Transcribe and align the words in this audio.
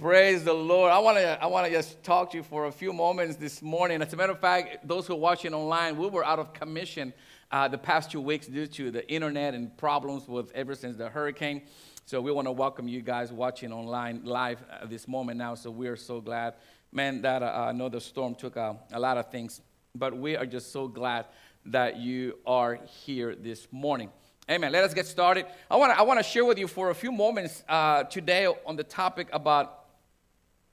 Praise 0.00 0.44
the 0.44 0.52
Lord. 0.52 0.92
I 0.92 0.98
want 1.00 1.16
to 1.16 1.42
I 1.42 1.46
want 1.46 1.66
to 1.66 1.72
just 1.72 2.00
talk 2.04 2.30
to 2.30 2.36
you 2.36 2.44
for 2.44 2.66
a 2.66 2.70
few 2.70 2.92
moments 2.92 3.34
this 3.34 3.60
morning. 3.60 4.00
As 4.00 4.12
a 4.12 4.16
matter 4.16 4.30
of 4.30 4.38
fact, 4.38 4.86
those 4.86 5.08
who 5.08 5.14
are 5.14 5.18
watching 5.18 5.52
online, 5.52 5.96
we 5.96 6.06
were 6.06 6.24
out 6.24 6.38
of 6.38 6.52
commission 6.52 7.12
uh, 7.50 7.66
the 7.66 7.78
past 7.78 8.08
two 8.08 8.20
weeks 8.20 8.46
due 8.46 8.68
to 8.68 8.92
the 8.92 9.10
internet 9.12 9.54
and 9.54 9.76
problems 9.76 10.28
with 10.28 10.52
ever 10.52 10.76
since 10.76 10.96
the 10.96 11.08
hurricane. 11.08 11.62
So 12.06 12.20
we 12.20 12.30
want 12.30 12.46
to 12.46 12.52
welcome 12.52 12.86
you 12.86 13.02
guys 13.02 13.32
watching 13.32 13.72
online 13.72 14.22
live 14.24 14.62
at 14.70 14.88
this 14.88 15.08
moment 15.08 15.36
now. 15.36 15.56
So 15.56 15.68
we 15.68 15.88
are 15.88 15.96
so 15.96 16.20
glad, 16.20 16.54
man, 16.92 17.20
that 17.22 17.42
uh, 17.42 17.66
I 17.68 17.72
know 17.72 17.88
the 17.88 18.00
storm 18.00 18.36
took 18.36 18.56
uh, 18.56 18.74
a 18.92 19.00
lot 19.00 19.18
of 19.18 19.32
things, 19.32 19.62
but 19.96 20.16
we 20.16 20.36
are 20.36 20.46
just 20.46 20.70
so 20.70 20.86
glad 20.86 21.26
that 21.66 21.96
you 21.96 22.38
are 22.46 22.78
here 23.04 23.34
this 23.34 23.66
morning. 23.72 24.10
Amen. 24.48 24.70
Let 24.70 24.84
us 24.84 24.94
get 24.94 25.06
started. 25.06 25.44
I 25.68 25.76
want 25.76 25.92
to 25.92 25.98
I 25.98 26.02
want 26.02 26.20
to 26.20 26.22
share 26.22 26.44
with 26.44 26.56
you 26.56 26.68
for 26.68 26.90
a 26.90 26.94
few 26.94 27.10
moments 27.10 27.64
uh, 27.68 28.04
today 28.04 28.46
on 28.64 28.76
the 28.76 28.84
topic 28.84 29.28
about 29.32 29.77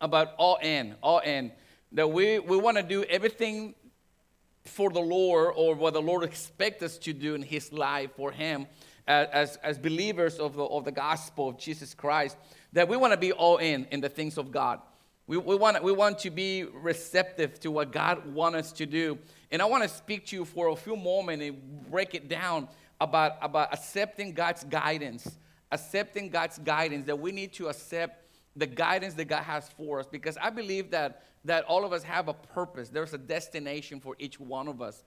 about 0.06 0.34
all 0.38 0.58
in, 0.62 0.96
all 1.02 1.20
in. 1.20 1.52
That 1.92 2.12
we, 2.12 2.40
we 2.40 2.58
want 2.58 2.78
to 2.78 2.84
do 2.84 3.04
everything 3.04 3.74
for 4.64 4.90
the 4.90 5.00
Lord 5.00 5.54
or 5.58 5.76
what 5.76 5.94
the 5.94 6.02
Lord 6.02 6.24
expects 6.24 6.84
us 6.84 6.98
to 7.00 7.14
do 7.14 7.36
in 7.36 7.42
His 7.42 7.74
life 7.74 8.12
for 8.16 8.32
Him 8.32 8.68
as, 9.08 9.58
as, 9.58 9.78
believers 9.78 10.38
of 10.38 10.56
the, 10.56 10.64
of 10.64 10.86
the 10.86 10.92
gospel 10.92 11.50
of 11.50 11.58
Jesus 11.58 11.94
Christ. 11.94 12.38
That 12.74 12.88
we 12.88 12.98
want 12.98 13.14
to 13.14 13.18
be 13.18 13.32
all 13.32 13.58
in 13.58 13.86
in 13.92 14.00
the 14.00 14.10
things 14.10 14.38
of 14.38 14.52
God. 14.52 14.80
We, 15.28 15.38
we, 15.38 15.56
want, 15.56 15.82
we 15.84 15.92
want 15.92 16.20
to 16.20 16.30
be 16.30 16.64
receptive 16.64 17.60
to 17.62 17.72
what 17.72 17.92
God 17.92 18.32
wants 18.32 18.58
us 18.60 18.72
to 18.74 18.86
do. 18.86 19.18
And 19.52 19.62
I 19.62 19.66
want 19.66 19.84
to 19.84 19.90
speak 19.90 20.28
to 20.28 20.36
you 20.36 20.46
for 20.46 20.68
a 20.68 20.76
few 20.76 20.96
moments 20.96 21.44
and 21.44 21.90
break 21.90 22.14
it 22.14 22.30
down 22.30 22.68
about, 23.02 23.38
about 23.42 23.74
accepting 23.74 24.34
God's 24.34 24.64
guidance. 24.64 25.28
Accepting 25.72 26.30
God's 26.30 26.60
guidance, 26.60 27.08
that 27.08 27.18
we 27.18 27.32
need 27.32 27.54
to 27.54 27.70
accept 27.70 28.25
the 28.56 28.66
guidance 28.66 29.14
that 29.16 29.26
God 29.26 29.44
has 29.44 29.70
for 29.70 30.00
us 30.00 30.08
because 30.08 30.38
I 30.38 30.50
believe 30.50 30.92
that, 30.92 31.24
that 31.44 31.66
all 31.66 31.86
of 31.86 31.94
us 31.94 32.04
have 32.04 32.28
a 32.28 32.34
purpose. 32.34 32.90
There's 32.90 33.14
a 33.14 33.18
destination 33.18 34.00
for 34.00 34.16
each 34.18 34.40
one 34.40 34.68
of 34.68 34.82
us. 34.82 35.04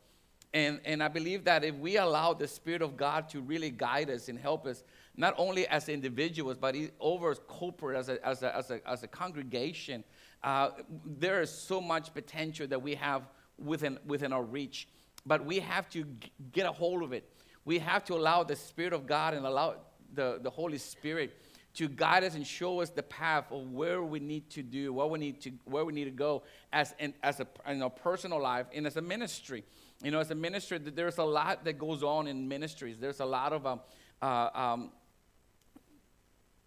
And, 0.55 0.81
and 0.85 1.03
I 1.03 1.09
believe 1.09 1.45
that 1.45 1.63
if 1.63 1.75
we 1.75 1.99
allow 1.99 2.33
the 2.33 2.49
Spirit 2.49 2.81
of 2.81 2.97
God 2.97 3.29
to 3.31 3.41
really 3.41 3.71
guide 3.71 4.09
us 4.09 4.29
and 4.29 4.39
help 4.39 4.67
us, 4.67 4.83
not 5.17 5.35
only 5.37 5.67
as 5.69 5.89
individuals, 5.89 6.57
but 6.59 6.75
over 7.01 7.31
as 7.31 7.41
corporate, 7.49 7.99
as 7.99 8.09
a, 8.09 8.27
as 8.27 8.43
a, 8.43 8.57
as 8.57 8.71
a, 8.71 8.89
as 8.89 9.03
a 9.03 9.09
congregation, 9.09 10.05
uh, 10.43 10.71
there 11.05 11.43
is 11.43 11.51
so 11.51 11.81
much 11.81 12.15
potential 12.15 12.67
that 12.67 12.81
we 12.81 12.95
have 12.95 13.23
within, 13.59 13.99
within 14.07 14.33
our 14.33 14.43
reach. 14.43 14.89
But 15.27 15.45
we 15.45 15.61
have 15.61 15.89
to 15.91 16.05
g- 16.05 16.33
get 16.53 16.65
a 16.65 16.73
hold 16.73 17.03
of 17.03 17.13
it. 17.13 17.29
We 17.65 17.79
have 17.81 18.05
to 18.05 18.15
allow 18.15 18.45
the 18.45 18.57
Spirit 18.57 18.95
of 18.95 19.07
God 19.07 19.35
and 19.35 19.45
allow 19.45 19.75
the, 20.15 20.39
the 20.43 20.51
Holy 20.51 20.79
Spirit 20.79 21.37
to 21.79 21.87
guide 21.87 22.25
us 22.25 22.35
and 22.35 22.45
show 22.45 22.81
us 22.81 22.91
the 22.91 23.05
path 23.05 23.53
of 23.53 23.71
where 23.71 24.03
we 24.03 24.19
need 24.19 24.51
to 24.51 24.65
do, 24.65 24.93
what 24.93 25.11
we 25.11 25.19
need 25.21 25.41
to, 25.41 25.53
where 25.65 25.85
we 25.85 25.93
need 25.93 26.07
to 26.07 26.11
go 26.11 26.43
as 26.73 26.93
in, 26.99 27.15
as 27.23 27.39
a 27.39 27.47
in 27.69 27.81
our 27.81 27.89
personal 27.89 28.43
life 28.43 28.67
and 28.75 28.85
as 28.85 28.97
a 28.97 29.01
ministry. 29.01 29.63
You 30.03 30.11
know, 30.11 30.19
as 30.19 30.33
a 30.33 30.35
ministry, 30.35 30.79
there's 30.79 31.19
a 31.19 31.25
lot 31.25 31.65
that 31.65 31.79
goes 31.79 32.03
on 32.03 32.27
in 32.27 32.49
ministries. 32.49 32.99
There's 32.99 33.21
a 33.21 33.25
lot 33.25 33.53
of 33.53 33.65
um, 33.65 33.81
uh, 34.21 34.49
um, 34.55 34.91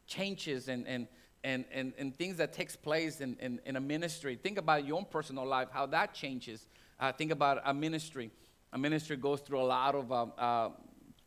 changes 0.08 0.70
and, 0.70 0.88
and, 0.88 1.10
and, 1.44 1.66
and, 1.74 1.92
and 1.98 2.16
things 2.16 2.38
that 2.38 2.54
takes 2.54 2.78
place 2.78 3.20
in, 3.20 3.36
in, 3.42 3.60
in, 3.66 3.76
a 3.76 3.82
ministry. 3.82 4.40
Think 4.42 4.58
about 4.58 4.88
your 4.88 4.96
own 4.96 5.06
personal 5.12 5.46
life, 5.46 5.68
how 5.74 5.88
that 5.88 6.14
changes. 6.14 6.68
Uh, 6.98 7.12
think 7.12 7.32
about 7.32 7.62
a 7.66 7.74
ministry. 7.74 8.32
A 8.72 8.78
ministry 8.78 9.18
goes 9.18 9.42
through 9.42 9.60
a 9.60 9.68
lot 9.68 9.94
of 9.94 10.10
um, 10.10 10.32
uh, 10.38 10.70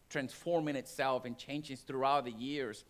transforming 0.09 0.75
itself 0.75 1.27
and 1.27 1.37
changes 1.37 1.81
throughout 1.81 2.25
the 2.25 2.33
years 2.33 2.85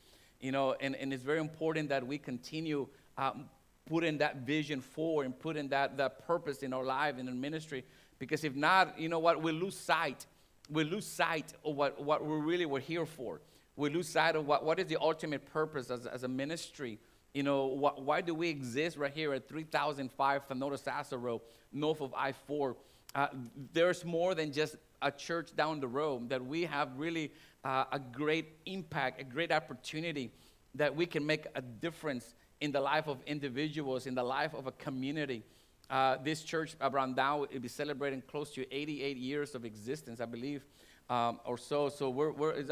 you 0.44 0.52
know, 0.52 0.74
and, 0.78 0.94
and 0.96 1.10
it's 1.10 1.22
very 1.22 1.40
important 1.40 1.88
that 1.88 2.06
we 2.06 2.18
continue 2.18 2.86
um, 3.16 3.46
putting 3.86 4.18
that 4.18 4.42
vision 4.42 4.82
forward 4.82 5.24
and 5.24 5.38
putting 5.38 5.68
that, 5.68 5.96
that 5.96 6.26
purpose 6.26 6.62
in 6.62 6.74
our 6.74 6.84
life 6.84 7.14
and 7.18 7.30
in 7.30 7.40
ministry. 7.40 7.82
Because 8.18 8.44
if 8.44 8.54
not, 8.54 9.00
you 9.00 9.08
know 9.08 9.18
what, 9.18 9.40
we 9.40 9.52
lose 9.52 9.74
sight. 9.74 10.26
We 10.68 10.84
lose 10.84 11.06
sight 11.06 11.54
of 11.64 11.76
what, 11.76 11.98
what 11.98 12.22
we 12.22 12.36
really 12.36 12.66
were 12.66 12.78
here 12.78 13.06
for. 13.06 13.40
We 13.76 13.88
lose 13.88 14.06
sight 14.06 14.36
of 14.36 14.46
what, 14.46 14.66
what 14.66 14.78
is 14.78 14.86
the 14.86 14.98
ultimate 15.00 15.46
purpose 15.46 15.90
as, 15.90 16.04
as 16.04 16.24
a 16.24 16.28
ministry. 16.28 16.98
You 17.32 17.42
know, 17.42 17.70
wh- 17.70 17.98
why 17.98 18.20
do 18.20 18.34
we 18.34 18.50
exist 18.50 18.98
right 18.98 19.12
here 19.12 19.32
at 19.32 19.48
3005 19.48 20.46
Fanoto 20.46 20.78
Sasa 20.78 21.16
Road, 21.16 21.40
north 21.72 22.02
of 22.02 22.12
I 22.14 22.32
4? 22.32 22.76
Uh, 23.14 23.28
there's 23.72 24.04
more 24.04 24.34
than 24.34 24.52
just 24.52 24.76
a 25.00 25.10
church 25.10 25.56
down 25.56 25.80
the 25.80 25.88
road, 25.88 26.28
that 26.28 26.44
we 26.44 26.64
have 26.64 26.90
really 26.98 27.32
uh, 27.64 27.84
a 27.92 27.98
great 27.98 28.58
impact, 28.66 29.20
a 29.20 29.24
great 29.24 29.52
opportunity 29.52 30.30
that 30.74 30.94
we 30.94 31.06
can 31.06 31.24
make 31.24 31.46
a 31.54 31.62
difference 31.62 32.34
in 32.60 32.72
the 32.72 32.80
life 32.80 33.08
of 33.08 33.18
individuals, 33.26 34.06
in 34.06 34.14
the 34.14 34.22
life 34.22 34.54
of 34.54 34.66
a 34.66 34.72
community. 34.72 35.42
Uh, 35.90 36.16
this 36.24 36.42
church 36.42 36.76
around 36.80 37.14
now 37.14 37.38
will 37.38 37.60
be 37.60 37.68
celebrating 37.68 38.22
close 38.22 38.50
to 38.54 38.74
88 38.74 39.16
years 39.16 39.54
of 39.54 39.64
existence, 39.64 40.20
I 40.20 40.24
believe, 40.24 40.64
um, 41.10 41.40
or 41.44 41.58
so. 41.58 41.88
So 41.90 42.10
we're, 42.10 42.32
we're 42.32 42.52
is 42.52 42.68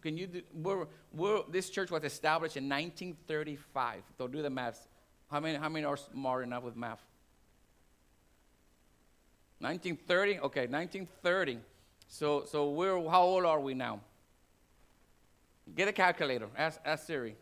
can 0.00 0.16
you 0.16 0.26
do, 0.26 0.42
we're, 0.52 0.86
we're, 1.12 1.42
this 1.48 1.70
church 1.70 1.90
was 1.90 2.02
established 2.04 2.56
in 2.56 2.68
1935. 2.68 4.02
So 4.18 4.26
do 4.26 4.42
the 4.42 4.50
math. 4.50 4.88
How 5.30 5.40
many, 5.40 5.56
how 5.56 5.68
many 5.68 5.84
are 5.84 5.96
smart 5.96 6.42
enough 6.44 6.64
with 6.64 6.76
math? 6.76 7.02
1930? 9.60 10.40
Okay, 10.40 10.66
1930. 10.66 11.58
So, 12.08 12.44
so 12.44 12.70
we're, 12.70 13.08
how 13.08 13.22
old 13.22 13.44
are 13.44 13.60
we 13.60 13.74
now? 13.74 14.00
Get 15.74 15.88
a 15.88 15.92
calculator. 15.92 16.48
Ask, 16.56 16.80
ask 16.84 17.06
Siri. 17.06 17.36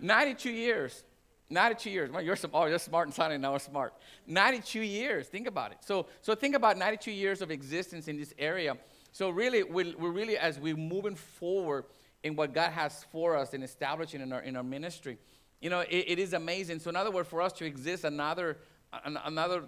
92 0.00 0.50
years. 0.50 1.04
92 1.50 1.90
years. 1.90 2.10
Well, 2.10 2.22
you're 2.22 2.36
some, 2.36 2.50
oh, 2.54 2.66
you're 2.66 2.78
smart 2.78 3.08
and 3.08 3.14
sounding 3.14 3.40
now 3.40 3.58
smart. 3.58 3.92
92 4.26 4.80
years. 4.80 5.26
Think 5.26 5.48
about 5.48 5.72
it. 5.72 5.78
So, 5.80 6.06
so 6.22 6.34
think 6.34 6.54
about 6.54 6.78
92 6.78 7.10
years 7.10 7.42
of 7.42 7.50
existence 7.50 8.06
in 8.06 8.16
this 8.16 8.32
area. 8.38 8.76
So 9.12 9.30
really, 9.30 9.64
we're, 9.64 9.96
we're 9.98 10.12
really, 10.12 10.38
as 10.38 10.58
we're 10.60 10.76
moving 10.76 11.16
forward 11.16 11.86
in 12.22 12.36
what 12.36 12.54
God 12.54 12.70
has 12.70 13.04
for 13.10 13.36
us 13.36 13.52
and 13.52 13.64
establishing 13.64 14.20
in 14.20 14.32
our, 14.32 14.40
in 14.42 14.56
our 14.56 14.62
ministry, 14.62 15.18
you 15.60 15.70
know, 15.70 15.80
it, 15.80 16.04
it 16.06 16.18
is 16.18 16.32
amazing. 16.32 16.78
So 16.78 16.88
in 16.88 16.96
other 16.96 17.10
words, 17.10 17.28
for 17.28 17.42
us 17.42 17.52
to 17.54 17.64
exist 17.64 18.04
another, 18.04 18.58
another 19.04 19.64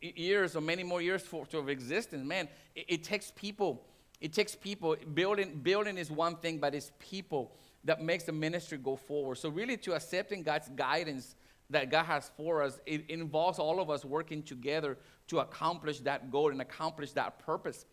years 0.00 0.56
or 0.56 0.60
many 0.60 0.82
more 0.82 1.00
years 1.00 1.22
for, 1.22 1.46
to 1.46 1.68
existence, 1.68 2.26
man, 2.26 2.48
it, 2.74 2.86
it 2.88 3.04
takes 3.04 3.32
people 3.36 3.86
it 4.20 4.32
takes 4.32 4.54
people. 4.54 4.96
Building, 5.14 5.60
building 5.62 5.96
is 5.96 6.10
one 6.10 6.36
thing, 6.36 6.58
but 6.58 6.74
it's 6.74 6.92
people 6.98 7.52
that 7.84 8.02
makes 8.02 8.24
the 8.24 8.32
ministry 8.32 8.78
go 8.78 8.96
forward. 8.96 9.36
So 9.36 9.48
really, 9.48 9.76
to 9.78 9.94
accepting 9.94 10.42
God's 10.42 10.68
guidance 10.68 11.34
that 11.70 11.90
God 11.90 12.04
has 12.04 12.30
for 12.36 12.62
us, 12.62 12.78
it 12.84 13.08
involves 13.08 13.58
all 13.58 13.80
of 13.80 13.88
us 13.88 14.04
working 14.04 14.42
together 14.42 14.98
to 15.28 15.38
accomplish 15.38 16.00
that 16.00 16.30
goal 16.30 16.50
and 16.50 16.60
accomplish 16.60 17.12
that 17.12 17.38
purpose. 17.38 17.86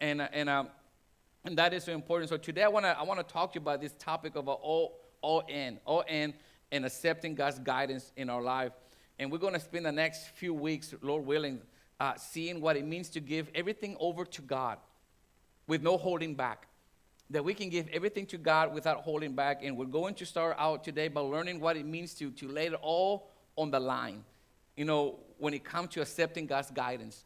And, 0.00 0.20
uh, 0.20 0.28
and, 0.32 0.48
um, 0.48 0.68
and 1.44 1.58
that 1.58 1.72
is 1.72 1.84
so 1.84 1.92
important. 1.92 2.28
So 2.28 2.36
today 2.36 2.62
I 2.62 2.68
want 2.68 2.84
to 2.84 2.96
I 2.96 3.02
wanna 3.02 3.24
talk 3.24 3.52
to 3.52 3.58
you 3.58 3.62
about 3.62 3.80
this 3.80 3.94
topic 3.98 4.36
of 4.36 4.48
all, 4.48 5.00
all 5.22 5.40
in, 5.48 5.80
all 5.84 6.02
in, 6.02 6.34
and 6.70 6.86
accepting 6.86 7.34
God's 7.34 7.58
guidance 7.58 8.12
in 8.16 8.30
our 8.30 8.42
life. 8.42 8.72
And 9.18 9.32
we're 9.32 9.38
going 9.38 9.52
to 9.54 9.60
spend 9.60 9.86
the 9.86 9.92
next 9.92 10.28
few 10.34 10.54
weeks, 10.54 10.94
Lord 11.02 11.26
willing, 11.26 11.60
uh, 12.00 12.14
seeing 12.16 12.60
what 12.60 12.76
it 12.76 12.84
means 12.84 13.08
to 13.10 13.20
give 13.20 13.50
everything 13.54 13.96
over 14.00 14.24
to 14.24 14.42
God 14.42 14.78
with 15.66 15.82
no 15.82 15.96
holding 15.96 16.34
back. 16.34 16.66
That 17.30 17.44
we 17.44 17.54
can 17.54 17.70
give 17.70 17.88
everything 17.88 18.26
to 18.26 18.38
God 18.38 18.74
without 18.74 18.98
holding 18.98 19.34
back. 19.34 19.60
And 19.62 19.76
we're 19.76 19.86
going 19.86 20.14
to 20.16 20.26
start 20.26 20.56
out 20.58 20.84
today 20.84 21.08
by 21.08 21.20
learning 21.20 21.60
what 21.60 21.76
it 21.76 21.86
means 21.86 22.14
to, 22.14 22.30
to 22.32 22.48
lay 22.48 22.66
it 22.66 22.74
all 22.74 23.30
on 23.56 23.70
the 23.70 23.80
line. 23.80 24.24
You 24.76 24.84
know, 24.84 25.20
when 25.38 25.54
it 25.54 25.64
comes 25.64 25.90
to 25.90 26.02
accepting 26.02 26.46
God's 26.46 26.70
guidance. 26.70 27.24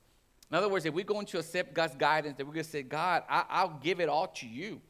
In 0.51 0.57
other 0.57 0.69
words, 0.69 0.85
if 0.87 0.95
we're 0.95 1.05
going 1.05 1.27
to 1.27 1.39
accept 1.39 1.75
God's 1.75 1.97
guidance, 1.97 2.37
then 2.37 2.47
we're 2.47 2.55
going 2.55 2.65
to 2.65 2.71
say, 2.71 2.83
God, 2.83 3.25
I, 3.29 3.65
will 3.65 3.79
give 3.83 4.01
it 4.01 4.09
all 4.09 4.29
to 4.29 4.47
you. 4.47 4.81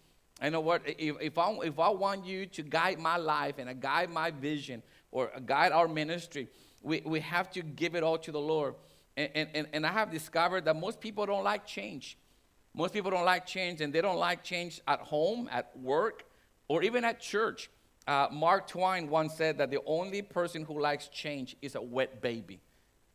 I 0.41 0.51
know 0.51 0.61
what, 0.61 0.83
if, 0.85 1.17
if, 1.21 1.39
I, 1.39 1.51
if 1.63 1.79
I 1.79 1.89
want 1.89 2.27
you 2.27 2.45
to 2.47 2.63
guide 2.63 2.99
my 2.99 3.17
life 3.17 3.55
and 3.59 3.81
guide 3.81 4.11
my 4.11 4.31
vision 4.31 4.83
or 5.11 5.31
guide 5.47 5.73
our 5.73 5.89
ministry, 5.89 6.49
we, 6.83 7.03
we 7.07 7.21
have 7.21 7.51
to 7.53 7.63
give 7.63 7.95
it 7.95 8.03
all 8.03 8.19
to 8.19 8.31
the 8.31 8.41
Lord. 8.41 8.75
And, 9.17 9.49
and, 9.55 9.67
and 9.73 9.87
I 9.87 9.93
have 9.93 10.11
discovered 10.11 10.67
that 10.67 10.77
most 10.77 11.01
people 11.01 11.25
don't 11.25 11.45
like 11.45 11.67
change. 11.67 12.19
Most 12.77 12.93
people 12.93 13.11
don't 13.11 13.25
like 13.25 13.47
change, 13.47 13.81
and 13.81 13.91
they 13.93 14.03
don't 14.03 14.19
like 14.19 14.45
change 14.45 14.83
at 14.87 15.01
home, 15.01 15.49
at 15.51 15.75
work, 15.79 16.27
or 16.69 16.83
even 16.83 17.05
at 17.07 17.19
church. 17.19 17.71
Uh, 18.07 18.29
Mark 18.31 18.69
Twain 18.69 19.09
once 19.09 19.35
said 19.35 19.57
that 19.59 19.71
the 19.71 19.81
only 19.87 20.21
person 20.21 20.63
who 20.63 20.79
likes 20.79 21.09
change 21.09 21.57
is 21.63 21.75
a 21.75 21.81
wet 21.81 22.21
baby. 22.21 22.61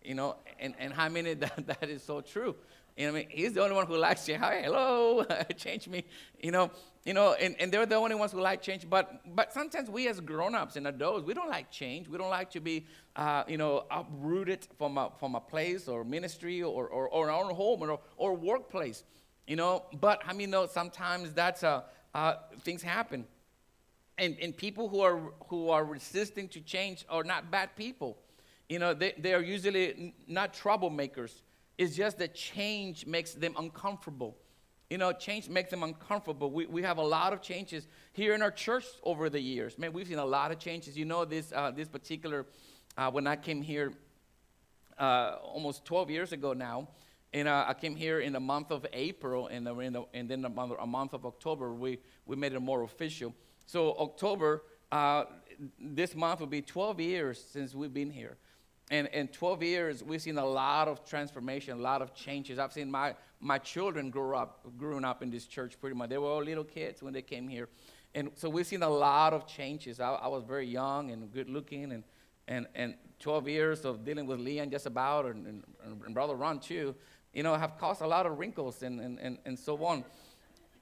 You 0.03 0.15
know, 0.15 0.37
and, 0.59 0.73
and 0.79 0.91
how 0.91 1.09
many 1.09 1.33
that, 1.35 1.67
that 1.67 1.89
is 1.89 2.01
so 2.01 2.21
true? 2.21 2.55
You 2.97 3.05
know, 3.05 3.11
I 3.11 3.15
mean, 3.19 3.27
he's 3.29 3.53
the 3.53 3.61
only 3.61 3.75
one 3.75 3.85
who 3.85 3.97
likes 3.97 4.25
change. 4.25 4.39
Hi, 4.39 4.61
hello, 4.63 5.23
change 5.55 5.87
me. 5.87 6.05
You 6.41 6.51
know, 6.51 6.71
you 7.05 7.13
know, 7.13 7.33
and, 7.33 7.55
and 7.59 7.71
they're 7.71 7.85
the 7.85 7.95
only 7.95 8.15
ones 8.15 8.31
who 8.31 8.41
like 8.41 8.63
change. 8.63 8.89
But 8.89 9.35
but 9.35 9.53
sometimes 9.53 9.91
we 9.91 10.07
as 10.07 10.19
grown-ups 10.19 10.75
and 10.75 10.87
adults, 10.87 11.23
we 11.23 11.35
don't 11.35 11.49
like 11.49 11.69
change. 11.69 12.07
We 12.07 12.17
don't 12.17 12.31
like 12.31 12.49
to 12.51 12.59
be, 12.59 12.87
uh, 13.15 13.43
you 13.47 13.57
know, 13.57 13.85
uprooted 13.91 14.67
from 14.77 14.97
a, 14.97 15.11
from 15.19 15.35
a 15.35 15.39
place 15.39 15.87
or 15.87 16.03
ministry 16.03 16.63
or, 16.63 16.87
or, 16.87 17.07
or 17.07 17.29
our 17.29 17.43
own 17.43 17.53
home 17.53 17.83
or, 17.83 17.99
or 18.17 18.33
workplace. 18.33 19.03
You 19.47 19.55
know, 19.55 19.85
but 19.99 20.21
I 20.27 20.33
mean, 20.33 20.49
know 20.49 20.67
sometimes 20.67 21.33
that's 21.33 21.63
uh, 21.63 21.81
uh, 22.13 22.35
things 22.63 22.81
happen. 22.81 23.25
And, 24.17 24.37
and 24.41 24.55
people 24.55 24.87
who 24.87 25.01
are, 25.01 25.19
who 25.47 25.69
are 25.69 25.83
resisting 25.83 26.47
to 26.49 26.61
change 26.61 27.05
are 27.09 27.23
not 27.23 27.49
bad 27.49 27.75
people. 27.75 28.17
You 28.69 28.79
know, 28.79 28.93
they, 28.93 29.13
they 29.17 29.33
are 29.33 29.41
usually 29.41 30.13
not 30.27 30.53
troublemakers. 30.53 31.41
It's 31.77 31.95
just 31.95 32.19
that 32.19 32.35
change 32.35 33.05
makes 33.05 33.33
them 33.33 33.55
uncomfortable. 33.57 34.37
You 34.89 34.97
know, 34.97 35.11
change 35.13 35.49
makes 35.49 35.71
them 35.71 35.83
uncomfortable. 35.83 36.51
We, 36.51 36.65
we 36.65 36.83
have 36.83 36.97
a 36.97 37.03
lot 37.03 37.33
of 37.33 37.41
changes 37.41 37.87
here 38.13 38.35
in 38.35 38.41
our 38.41 38.51
church 38.51 38.85
over 39.03 39.29
the 39.29 39.39
years. 39.39 39.77
Man, 39.77 39.93
we've 39.93 40.07
seen 40.07 40.19
a 40.19 40.25
lot 40.25 40.51
of 40.51 40.59
changes. 40.59 40.97
You 40.97 41.05
know, 41.05 41.25
this, 41.25 41.51
uh, 41.55 41.71
this 41.71 41.87
particular, 41.87 42.45
uh, 42.97 43.09
when 43.09 43.25
I 43.25 43.37
came 43.37 43.61
here 43.61 43.93
uh, 44.99 45.37
almost 45.41 45.85
12 45.85 46.11
years 46.11 46.31
ago 46.31 46.53
now, 46.53 46.89
and 47.33 47.47
uh, 47.47 47.65
I 47.67 47.73
came 47.73 47.95
here 47.95 48.19
in 48.19 48.33
the 48.33 48.39
month 48.39 48.71
of 48.71 48.85
April, 48.91 49.47
and, 49.47 49.65
the, 49.65 49.73
the, 49.73 50.03
and 50.13 50.29
then 50.29 50.43
a 50.43 50.49
month, 50.49 50.73
a 50.77 50.87
month, 50.87 51.13
of 51.13 51.25
October, 51.25 51.73
we, 51.73 51.99
we 52.25 52.35
made 52.35 52.53
it 52.53 52.59
more 52.59 52.83
official. 52.83 53.33
So, 53.65 53.95
October, 53.97 54.63
uh, 54.91 55.25
this 55.79 56.13
month 56.13 56.41
will 56.41 56.47
be 56.47 56.61
12 56.61 56.99
years 56.99 57.43
since 57.51 57.73
we've 57.73 57.93
been 57.93 58.09
here. 58.11 58.37
And 58.89 59.07
in 59.13 59.29
12 59.29 59.63
years, 59.63 60.03
we've 60.03 60.21
seen 60.21 60.37
a 60.37 60.45
lot 60.45 60.89
of 60.89 61.05
transformation, 61.05 61.77
a 61.77 61.81
lot 61.81 62.01
of 62.01 62.13
changes. 62.13 62.59
I've 62.59 62.73
seen 62.73 62.91
my, 62.91 63.15
my 63.39 63.57
children 63.57 64.09
grow 64.09 64.37
up, 64.37 64.67
growing 64.77 65.05
up 65.05 65.23
in 65.23 65.31
this 65.31 65.45
church 65.45 65.79
pretty 65.79 65.95
much. 65.95 66.09
They 66.09 66.17
were 66.17 66.27
all 66.27 66.43
little 66.43 66.65
kids 66.65 67.01
when 67.01 67.13
they 67.13 67.21
came 67.21 67.47
here. 67.47 67.69
And 68.13 68.31
so 68.35 68.49
we've 68.49 68.67
seen 68.67 68.83
a 68.83 68.89
lot 68.89 69.33
of 69.33 69.47
changes. 69.47 70.01
I, 70.01 70.09
I 70.11 70.27
was 70.27 70.43
very 70.43 70.67
young 70.67 71.11
and 71.11 71.31
good 71.31 71.49
looking, 71.49 71.93
and, 71.93 72.03
and, 72.49 72.67
and 72.75 72.95
12 73.21 73.47
years 73.47 73.85
of 73.85 74.03
dealing 74.03 74.27
with 74.27 74.41
Leon 74.41 74.69
just 74.69 74.85
about, 74.85 75.25
and, 75.25 75.47
and, 75.47 75.63
and 76.05 76.13
Brother 76.13 76.35
Ron 76.35 76.59
too, 76.59 76.93
you 77.33 77.43
know, 77.43 77.55
have 77.55 77.77
caused 77.77 78.01
a 78.01 78.07
lot 78.07 78.25
of 78.25 78.39
wrinkles 78.39 78.83
and, 78.83 78.99
and, 78.99 79.19
and, 79.19 79.37
and 79.45 79.57
so 79.57 79.83
on. 79.85 80.03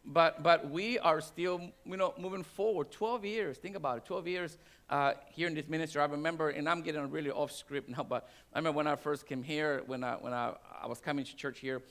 But, 0.05 0.41
but 0.41 0.69
we 0.69 0.97
are 0.99 1.21
still, 1.21 1.61
you 1.85 1.97
know, 1.97 2.13
moving 2.17 2.43
forward. 2.43 2.91
12 2.91 3.25
years, 3.25 3.57
think 3.57 3.75
about 3.75 3.97
it, 3.97 4.05
12 4.05 4.27
years 4.27 4.57
uh, 4.89 5.13
here 5.31 5.47
in 5.47 5.53
this 5.53 5.67
ministry. 5.67 6.01
I 6.01 6.05
remember, 6.05 6.49
and 6.49 6.67
I'm 6.67 6.81
getting 6.81 7.09
really 7.11 7.29
off 7.29 7.51
script 7.51 7.89
now, 7.89 8.03
but 8.03 8.29
I 8.53 8.59
remember 8.59 8.77
when 8.77 8.87
I 8.87 8.95
first 8.95 9.27
came 9.27 9.43
here, 9.43 9.83
when 9.85 10.03
I, 10.03 10.13
when 10.15 10.33
I, 10.33 10.53
I 10.81 10.87
was 10.87 10.99
coming 10.99 11.25
to 11.25 11.35
church 11.35 11.59
here, 11.59 11.81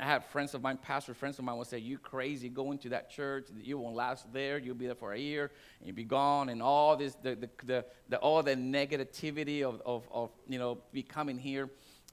I 0.00 0.04
had 0.04 0.24
friends 0.24 0.54
of 0.54 0.62
mine, 0.62 0.78
pastor 0.80 1.12
friends 1.12 1.38
of 1.38 1.44
mine, 1.44 1.56
would 1.56 1.66
say, 1.66 1.78
"You 1.78 1.98
crazy 1.98 2.48
going 2.48 2.78
to 2.78 2.90
that 2.90 3.10
church? 3.10 3.48
You 3.60 3.78
won't 3.78 3.96
last 3.96 4.32
there. 4.32 4.58
You'll 4.58 4.76
be 4.76 4.86
there 4.86 4.94
for 4.94 5.12
a 5.12 5.18
year, 5.18 5.50
and 5.80 5.88
you'll 5.88 5.96
be 5.96 6.04
gone." 6.04 6.50
And 6.50 6.62
all 6.62 6.96
this, 6.96 7.16
the, 7.16 7.34
the, 7.34 7.50
the, 7.64 7.84
the 8.08 8.18
all 8.18 8.42
the 8.42 8.54
negativity 8.54 9.62
of, 9.62 9.82
of, 9.84 10.08
of, 10.12 10.30
you 10.48 10.58
know, 10.58 10.78
becoming 10.92 11.36
here. 11.36 11.68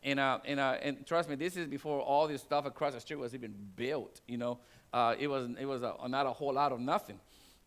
And, 0.05 0.19
uh, 0.19 0.37
and, 0.45 0.59
uh, 0.59 0.77
and 0.83 1.05
trust 1.05 1.27
me, 1.27 1.35
this 1.35 1.57
is 1.57 1.67
before 1.67 1.99
all 1.99 2.27
this 2.27 2.41
stuff 2.41 2.65
across 2.65 2.93
the 2.93 3.01
street 3.01 3.17
was 3.17 3.33
even 3.33 3.55
built. 3.75 4.21
You 4.27 4.37
know, 4.37 4.59
uh, 4.93 5.15
it 5.19 5.27
was 5.27 5.49
it 5.59 5.65
was 5.65 5.81
a, 5.81 5.95
not 6.07 6.27
a 6.27 6.31
whole 6.31 6.53
lot 6.53 6.71
of 6.71 6.79
nothing. 6.79 7.19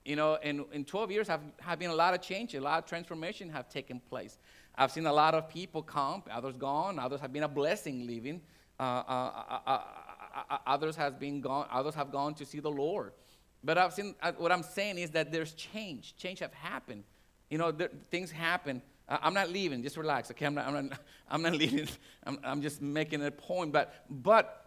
You 0.05 0.15
know, 0.15 0.37
and 0.37 0.65
in 0.73 0.85
12 0.85 1.11
years 1.11 1.29
have, 1.29 1.41
have 1.59 1.81
been 1.81 1.91
a 1.91 1.95
lot 1.95 2.15
of 2.15 2.23
change, 2.23 2.55
a 2.55 2.61
lot 2.61 2.79
of 2.79 2.89
transformation 2.89 3.51
have 3.51 3.69
taken 3.69 4.01
place. 4.01 4.39
I've 4.77 4.93
seen 4.93 5.05
a 5.07 5.13
lot 5.13 5.35
of 5.35 5.49
people 5.49 5.83
come, 5.83 6.23
others 6.31 6.57
gone, 6.57 7.01
others 7.01 7.21
have 7.21 7.33
been 7.33 7.43
a 7.43 7.49
blessing 7.49 8.07
leaving. 8.07 8.41
Uh, 8.79 8.83
uh, 9.09 9.59
uh, 9.67 10.59
others 10.65 10.95
has 10.95 11.15
been 11.15 11.41
gone, 11.41 11.67
others 11.73 11.97
have 11.97 12.13
gone 12.13 12.35
to 12.35 12.47
see 12.47 12.61
the 12.61 12.71
Lord. 12.71 13.13
But 13.65 13.77
I've 13.77 13.93
seen 13.93 14.15
what 14.37 14.53
I'm 14.53 14.63
saying 14.63 14.99
is 14.99 15.11
that 15.11 15.33
there's 15.33 15.53
change. 15.55 16.17
Change 16.17 16.39
have 16.39 16.55
happened. 16.55 17.03
You 17.51 17.59
know, 17.59 17.73
there, 17.73 17.91
things 18.13 18.31
happen. 18.31 18.81
I'm 19.09 19.35
not 19.35 19.51
leaving. 19.51 19.83
Just 19.83 19.97
relax. 19.97 20.31
Okay, 20.31 20.45
I'm 20.45 20.55
not. 20.55 20.67
I'm 20.67 20.89
not, 20.89 21.01
I'm 21.31 21.43
not 21.43 21.55
leaving. 21.55 21.89
I'm, 22.25 22.39
I'm 22.45 22.63
just 22.63 22.83
making 22.83 23.25
a 23.25 23.31
point. 23.31 23.73
But 23.73 23.95
but 24.09 24.67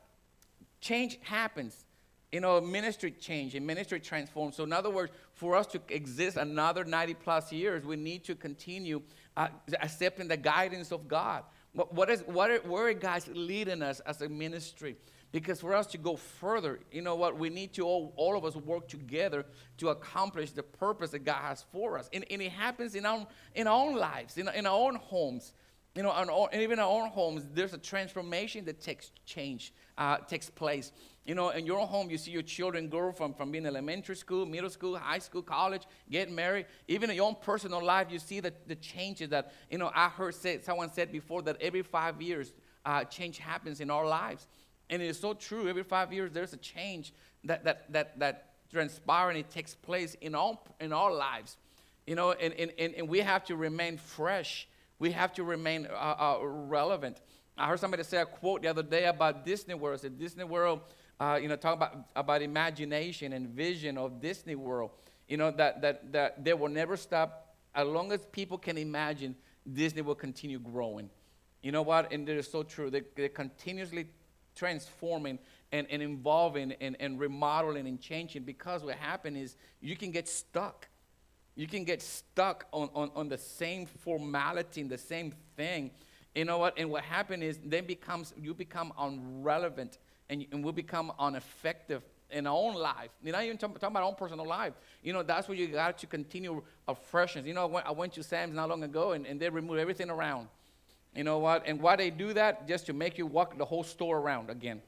change 0.82 1.20
happens 1.22 1.86
you 2.32 2.40
know, 2.40 2.62
ministry 2.62 3.12
change 3.12 3.56
and 3.56 3.68
ministry 3.68 4.00
transforms. 4.00 4.56
So, 4.56 4.64
in 4.64 4.72
other 4.72 4.90
words, 4.90 5.12
for 5.34 5.56
us 5.56 5.68
to 5.68 5.82
exist 5.90 6.38
another 6.38 6.86
90 6.86 7.16
plus 7.16 7.52
years, 7.52 7.84
we 7.84 7.98
need 7.98 8.24
to 8.26 8.36
continue 8.36 9.02
uh, 9.36 9.50
accepting 9.82 10.28
the 10.28 10.38
guidance 10.38 10.92
of 10.92 11.08
God. 11.08 11.44
What, 11.74 11.94
what 11.94 12.10
is, 12.10 12.24
what 12.26 12.50
are, 12.50 12.60
where 12.60 12.88
are 12.88 12.94
guys 12.94 13.30
leading 13.34 13.82
us 13.82 14.00
as 14.02 14.22
a 14.22 14.30
ministry? 14.30 14.96
Because 15.32 15.62
for 15.62 15.74
us 15.74 15.88
to 15.88 15.98
go 15.98 16.18
further, 16.18 16.80
you 16.92 17.02
know 17.02 17.16
what, 17.16 17.38
we 17.38 17.50
need 17.50 17.74
to 17.74 17.84
all, 17.84 18.14
all 18.18 18.38
of 18.38 18.44
us 18.44 18.56
work 18.56 18.90
together 18.90 19.46
to 19.78 19.90
accomplish 19.90 20.52
the 20.52 20.64
purpose 20.64 21.12
that 21.12 21.20
God 21.20 21.42
has 21.42 21.64
for 21.72 21.98
us. 21.98 22.10
And, 22.12 22.26
and 22.30 22.42
it 22.42 22.52
happens 22.52 22.96
in 22.96 23.06
our, 23.06 23.26
in 23.56 23.68
our 23.68 23.88
own 23.88 23.96
lives, 23.96 24.38
in, 24.38 24.50
in 24.50 24.66
our 24.66 24.78
own 24.78 24.96
homes. 24.96 25.54
You 25.96 26.04
know, 26.04 26.12
and 26.12 26.62
even 26.62 26.74
in 26.74 26.80
our 26.80 26.90
own 26.90 27.10
homes, 27.10 27.46
there's 27.54 27.74
a 27.74 27.78
transformation 27.78 28.64
that 28.66 28.80
takes 28.80 29.12
change, 29.26 29.74
uh, 29.98 30.18
takes 30.20 30.50
place. 30.50 30.94
You 31.26 31.36
know, 31.36 31.50
in 31.50 31.66
your 31.66 31.86
home, 31.86 32.10
you 32.10 32.18
see 32.18 32.32
your 32.32 32.44
children 32.44 32.88
grow 32.88 33.12
from, 33.12 33.34
from 33.34 33.52
being 33.52 33.66
elementary 33.66 34.16
school, 34.16 34.46
middle 34.46 34.70
school, 34.70 34.98
high 34.98 35.20
school, 35.20 35.42
college, 35.42 35.84
get 36.10 36.32
married. 36.32 36.66
Even 36.88 37.10
in 37.10 37.18
your 37.18 37.28
own 37.28 37.36
personal 37.42 37.84
life, 37.84 38.08
you 38.10 38.20
see 38.20 38.40
the, 38.40 38.54
the 38.68 38.76
changes 38.76 39.30
that, 39.30 39.54
you 39.70 39.78
know, 39.78 39.92
I 39.94 40.08
heard 40.08 40.34
say, 40.34 40.62
someone 40.62 40.92
said 40.92 41.12
before 41.12 41.42
that 41.44 41.58
every 41.62 41.84
five 41.84 42.22
years, 42.22 42.54
uh, 42.86 43.04
change 43.04 43.38
happens 43.38 43.82
in 43.82 43.92
our 43.92 44.08
lives. 44.08 44.48
And 44.92 45.02
it 45.02 45.08
is 45.08 45.20
so 45.20 45.34
true. 45.34 45.68
Every 45.68 45.84
five 45.84 46.14
years, 46.14 46.32
there's 46.32 46.54
a 46.54 46.58
change 46.58 47.14
that, 47.46 47.64
that, 47.64 47.92
that, 47.92 48.20
that 48.20 48.50
transpires 48.72 49.36
and 49.36 49.40
it 49.40 49.50
takes 49.50 49.74
place 49.74 50.16
in 50.22 50.36
all, 50.36 50.68
in 50.80 50.94
our 50.94 51.12
lives. 51.12 51.58
You 52.06 52.16
know, 52.16 52.34
and, 52.34 52.54
and, 52.54 52.94
and 52.96 53.10
we 53.10 53.20
have 53.20 53.44
to 53.46 53.56
remain 53.56 53.98
fresh. 53.98 54.68
We 55.00 55.12
have 55.12 55.34
to 55.34 55.44
remain 55.44 55.88
uh, 55.92 55.96
uh, 55.96 56.38
relevant. 56.42 57.22
I 57.58 57.68
heard 57.68 57.80
somebody 57.80 58.04
say 58.04 58.18
a 58.18 58.26
quote 58.26 58.62
the 58.62 58.68
other 58.68 58.84
day 58.84 59.06
about 59.06 59.46
Disney 59.46 59.74
World. 59.74 60.00
I 60.00 60.02
said, 60.04 60.20
Disney 60.20 60.44
World 60.44 60.82
uh, 61.22 61.36
you 61.36 61.48
know, 61.48 61.56
talk 61.56 61.76
about, 61.76 62.06
about 62.16 62.42
imagination 62.42 63.34
and 63.34 63.48
vision 63.50 63.96
of 63.96 64.20
Disney 64.20 64.56
World. 64.56 64.90
You 65.28 65.38
know, 65.38 65.52
that, 65.52 65.82
that, 65.82 66.12
that 66.12 66.44
they 66.44 66.54
will 66.54 66.68
never 66.68 66.98
stop. 66.98 67.56
As 67.76 67.88
long 67.88 68.12
as 68.12 68.26
people 68.32 68.58
can 68.58 68.76
imagine, 68.78 69.36
Disney 69.72 70.02
will 70.02 70.16
continue 70.16 70.58
growing. 70.58 71.12
You 71.62 71.72
know 71.72 71.84
what? 71.84 72.12
And 72.12 72.28
it 72.28 72.38
is 72.38 72.50
so 72.50 72.64
true. 72.64 72.90
They, 72.90 73.04
they're 73.16 73.30
continuously 73.30 74.08
transforming 74.56 75.40
and, 75.72 75.88
and 75.90 76.02
evolving 76.02 76.74
and, 76.82 76.98
and 77.00 77.20
remodeling 77.20 77.88
and 77.88 78.00
changing 78.00 78.44
because 78.44 78.84
what 78.84 78.96
happens 78.96 79.38
is 79.38 79.56
you 79.80 79.96
can 79.96 80.12
get 80.12 80.28
stuck. 80.28 80.88
You 81.56 81.68
can 81.68 81.84
get 81.84 82.02
stuck 82.02 82.66
on, 82.72 82.90
on, 82.94 83.12
on 83.16 83.30
the 83.30 83.38
same 83.38 83.86
formality 83.86 84.82
and 84.82 84.90
the 84.90 84.98
same 84.98 85.34
thing. 85.56 85.92
You 86.36 86.46
know 86.46 86.58
what? 86.58 86.78
And 86.78 86.90
what 86.90 87.04
happens 87.04 87.44
is 87.44 87.60
then 87.64 87.86
becomes 87.86 88.34
you 88.38 88.54
become 88.54 88.94
unrelevant 88.98 89.98
and, 90.30 90.46
and 90.52 90.64
we 90.64 90.72
become 90.72 91.12
ineffective 91.20 92.04
in 92.30 92.48
our 92.48 92.56
own 92.56 92.76
life. 92.76 93.10
You're 93.22 93.34
not 93.34 93.44
even 93.44 93.58
talking, 93.58 93.76
talking 93.76 93.94
about 93.94 94.04
our 94.04 94.10
own 94.10 94.16
personal 94.16 94.48
life. 94.48 94.74
You 95.04 95.14
know, 95.14 95.24
that's 95.24 95.48
where 95.48 95.58
you 95.58 95.68
got 95.68 95.98
to 95.98 96.08
continue 96.08 96.62
a 96.88 96.96
freshness. 96.96 97.46
You 97.46 97.54
know, 97.54 97.68
when 97.68 97.84
I 97.86 97.92
went 97.92 98.14
to 98.14 98.24
Sam's 98.24 98.56
not 98.56 98.70
long 98.70 98.84
ago 98.84 99.12
and, 99.12 99.26
and 99.26 99.40
they 99.40 99.50
removed 99.50 99.80
everything 99.80 100.10
around. 100.10 100.48
You 101.16 101.24
know 101.24 101.40
what? 101.40 101.64
And 101.66 101.82
why 101.82 101.96
they 101.96 102.10
do 102.10 102.34
that? 102.34 102.68
Just 102.68 102.86
to 102.86 102.94
make 102.94 103.18
you 103.18 103.26
walk 103.26 103.58
the 103.58 103.66
whole 103.66 103.84
store 103.84 104.18
around 104.18 104.50
again. 104.50 104.82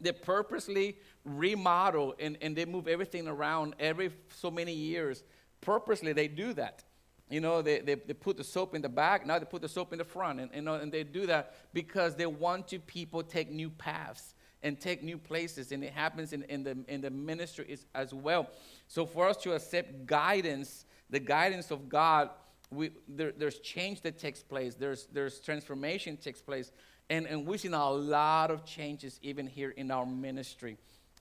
They 0.00 0.12
purposely 0.12 0.98
remodel 1.24 2.14
and, 2.18 2.36
and 2.42 2.54
they 2.54 2.66
move 2.66 2.86
everything 2.86 3.26
around 3.26 3.74
every 3.78 4.10
so 4.28 4.50
many 4.50 4.74
years. 4.74 5.24
Purposely, 5.62 6.12
they 6.12 6.28
do 6.28 6.52
that. 6.52 6.84
You 7.30 7.40
know, 7.40 7.62
they, 7.62 7.80
they, 7.80 7.94
they 7.94 8.12
put 8.12 8.36
the 8.36 8.44
soap 8.44 8.74
in 8.74 8.82
the 8.82 8.88
back, 8.88 9.26
now 9.26 9.38
they 9.38 9.46
put 9.46 9.62
the 9.62 9.68
soap 9.68 9.92
in 9.92 9.98
the 9.98 10.04
front. 10.04 10.38
And, 10.38 10.50
you 10.54 10.62
know, 10.62 10.74
and 10.74 10.92
they 10.92 11.02
do 11.02 11.26
that 11.26 11.54
because 11.72 12.14
they 12.14 12.26
want 12.26 12.68
to 12.68 12.78
people 12.78 13.22
take 13.22 13.50
new 13.50 13.70
paths 13.70 14.34
and 14.62 14.78
take 14.78 15.02
new 15.02 15.18
places. 15.18 15.72
And 15.72 15.82
it 15.82 15.92
happens 15.92 16.32
in, 16.32 16.42
in, 16.44 16.62
the, 16.62 16.76
in 16.88 17.00
the 17.00 17.10
ministry 17.10 17.76
as 17.94 18.14
well. 18.14 18.48
So 18.86 19.06
for 19.06 19.28
us 19.28 19.38
to 19.38 19.54
accept 19.54 20.06
guidance, 20.06 20.84
the 21.10 21.20
guidance 21.20 21.70
of 21.70 21.88
God, 21.88 22.30
we, 22.70 22.90
there, 23.08 23.32
there's 23.36 23.58
change 23.60 24.02
that 24.02 24.18
takes 24.18 24.42
place. 24.42 24.74
There's, 24.74 25.06
there's 25.12 25.40
transformation 25.40 26.16
takes 26.16 26.40
place. 26.40 26.72
And, 27.08 27.26
and 27.26 27.46
we've 27.46 27.60
seen 27.60 27.74
a 27.74 27.90
lot 27.90 28.50
of 28.50 28.64
changes 28.64 29.18
even 29.22 29.46
here 29.46 29.70
in 29.70 29.90
our 29.90 30.04
ministry 30.04 30.76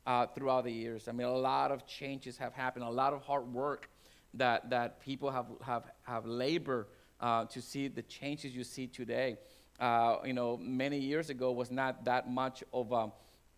uh, 0.07 0.27
throughout 0.27 0.63
the 0.63 0.71
years. 0.71 1.07
I 1.07 1.11
mean, 1.11 1.27
a 1.27 1.35
lot 1.35 1.71
of 1.71 1.85
changes 1.85 2.37
have 2.37 2.53
happened, 2.53 2.85
a 2.85 2.89
lot 2.89 3.13
of 3.13 3.21
hard 3.21 3.51
work 3.53 3.89
that, 4.33 4.69
that 4.69 4.99
people 4.99 5.29
have, 5.31 5.47
have, 5.63 5.83
have 6.03 6.25
labored 6.25 6.87
uh, 7.19 7.45
to 7.45 7.61
see 7.61 7.87
the 7.87 8.01
changes 8.01 8.55
you 8.55 8.63
see 8.63 8.87
today. 8.87 9.37
Uh, 9.79 10.17
you 10.25 10.33
know, 10.33 10.57
many 10.57 10.97
years 10.97 11.29
ago 11.29 11.51
was 11.51 11.69
not 11.69 12.05
that 12.05 12.29
much 12.29 12.63
of, 12.73 12.91
um, 12.93 13.11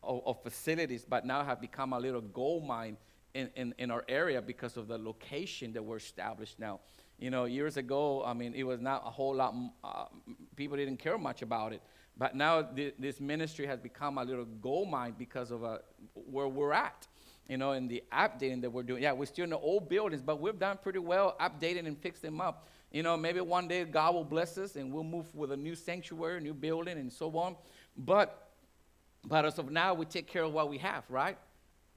of, 0.04 0.22
of, 0.26 0.42
facilities, 0.42 1.06
but 1.08 1.26
now 1.26 1.44
have 1.44 1.62
become 1.62 1.94
a 1.94 2.00
little 2.00 2.22
gold 2.22 2.66
mine 2.66 2.98
in, 3.34 3.50
in, 3.56 3.74
in 3.78 3.92
our 3.92 4.04
area 4.08 4.42
because 4.42 4.78
of 4.78 4.88
the 4.88 4.98
location 4.98 5.74
that 5.74 5.84
we're 5.84 5.98
established 5.98 6.60
now. 6.60 6.80
You 7.20 7.32
know, 7.32 7.46
years 7.46 7.78
ago, 7.78 8.24
I 8.24 8.34
mean, 8.34 8.54
it 8.54 8.64
was 8.64 8.80
not 8.80 9.04
a 9.06 9.10
whole 9.10 9.36
lot, 9.36 9.56
uh, 9.84 10.06
people 10.56 10.78
didn't 10.78 10.98
care 10.98 11.18
much 11.18 11.42
about 11.42 11.74
it. 11.74 11.82
But 12.16 12.36
now 12.36 12.62
th- 12.62 12.96
this 13.00 13.20
ministry 13.20 13.66
has 13.68 13.80
become 13.80 14.18
a 14.18 14.24
little 14.24 14.46
gold 14.46 14.90
mine 14.90 15.16
because 15.18 15.52
of 15.52 15.64
uh, 15.64 15.80
where 16.14 16.48
we're 16.48 16.74
at 16.74 17.08
you 17.48 17.58
know, 17.58 17.72
in 17.72 17.88
the 17.88 18.04
updating 18.12 18.62
that 18.62 18.70
we're 18.70 18.84
doing. 18.84 19.02
Yeah, 19.02 19.14
we're 19.14 19.26
still 19.26 19.46
in 19.46 19.52
the 19.52 19.58
old 19.58 19.88
buildings, 19.88 20.22
but 20.22 20.42
we've 20.42 20.60
done 20.60 20.78
pretty 20.82 21.00
well 21.00 21.36
updating 21.40 21.88
and 21.88 21.98
fixing 21.98 22.32
them 22.32 22.42
up. 22.42 22.68
You 22.92 23.04
know, 23.04 23.18
maybe 23.18 23.42
one 23.42 23.68
day 23.68 23.84
God 23.86 24.14
will 24.14 24.24
bless 24.24 24.58
us 24.58 24.76
and 24.76 24.92
we'll 24.92 25.04
move 25.04 25.34
with 25.36 25.52
a 25.52 25.58
new 25.58 25.76
sanctuary, 25.76 26.42
new 26.42 26.54
building, 26.54 26.98
and 26.98 27.12
so 27.12 27.36
on. 27.38 27.56
But, 27.98 28.50
but 29.26 29.46
as 29.46 29.60
of 29.60 29.72
now, 29.72 29.94
we 29.94 30.06
take 30.06 30.28
care 30.28 30.44
of 30.44 30.54
what 30.54 30.70
we 30.70 30.78
have, 30.80 31.04
right? 31.10 31.38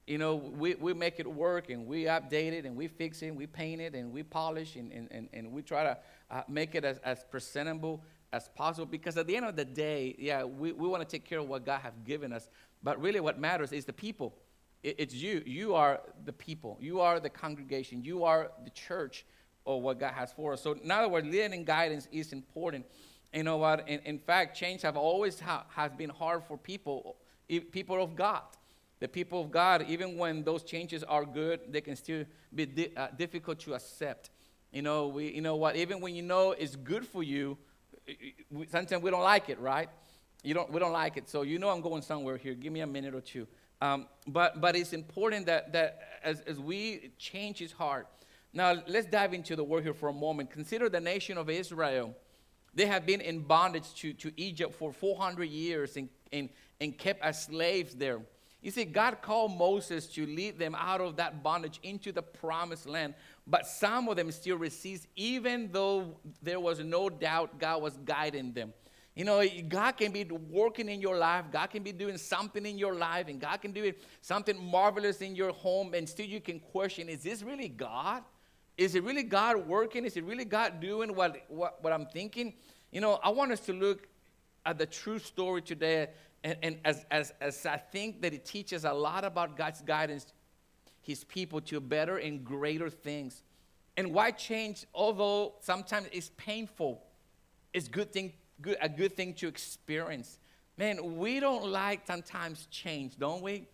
You 0.07 0.17
know, 0.17 0.35
we, 0.35 0.75
we 0.75 0.93
make 0.93 1.19
it 1.19 1.31
work 1.31 1.69
and 1.69 1.85
we 1.85 2.03
update 2.05 2.53
it 2.53 2.65
and 2.65 2.75
we 2.75 2.87
fix 2.87 3.21
it 3.21 3.27
and 3.27 3.37
we 3.37 3.47
paint 3.47 3.81
it 3.81 3.93
and 3.93 4.11
we 4.11 4.23
polish 4.23 4.75
and, 4.75 4.91
and, 4.91 5.07
and, 5.11 5.29
and 5.31 5.51
we 5.51 5.61
try 5.61 5.83
to 5.83 5.97
uh, 6.29 6.41
make 6.47 6.75
it 6.75 6.83
as, 6.83 6.97
as 6.99 7.23
presentable 7.29 8.03
as 8.33 8.49
possible 8.55 8.85
because 8.85 9.17
at 9.17 9.27
the 9.27 9.35
end 9.35 9.45
of 9.45 9.55
the 9.55 9.65
day, 9.65 10.15
yeah, 10.17 10.43
we, 10.43 10.71
we 10.71 10.87
want 10.87 11.01
to 11.01 11.07
take 11.07 11.25
care 11.25 11.39
of 11.39 11.47
what 11.47 11.65
God 11.65 11.81
has 11.81 11.93
given 12.05 12.31
us. 12.33 12.49
But 12.81 12.99
really, 13.01 13.19
what 13.19 13.39
matters 13.39 13.71
is 13.71 13.85
the 13.85 13.93
people. 13.93 14.35
It, 14.83 14.95
it's 14.97 15.13
you. 15.13 15.43
You 15.45 15.75
are 15.75 16.01
the 16.25 16.33
people. 16.33 16.77
You 16.81 17.01
are 17.01 17.19
the 17.19 17.29
congregation. 17.29 18.03
You 18.03 18.23
are 18.23 18.51
the 18.63 18.71
church 18.71 19.25
or 19.65 19.81
what 19.81 19.99
God 19.99 20.13
has 20.13 20.31
for 20.31 20.53
us. 20.53 20.61
So, 20.61 20.73
in 20.73 20.89
other 20.89 21.09
words, 21.09 21.27
leading 21.27 21.53
and 21.53 21.65
guidance 21.65 22.07
is 22.11 22.33
important. 22.33 22.85
You 23.33 23.43
know 23.43 23.57
what? 23.57 23.87
In, 23.87 23.99
in 24.05 24.17
fact, 24.17 24.57
change 24.57 24.81
have 24.81 24.97
always 24.97 25.39
ha- 25.39 25.65
has 25.69 25.91
been 25.93 26.09
hard 26.09 26.43
for 26.43 26.57
people, 26.57 27.17
people 27.47 28.01
of 28.01 28.15
God. 28.15 28.41
The 29.01 29.07
people 29.07 29.41
of 29.41 29.51
God, 29.51 29.85
even 29.89 30.15
when 30.15 30.43
those 30.43 30.61
changes 30.61 31.03
are 31.03 31.25
good, 31.25 31.59
they 31.69 31.81
can 31.81 31.95
still 31.95 32.23
be 32.53 32.67
di- 32.67 32.95
uh, 32.95 33.07
difficult 33.17 33.59
to 33.61 33.73
accept. 33.73 34.29
You 34.71 34.83
know, 34.83 35.07
we, 35.07 35.33
you 35.33 35.41
know 35.41 35.55
what? 35.55 35.75
Even 35.75 36.01
when 36.01 36.13
you 36.13 36.21
know 36.21 36.51
it's 36.51 36.75
good 36.75 37.05
for 37.05 37.23
you, 37.23 37.57
we, 38.51 38.67
sometimes 38.67 39.01
we 39.01 39.09
don't 39.09 39.23
like 39.23 39.49
it, 39.49 39.59
right? 39.59 39.89
You 40.43 40.53
don't, 40.53 40.71
we 40.71 40.79
don't 40.79 40.93
like 40.93 41.17
it. 41.17 41.27
So 41.27 41.41
you 41.41 41.57
know 41.57 41.69
I'm 41.69 41.81
going 41.81 42.03
somewhere 42.03 42.37
here. 42.37 42.53
Give 42.53 42.71
me 42.71 42.81
a 42.81 42.87
minute 42.87 43.15
or 43.15 43.21
two. 43.21 43.47
Um, 43.81 44.07
but, 44.27 44.61
but 44.61 44.75
it's 44.75 44.93
important 44.93 45.47
that, 45.47 45.73
that 45.73 46.19
as, 46.23 46.41
as 46.41 46.59
we 46.59 47.11
change 47.17 47.57
his 47.57 47.71
heart. 47.71 48.07
Now, 48.53 48.83
let's 48.87 49.07
dive 49.07 49.33
into 49.33 49.55
the 49.55 49.63
word 49.63 49.83
here 49.83 49.95
for 49.95 50.09
a 50.09 50.13
moment. 50.13 50.51
Consider 50.51 50.89
the 50.89 50.99
nation 50.99 51.39
of 51.39 51.49
Israel. 51.49 52.15
They 52.75 52.85
have 52.85 53.07
been 53.07 53.21
in 53.21 53.39
bondage 53.39 53.95
to, 53.95 54.13
to 54.13 54.31
Egypt 54.37 54.75
for 54.75 54.93
400 54.93 55.49
years 55.49 55.97
and, 55.97 56.07
and, 56.31 56.49
and 56.79 56.95
kept 56.95 57.23
as 57.23 57.45
slaves 57.45 57.95
there. 57.95 58.21
You 58.61 58.69
see, 58.69 58.85
God 58.85 59.21
called 59.23 59.57
Moses 59.57 60.05
to 60.07 60.25
lead 60.25 60.59
them 60.59 60.75
out 60.75 61.01
of 61.01 61.15
that 61.15 61.41
bondage 61.41 61.79
into 61.81 62.11
the 62.11 62.21
promised 62.21 62.87
land, 62.87 63.15
but 63.47 63.65
some 63.65 64.07
of 64.07 64.17
them 64.17 64.31
still 64.31 64.57
resist, 64.57 65.07
even 65.15 65.69
though 65.71 66.19
there 66.43 66.59
was 66.59 66.79
no 66.79 67.09
doubt 67.09 67.57
God 67.57 67.81
was 67.81 67.97
guiding 68.05 68.53
them. 68.53 68.73
You 69.15 69.25
know, 69.25 69.43
God 69.67 69.93
can 69.93 70.11
be 70.11 70.23
working 70.23 70.87
in 70.89 71.01
your 71.01 71.17
life, 71.17 71.45
God 71.51 71.67
can 71.71 71.81
be 71.81 71.91
doing 71.91 72.17
something 72.17 72.65
in 72.65 72.77
your 72.77 72.93
life, 72.93 73.27
and 73.27 73.41
God 73.41 73.61
can 73.61 73.71
do 73.71 73.91
something 74.21 74.57
marvelous 74.63 75.21
in 75.21 75.35
your 75.35 75.51
home, 75.53 75.95
and 75.95 76.07
still 76.07 76.27
you 76.27 76.39
can 76.39 76.59
question 76.59 77.09
is 77.09 77.23
this 77.23 77.41
really 77.41 77.67
God? 77.67 78.23
Is 78.77 78.95
it 78.95 79.03
really 79.03 79.23
God 79.23 79.67
working? 79.67 80.05
Is 80.05 80.17
it 80.17 80.23
really 80.23 80.45
God 80.45 80.79
doing 80.79 81.13
what, 81.15 81.45
what, 81.49 81.83
what 81.83 81.91
I'm 81.91 82.05
thinking? 82.05 82.53
You 82.91 83.01
know, 83.01 83.19
I 83.23 83.29
want 83.29 83.51
us 83.51 83.59
to 83.61 83.73
look 83.73 84.07
at 84.65 84.77
the 84.77 84.85
true 84.85 85.19
story 85.19 85.61
today 85.61 86.07
and, 86.43 86.57
and 86.63 86.77
as, 86.83 87.05
as, 87.11 87.33
as 87.39 87.65
I 87.65 87.77
think 87.77 88.21
that 88.21 88.33
it 88.33 88.45
teaches 88.45 88.83
a 88.85 88.93
lot 88.93 89.23
about 89.23 89.55
God's 89.55 89.81
guidance, 89.81 90.25
his 91.01 91.23
people 91.23 91.61
to 91.61 91.79
better 91.79 92.17
and 92.17 92.43
greater 92.43 92.89
things. 92.89 93.43
And 93.97 94.13
why 94.13 94.31
change, 94.31 94.85
although 94.93 95.53
sometimes 95.59 96.07
it's 96.11 96.31
painful, 96.37 97.03
is 97.73 97.87
good 97.87 98.11
thing, 98.11 98.33
good, 98.61 98.77
a 98.81 98.89
good 98.89 99.15
thing 99.15 99.33
to 99.35 99.47
experience. 99.47 100.39
Man, 100.77 101.17
we 101.17 101.39
don't 101.39 101.65
like 101.65 102.07
sometimes 102.07 102.67
change, 102.71 103.17
don't 103.17 103.41
we? 103.41 103.67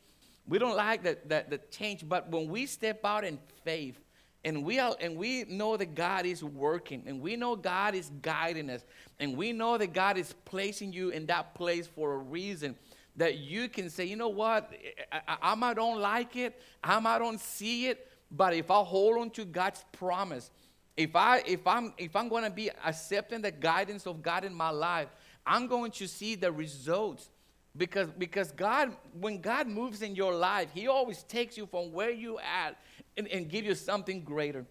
We 0.48 0.60
don't 0.60 0.76
like 0.76 1.04
that, 1.04 1.30
that, 1.30 1.50
the 1.50 1.58
change, 1.70 2.08
but 2.08 2.30
when 2.30 2.48
we 2.48 2.66
step 2.66 3.02
out 3.04 3.24
in 3.24 3.38
faith, 3.64 4.00
and 4.44 4.64
we 4.64 4.80
are, 4.80 4.96
and 5.00 5.18
we 5.18 5.44
know 5.46 5.78
that 5.78 5.96
God 5.96 6.26
is 6.26 6.44
working, 6.44 7.04
and 7.06 7.22
we 7.22 7.36
know 7.36 7.56
God 7.56 7.96
is 7.96 8.12
guiding 8.22 8.70
us, 8.70 8.86
and 9.20 9.36
we 9.36 9.52
know 9.52 9.78
that 9.78 9.94
God 9.94 10.18
is 10.18 10.34
placing 10.46 10.94
you 10.94 11.10
in 11.10 11.26
that 11.26 11.56
place 11.56 11.88
for 11.88 12.14
a 12.14 12.18
reason. 12.18 12.76
That 13.16 13.40
you 13.40 13.68
can 13.68 13.90
say, 13.90 14.06
you 14.06 14.16
know 14.16 14.30
what, 14.30 14.72
I, 15.12 15.22
I, 15.42 15.56
I 15.60 15.74
don't 15.74 16.00
like 16.00 16.36
it, 16.36 16.62
I 16.84 17.00
might 17.00 17.18
don't 17.18 17.40
see 17.40 17.88
it, 17.88 18.08
but 18.32 18.54
if 18.54 18.70
I 18.70 18.82
hold 18.84 19.18
on 19.18 19.30
to 19.32 19.46
God's 19.46 19.84
promise, 19.92 20.52
if 20.96 21.16
I 21.16 21.44
if 21.46 21.66
I'm 21.66 21.94
if 21.98 22.16
I'm 22.16 22.30
going 22.30 22.44
to 22.44 22.50
be 22.50 22.70
accepting 22.86 23.42
the 23.42 23.52
guidance 23.52 24.06
of 24.08 24.22
God 24.22 24.44
in 24.44 24.54
my 24.54 24.70
life, 24.70 25.08
I'm 25.46 25.68
going 25.68 25.92
to 25.92 26.08
see 26.08 26.36
the 26.36 26.52
results 26.52 27.30
because 27.78 28.10
because 28.18 28.52
God 28.52 28.96
when 29.20 29.42
God 29.42 29.68
moves 29.68 30.02
in 30.02 30.16
your 30.16 30.34
life, 30.34 30.70
He 30.74 30.88
always 30.88 31.24
takes 31.24 31.58
you 31.58 31.66
from 31.66 31.92
where 31.92 32.12
you 32.12 32.40
at 32.40 32.78
and, 33.16 33.28
and 33.28 33.50
give 33.50 33.66
you 33.66 33.76
something 33.76 34.24
greater. 34.24 34.66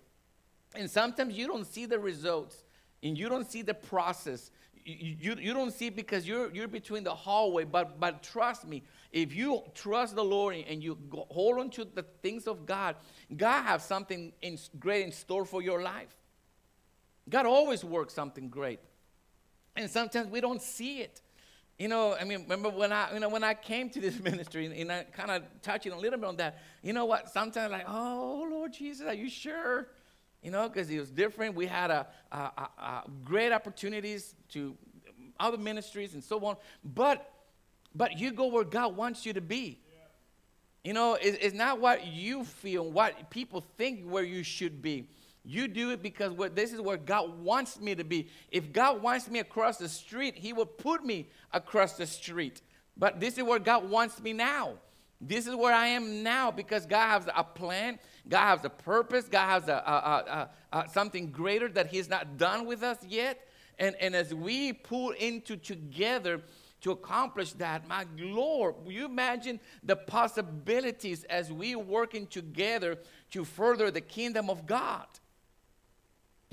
And 0.75 0.91
sometimes 0.91 1.37
you 1.37 1.47
don't 1.47 1.67
see 1.67 1.87
the 1.87 1.99
results 1.99 2.65
and 3.03 3.17
you 3.17 3.29
don't 3.29 3.51
see 3.51 3.63
the 3.63 3.75
process. 3.75 4.51
You, 4.85 5.17
you, 5.19 5.37
you 5.41 5.55
don't 5.55 5.73
see 5.73 5.91
because 5.91 6.29
you're, 6.29 6.53
you're 6.55 6.69
between 6.69 7.03
the 7.03 7.15
hallway, 7.15 7.65
but, 7.65 7.99
but 7.99 8.23
trust 8.23 8.67
me, 8.67 8.85
if 9.13 9.35
you 9.35 9.63
trust 9.75 10.15
the 10.15 10.23
Lord 10.25 10.55
and 10.69 10.83
you 10.83 10.97
go, 11.11 11.27
hold 11.31 11.59
on 11.59 11.71
to 11.71 11.85
the 11.85 12.05
things 12.23 12.47
of 12.47 12.67
God, 12.67 12.97
God 13.37 13.63
has 13.63 13.85
something 13.85 14.33
in, 14.43 14.59
great 14.79 15.05
in 15.05 15.13
store 15.13 15.45
for 15.45 15.61
your 15.61 15.83
life. 15.83 16.15
God 17.29 17.47
always 17.47 17.83
works 17.85 18.15
something 18.15 18.49
great. 18.49 18.79
And 19.75 19.91
sometimes 19.91 20.29
we 20.29 20.41
don't 20.41 20.63
see 20.63 21.01
it. 21.01 21.21
You 21.79 21.89
know, 21.89 22.17
I 22.19 22.25
mean, 22.25 22.43
remember 22.43 22.71
when 22.71 22.91
I, 22.91 23.13
you 23.13 23.21
know, 23.21 23.29
when 23.29 23.45
I 23.45 23.53
came 23.55 23.91
to 23.91 24.01
this 24.01 24.19
ministry, 24.23 24.67
and, 24.67 24.75
and 24.75 24.91
I 24.91 25.05
kind 25.05 25.31
of 25.31 25.43
touching 25.63 25.93
a 25.93 25.99
little 25.99 26.19
bit 26.19 26.27
on 26.27 26.37
that. 26.37 26.63
You 26.83 26.93
know 26.93 27.05
what? 27.05 27.31
Sometimes 27.31 27.73
like, 27.73 27.85
oh 27.89 28.49
Lord 28.51 28.73
Jesus, 28.73 29.07
are 29.07 29.15
you 29.15 29.29
sure? 29.29 29.89
You 30.43 30.51
know, 30.51 30.69
because 30.69 30.89
it 30.89 30.99
was 30.99 31.11
different. 31.11 31.55
We 31.55 31.67
had 31.67 31.91
a, 31.91 32.07
a, 32.31 32.37
a, 32.37 33.03
great 33.25 33.53
opportunities 33.53 34.35
to 34.51 34.77
other 35.41 35.59
ministries 35.59 36.15
and 36.15 36.23
so 36.23 36.45
on. 36.45 36.57
But, 36.85 37.31
but 37.95 38.19
you 38.19 38.31
go 38.33 38.47
where 38.47 38.65
God 38.65 38.97
wants 38.97 39.27
you 39.27 39.33
to 39.33 39.41
be. 39.41 39.81
You 40.85 40.93
know, 40.93 41.15
it, 41.15 41.39
it's 41.41 41.55
not 41.55 41.81
what 41.81 42.07
you 42.07 42.45
feel, 42.45 42.89
what 42.89 43.29
people 43.29 43.65
think 43.77 44.05
where 44.09 44.23
you 44.23 44.45
should 44.45 44.81
be. 44.81 45.09
You 45.49 45.69
do 45.69 45.91
it 45.91 46.03
because 46.03 46.33
this 46.55 46.73
is 46.73 46.81
where 46.81 46.97
God 46.97 47.39
wants 47.39 47.81
me 47.81 47.95
to 47.95 48.03
be. 48.03 48.29
If 48.51 48.73
God 48.73 49.01
wants 49.01 49.31
me 49.31 49.39
across 49.39 49.77
the 49.77 49.89
street, 49.89 50.35
He 50.35 50.53
will 50.53 50.67
put 50.67 51.05
me 51.05 51.29
across 51.53 51.93
the 51.93 52.07
street. 52.07 52.63
But 52.97 53.21
this 53.21 53.39
is 53.39 53.45
where 53.45 53.61
God 53.61 53.89
wants 53.89 54.21
me 54.21 54.33
now. 54.33 54.75
This 55.21 55.47
is 55.47 55.55
where 55.55 55.73
I 55.73 55.87
am 55.87 56.25
now 56.25 56.51
because 56.51 56.85
God 56.85 57.09
has 57.09 57.29
a 57.35 57.45
plan, 57.45 58.01
God 58.29 58.57
has 58.57 58.65
a 58.65 58.71
purpose, 58.71 59.29
God 59.29 59.47
has 59.47 59.69
a, 59.69 59.73
a, 59.73 60.51
a, 60.73 60.79
a, 60.79 60.89
something 60.91 61.31
greater 61.31 61.69
that 61.69 61.87
He's 61.87 62.09
not 62.09 62.37
done 62.37 62.67
with 62.67 62.83
us 62.83 62.99
yet. 63.07 63.47
And, 63.79 63.95
and 64.01 64.17
as 64.17 64.35
we 64.35 64.73
pull 64.73 65.11
into 65.11 65.57
together 65.57 66.43
to 66.81 66.91
accomplish 66.91 67.53
that, 67.53 67.87
my 67.87 68.05
Lord, 68.19 68.75
you 68.87 69.05
imagine 69.05 69.61
the 69.85 69.97
possibilities 69.97 71.23
as 71.25 71.53
we 71.53 71.77
working 71.77 72.27
together 72.27 72.99
to 73.31 73.45
further 73.45 73.93
the 73.93 74.01
kingdom 74.01 74.51
of 74.51 74.67
God? 74.67 75.07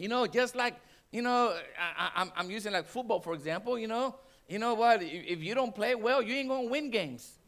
You 0.03 0.09
know, 0.09 0.27
just 0.27 0.53
like, 0.53 0.75
you 1.13 1.21
know, 1.21 1.57
I, 1.97 2.29
am 2.35 2.51
using 2.51 2.73
like 2.73 2.87
football, 2.87 3.21
for 3.21 3.33
example, 3.33 3.79
you 3.79 3.87
know, 3.87 4.17
you 4.49 4.59
know 4.59 4.73
what? 4.73 5.01
If 5.01 5.41
you 5.41 5.55
don't 5.55 5.73
play 5.73 5.95
well, 5.95 6.21
you 6.21 6.35
ain't 6.35 6.49
going 6.49 6.65
to 6.65 6.69
win 6.69 6.91
games. 6.91 7.39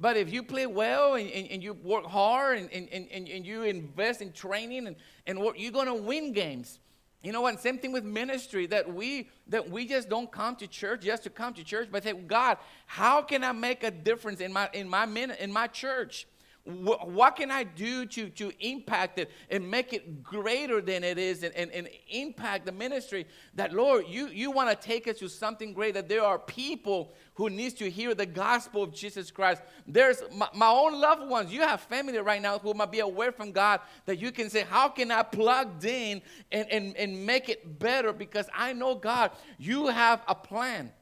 But 0.00 0.16
if 0.16 0.32
you 0.32 0.42
play 0.42 0.66
well 0.66 1.14
and, 1.14 1.30
and, 1.30 1.46
and 1.46 1.62
you 1.62 1.74
work 1.74 2.04
hard 2.04 2.58
and, 2.58 2.68
and, 2.72 2.88
and, 2.90 3.28
and 3.28 3.46
you 3.46 3.62
invest 3.62 4.22
in 4.22 4.32
training 4.32 4.88
and, 4.88 4.96
and 5.24 5.38
work, 5.38 5.54
you're 5.56 5.70
going 5.70 5.86
to 5.86 5.94
win 5.94 6.32
games. 6.32 6.80
You 7.22 7.30
know 7.30 7.42
what? 7.42 7.60
Same 7.60 7.78
thing 7.78 7.92
with 7.92 8.02
ministry 8.02 8.66
that 8.66 8.92
we 8.92 9.28
that 9.46 9.70
we 9.70 9.86
just 9.86 10.08
don't 10.08 10.32
come 10.32 10.56
to 10.56 10.66
church 10.66 11.02
just 11.02 11.22
to 11.22 11.30
come 11.30 11.54
to 11.54 11.62
church, 11.62 11.90
but 11.92 12.02
say, 12.02 12.12
God, 12.12 12.58
how 12.86 13.22
can 13.22 13.44
I 13.44 13.52
make 13.52 13.84
a 13.84 13.92
difference 13.92 14.40
in 14.40 14.52
my 14.52 14.68
in 14.72 14.88
my 14.88 15.06
min- 15.06 15.36
in 15.38 15.52
my 15.52 15.68
church? 15.68 16.26
What 16.64 17.36
can 17.36 17.50
I 17.50 17.62
do 17.62 18.04
to, 18.04 18.28
to 18.28 18.52
impact 18.60 19.18
it 19.18 19.30
and 19.50 19.70
make 19.70 19.94
it 19.94 20.22
greater 20.22 20.82
than 20.82 21.02
it 21.02 21.16
is 21.16 21.42
and, 21.42 21.54
and, 21.54 21.70
and 21.70 21.88
impact 22.10 22.66
the 22.66 22.72
ministry? 22.72 23.26
That, 23.54 23.72
Lord, 23.72 24.04
you, 24.06 24.26
you 24.28 24.50
want 24.50 24.68
to 24.68 24.86
take 24.86 25.08
us 25.08 25.18
to 25.20 25.28
something 25.28 25.72
great, 25.72 25.94
that 25.94 26.10
there 26.10 26.22
are 26.22 26.38
people 26.38 27.14
who 27.34 27.48
needs 27.48 27.72
to 27.74 27.88
hear 27.88 28.14
the 28.14 28.26
gospel 28.26 28.82
of 28.82 28.92
Jesus 28.92 29.30
Christ. 29.30 29.62
There's 29.86 30.22
my, 30.34 30.48
my 30.54 30.68
own 30.68 31.00
loved 31.00 31.28
ones. 31.30 31.50
You 31.50 31.62
have 31.62 31.80
family 31.80 32.18
right 32.18 32.42
now 32.42 32.58
who 32.58 32.74
might 32.74 32.92
be 32.92 33.00
away 33.00 33.30
from 33.30 33.52
God 33.52 33.80
that 34.04 34.18
you 34.18 34.30
can 34.30 34.50
say, 34.50 34.66
how 34.68 34.88
can 34.88 35.10
I 35.10 35.22
plug 35.22 35.82
in 35.86 36.20
and, 36.52 36.70
and, 36.70 36.96
and 36.96 37.24
make 37.24 37.48
it 37.48 37.78
better? 37.78 38.12
Because 38.12 38.46
I 38.54 38.74
know, 38.74 38.94
God, 38.94 39.30
you 39.58 39.86
have 39.86 40.20
a 40.28 40.34
plan. 40.34 40.92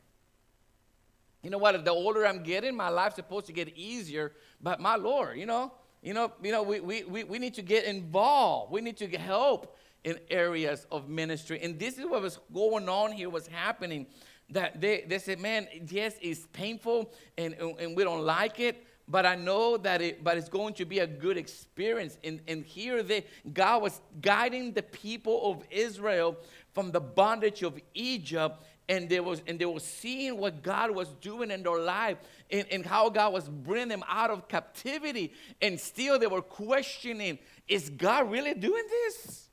You 1.43 1.51
know 1.51 1.59
what? 1.59 1.85
The 1.85 1.93
older 1.93 2.27
I'm 2.27 2.43
getting, 2.43 2.75
my 2.75 2.89
life's 2.89 3.15
supposed 3.15 3.47
to 3.47 3.53
get 3.53 3.69
easier. 3.77 4.33
But 4.61 4.81
my 4.81 4.97
Lord, 4.97 5.39
you 5.39 5.47
know, 5.47 5.73
you 6.03 6.15
know, 6.15 6.33
you 6.43 6.53
know, 6.53 6.63
we, 6.63 6.81
we, 6.81 7.25
we, 7.25 7.39
need 7.39 7.55
to 7.55 7.63
get 7.63 7.85
involved. 7.85 8.71
We 8.71 8.81
need 8.81 8.97
to 8.99 9.09
help 9.19 9.77
in 10.05 10.19
areas 10.31 10.87
of 10.93 11.09
ministry. 11.09 11.61
And 11.63 11.79
this 11.81 11.99
is 11.99 12.07
what 12.07 12.23
was 12.23 12.39
going 12.55 12.89
on 12.89 13.11
here, 13.11 13.29
what's 13.29 13.49
happening. 13.49 14.07
That 14.51 14.81
they, 14.81 15.05
they 15.09 15.19
said, 15.19 15.41
man, 15.41 15.67
yes, 15.89 16.15
it's 16.21 16.47
painful 16.53 17.13
and, 17.37 17.55
and 17.55 17.97
we 17.97 18.05
don't 18.05 18.23
like 18.23 18.61
it, 18.61 18.87
but 19.09 19.27
I 19.27 19.35
know 19.35 19.77
that 19.79 20.01
it, 20.01 20.23
but 20.23 20.37
it's 20.37 20.49
going 20.49 20.75
to 20.75 20.85
be 20.85 21.01
a 21.01 21.07
good 21.09 21.37
experience. 21.37 22.19
And, 22.23 22.41
and 22.47 22.65
here 22.65 23.03
they, 23.03 23.27
God 23.53 23.83
was 23.83 24.01
guiding 24.21 24.73
the 24.73 24.83
people 24.83 25.51
of 25.51 25.65
Israel 25.71 26.37
from 26.73 26.93
the 26.93 27.01
bondage 27.01 27.63
of 27.65 27.81
Egypt 27.95 28.63
and 28.89 29.09
they 29.09 29.21
was 29.21 29.43
and 29.47 29.59
they 29.59 29.65
were 29.65 29.81
seeing 29.81 30.39
what 30.39 30.63
God 30.63 30.91
was 30.91 31.09
doing 31.21 31.51
in 31.51 31.63
their 31.63 31.81
life 31.81 32.19
and, 32.51 32.67
and 32.71 32.87
how 32.87 33.09
God 33.09 33.33
was 33.33 33.49
bringing 33.49 33.89
them 33.89 34.05
out 34.09 34.31
of 34.31 34.49
captivity 34.49 35.33
and 35.61 35.79
still 35.79 36.19
they 36.19 36.27
were 36.27 36.43
questioning 36.43 37.39
is 37.69 37.91
God 37.91 38.31
really 38.31 38.55
doing 38.55 38.85
this 38.89 39.49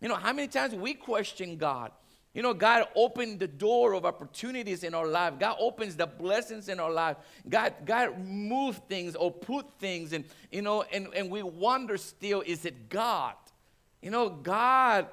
you 0.00 0.08
know 0.08 0.14
how 0.14 0.32
many 0.32 0.48
times 0.48 0.74
we 0.74 0.94
question 0.94 1.56
God 1.56 1.92
you 2.32 2.42
know, 2.42 2.54
God 2.54 2.86
opened 2.94 3.40
the 3.40 3.48
door 3.48 3.92
of 3.94 4.04
opportunities 4.04 4.84
in 4.84 4.94
our 4.94 5.06
life. 5.06 5.34
God 5.38 5.56
opens 5.58 5.96
the 5.96 6.06
blessings 6.06 6.68
in 6.68 6.78
our 6.78 6.90
life. 6.90 7.16
God, 7.48 7.74
God 7.84 8.24
moved 8.24 8.88
things 8.88 9.16
or 9.16 9.32
put 9.32 9.66
things, 9.80 10.12
and 10.12 10.24
you 10.52 10.62
know, 10.62 10.84
and, 10.92 11.08
and 11.14 11.28
we 11.28 11.42
wonder 11.42 11.96
still, 11.96 12.42
is 12.42 12.64
it 12.64 12.88
God? 12.88 13.34
You 14.00 14.10
know, 14.10 14.28
God 14.28 15.08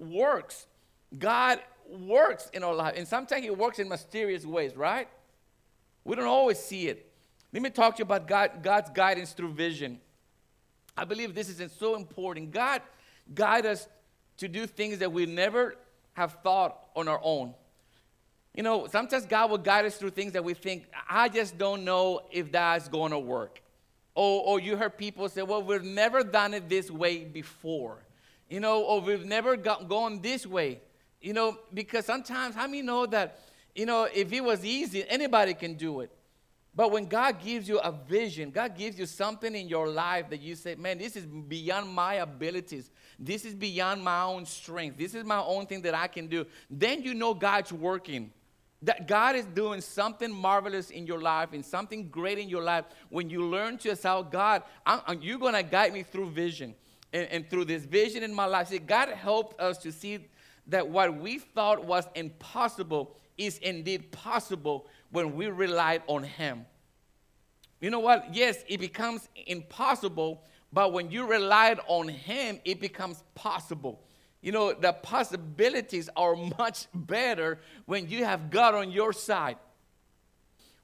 works. 0.00 0.66
God 1.16 1.60
works 1.90 2.50
in 2.52 2.62
our 2.62 2.74
life. 2.74 2.94
And 2.96 3.06
sometimes 3.06 3.42
He 3.42 3.50
works 3.50 3.78
in 3.78 3.88
mysterious 3.88 4.44
ways, 4.44 4.76
right? 4.76 5.08
We 6.04 6.16
don't 6.16 6.26
always 6.26 6.58
see 6.58 6.88
it. 6.88 7.10
Let 7.52 7.62
me 7.62 7.70
talk 7.70 7.96
to 7.96 8.00
you 8.00 8.04
about 8.04 8.26
God, 8.28 8.62
God's 8.62 8.90
guidance 8.90 9.32
through 9.32 9.52
vision. 9.52 10.00
I 10.96 11.04
believe 11.04 11.34
this 11.34 11.48
is 11.48 11.72
so 11.72 11.96
important. 11.96 12.52
God 12.52 12.82
guide 13.34 13.66
us 13.66 13.88
to 14.38 14.48
do 14.48 14.66
things 14.66 14.98
that 14.98 15.12
we 15.12 15.26
never 15.26 15.76
have 16.14 16.38
thought 16.42 16.78
on 16.94 17.08
our 17.08 17.20
own. 17.22 17.54
You 18.54 18.62
know, 18.62 18.86
sometimes 18.86 19.26
God 19.26 19.50
will 19.50 19.58
guide 19.58 19.84
us 19.84 19.96
through 19.96 20.10
things 20.10 20.32
that 20.32 20.42
we 20.42 20.54
think, 20.54 20.86
I 21.08 21.28
just 21.28 21.58
don't 21.58 21.84
know 21.84 22.22
if 22.30 22.50
that's 22.52 22.88
going 22.88 23.12
to 23.12 23.18
work. 23.18 23.60
Or, 24.14 24.42
or 24.44 24.60
you 24.60 24.76
heard 24.76 24.96
people 24.96 25.28
say, 25.28 25.42
well, 25.42 25.62
we've 25.62 25.84
never 25.84 26.24
done 26.24 26.54
it 26.54 26.68
this 26.70 26.90
way 26.90 27.24
before. 27.24 27.98
You 28.48 28.60
know, 28.60 28.82
or 28.82 29.00
we've 29.02 29.26
never 29.26 29.56
got, 29.56 29.88
gone 29.88 30.22
this 30.22 30.46
way. 30.46 30.80
You 31.20 31.32
know, 31.32 31.58
because 31.72 32.04
sometimes, 32.04 32.54
how 32.54 32.66
many 32.66 32.82
know 32.82 33.06
that, 33.06 33.40
you 33.74 33.86
know, 33.86 34.04
if 34.12 34.32
it 34.32 34.42
was 34.42 34.64
easy, 34.64 35.08
anybody 35.08 35.54
can 35.54 35.74
do 35.74 36.00
it. 36.00 36.10
But 36.76 36.92
when 36.92 37.06
God 37.06 37.40
gives 37.42 37.66
you 37.66 37.78
a 37.78 37.90
vision, 37.90 38.50
God 38.50 38.76
gives 38.76 38.98
you 38.98 39.06
something 39.06 39.54
in 39.54 39.66
your 39.66 39.88
life 39.88 40.28
that 40.28 40.42
you 40.42 40.54
say, 40.54 40.74
man, 40.74 40.98
this 40.98 41.16
is 41.16 41.24
beyond 41.24 41.88
my 41.88 42.14
abilities. 42.14 42.90
This 43.18 43.46
is 43.46 43.54
beyond 43.54 44.04
my 44.04 44.22
own 44.24 44.44
strength. 44.44 44.98
This 44.98 45.14
is 45.14 45.24
my 45.24 45.38
own 45.38 45.64
thing 45.64 45.80
that 45.82 45.94
I 45.94 46.06
can 46.06 46.26
do. 46.26 46.44
Then 46.68 47.02
you 47.02 47.14
know 47.14 47.32
God's 47.32 47.72
working. 47.72 48.30
That 48.82 49.08
God 49.08 49.36
is 49.36 49.46
doing 49.46 49.80
something 49.80 50.30
marvelous 50.30 50.90
in 50.90 51.06
your 51.06 51.22
life 51.22 51.54
and 51.54 51.64
something 51.64 52.10
great 52.10 52.38
in 52.38 52.50
your 52.50 52.62
life 52.62 52.84
when 53.08 53.30
you 53.30 53.46
learn 53.46 53.78
to 53.78 53.96
say, 53.96 54.22
God, 54.30 54.62
I'm, 54.84 55.22
you're 55.22 55.38
going 55.38 55.54
to 55.54 55.62
guide 55.62 55.94
me 55.94 56.02
through 56.02 56.30
vision. 56.30 56.74
And, 57.12 57.26
and, 57.30 57.48
through 57.48 57.66
this 57.66 57.84
vision 57.84 58.22
in 58.22 58.34
my 58.34 58.46
life, 58.46 58.68
see, 58.68 58.78
God 58.78 59.08
helped 59.08 59.58
us 59.60 59.78
to 59.78 59.92
see 59.92 60.26
that 60.68 60.88
what 60.88 61.16
we 61.16 61.38
thought 61.38 61.84
was 61.84 62.06
impossible 62.14 63.16
is 63.38 63.58
indeed 63.58 64.10
possible 64.12 64.86
when 65.10 65.34
we 65.34 65.46
relied 65.46 66.02
on 66.06 66.22
Him. 66.22 66.66
You 67.80 67.90
know 67.90 68.00
what? 68.00 68.34
Yes, 68.34 68.64
it 68.68 68.80
becomes 68.80 69.28
impossible, 69.46 70.42
but 70.72 70.92
when 70.92 71.10
you 71.10 71.26
relied 71.26 71.78
on 71.86 72.08
Him, 72.08 72.60
it 72.64 72.80
becomes 72.80 73.22
possible. 73.34 74.02
You 74.40 74.52
know, 74.52 74.72
the 74.72 74.92
possibilities 74.92 76.08
are 76.16 76.36
much 76.58 76.86
better 76.94 77.58
when 77.84 78.08
you 78.08 78.24
have 78.24 78.50
God 78.50 78.74
on 78.74 78.90
your 78.90 79.12
side. 79.12 79.56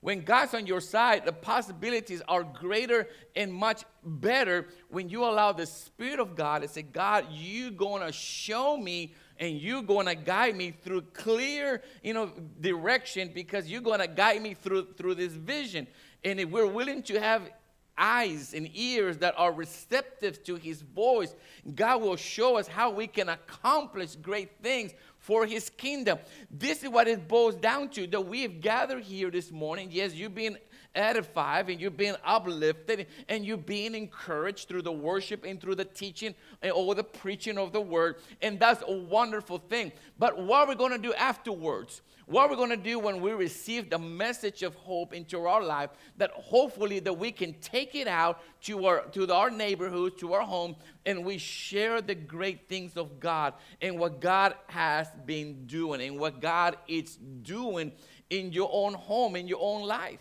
When 0.01 0.23
God's 0.23 0.53
on 0.55 0.67
your 0.67 0.81
side, 0.81 1.25
the 1.25 1.33
possibilities 1.33 2.23
are 2.27 2.43
greater 2.43 3.07
and 3.37 3.55
much 3.55 3.85
better 4.05 4.67
when 4.89 5.09
you 5.09 5.23
allow 5.23 5.53
the 5.53 5.65
Spirit 5.65 6.19
of 6.19 6.35
God 6.35 6.63
to 6.63 6.69
say, 6.69 6.83
God, 6.83 7.27
you're 7.31 7.71
going 7.71 8.05
to 8.05 8.11
show 8.11 8.77
me 8.77 9.15
and 9.43 9.61
you're 9.61 9.83
going 9.83 10.07
to 10.07 10.15
guide 10.15 10.55
me 10.55 10.71
through 10.71 11.03
clear, 11.15 11.83
you 12.05 12.15
know, 12.15 12.31
direction 12.61 13.29
because 13.35 13.69
you're 13.69 13.81
going 13.81 13.99
to 13.99 14.07
guide 14.07 14.41
me 14.41 14.55
through 14.55 14.87
through 14.97 15.17
this 15.17 15.33
vision. 15.33 15.89
And 16.23 16.39
if 16.39 16.49
we're 16.49 16.69
willing 16.69 17.03
to 17.03 17.21
have 17.21 17.51
eyes 17.99 18.55
and 18.55 18.71
ears 18.73 19.19
that 19.19 19.35
are 19.37 19.53
receptive 19.53 20.45
to 20.45 20.55
his 20.55 20.83
voice, 20.83 21.35
God 21.75 22.03
will 22.03 22.15
show 22.15 22.57
us 22.57 22.69
how 22.69 22.91
we 22.91 23.09
can 23.09 23.29
accomplish 23.31 24.15
great 24.15 24.63
things 24.63 24.93
for 25.19 25.45
his 25.45 25.71
kingdom. 25.71 26.19
This 26.49 26.85
is 26.85 26.89
what 26.89 27.09
it 27.09 27.27
boils 27.27 27.57
down 27.57 27.89
to 27.91 28.07
that 28.07 28.21
we 28.21 28.43
have 28.43 28.61
gathered 28.61 29.03
here 29.03 29.29
this 29.29 29.51
morning. 29.51 29.89
Yes, 29.91 30.15
you've 30.15 30.37
been 30.37 30.57
edified 30.95 31.69
and 31.69 31.81
you're 31.81 31.91
being 31.91 32.15
uplifted 32.25 33.07
and 33.29 33.45
you're 33.45 33.57
being 33.57 33.95
encouraged 33.95 34.69
through 34.69 34.83
the 34.83 34.93
worship 34.93 35.45
and 35.45 35.61
through 35.61 35.75
the 35.75 35.85
teaching 35.85 36.35
and 36.63 36.73
all 36.73 36.95
the 36.95 37.05
preaching 37.05 37.59
of 37.59 37.73
the 37.73 37.81
word. 37.81 38.17
And 38.41 38.59
that's 38.59 38.83
a 38.87 38.93
wonderful 38.93 39.59
thing. 39.59 39.93
But 40.19 40.43
what 40.43 40.61
are 40.61 40.69
we 40.69 40.75
going 40.75 40.93
to 40.93 40.99
do 40.99 41.15
afterwards? 41.15 42.03
What 42.27 42.47
are 42.47 42.51
we 42.51 42.57
going 42.57 42.71
to 42.71 42.77
do 42.77 42.99
when 42.99 43.21
we 43.21 43.33
receive 43.33 43.91
the 43.91 43.99
message 43.99 44.63
of 44.63 44.75
hope 44.77 45.13
into 45.13 45.45
our 45.45 45.63
life 45.63 45.91
that 46.17 46.31
hopefully 46.31 47.01
that 47.01 47.13
we 47.13 47.33
can 47.33 47.53
take 47.55 47.95
it 47.95 48.07
out 48.07 48.41
to 48.63 48.87
our 48.87 49.03
to 49.09 49.31
our 49.33 49.51
neighborhoods, 49.51 50.21
to 50.21 50.33
our 50.33 50.43
home, 50.43 50.77
and 51.05 51.25
we 51.25 51.37
share 51.37 52.01
the 52.01 52.15
great 52.15 52.69
things 52.69 52.97
of 52.97 53.19
God 53.19 53.55
and 53.81 53.99
what 53.99 54.21
God 54.21 54.55
has 54.69 55.09
been 55.27 55.67
doing 55.67 56.01
and 56.01 56.19
what 56.19 56.41
God 56.41 56.77
is 56.87 57.17
doing 57.43 57.93
in 58.31 58.53
your 58.53 58.71
own 58.73 58.95
home, 58.95 59.37
in 59.37 59.49
your 59.49 59.61
own 59.61 59.87
life. 59.87 60.21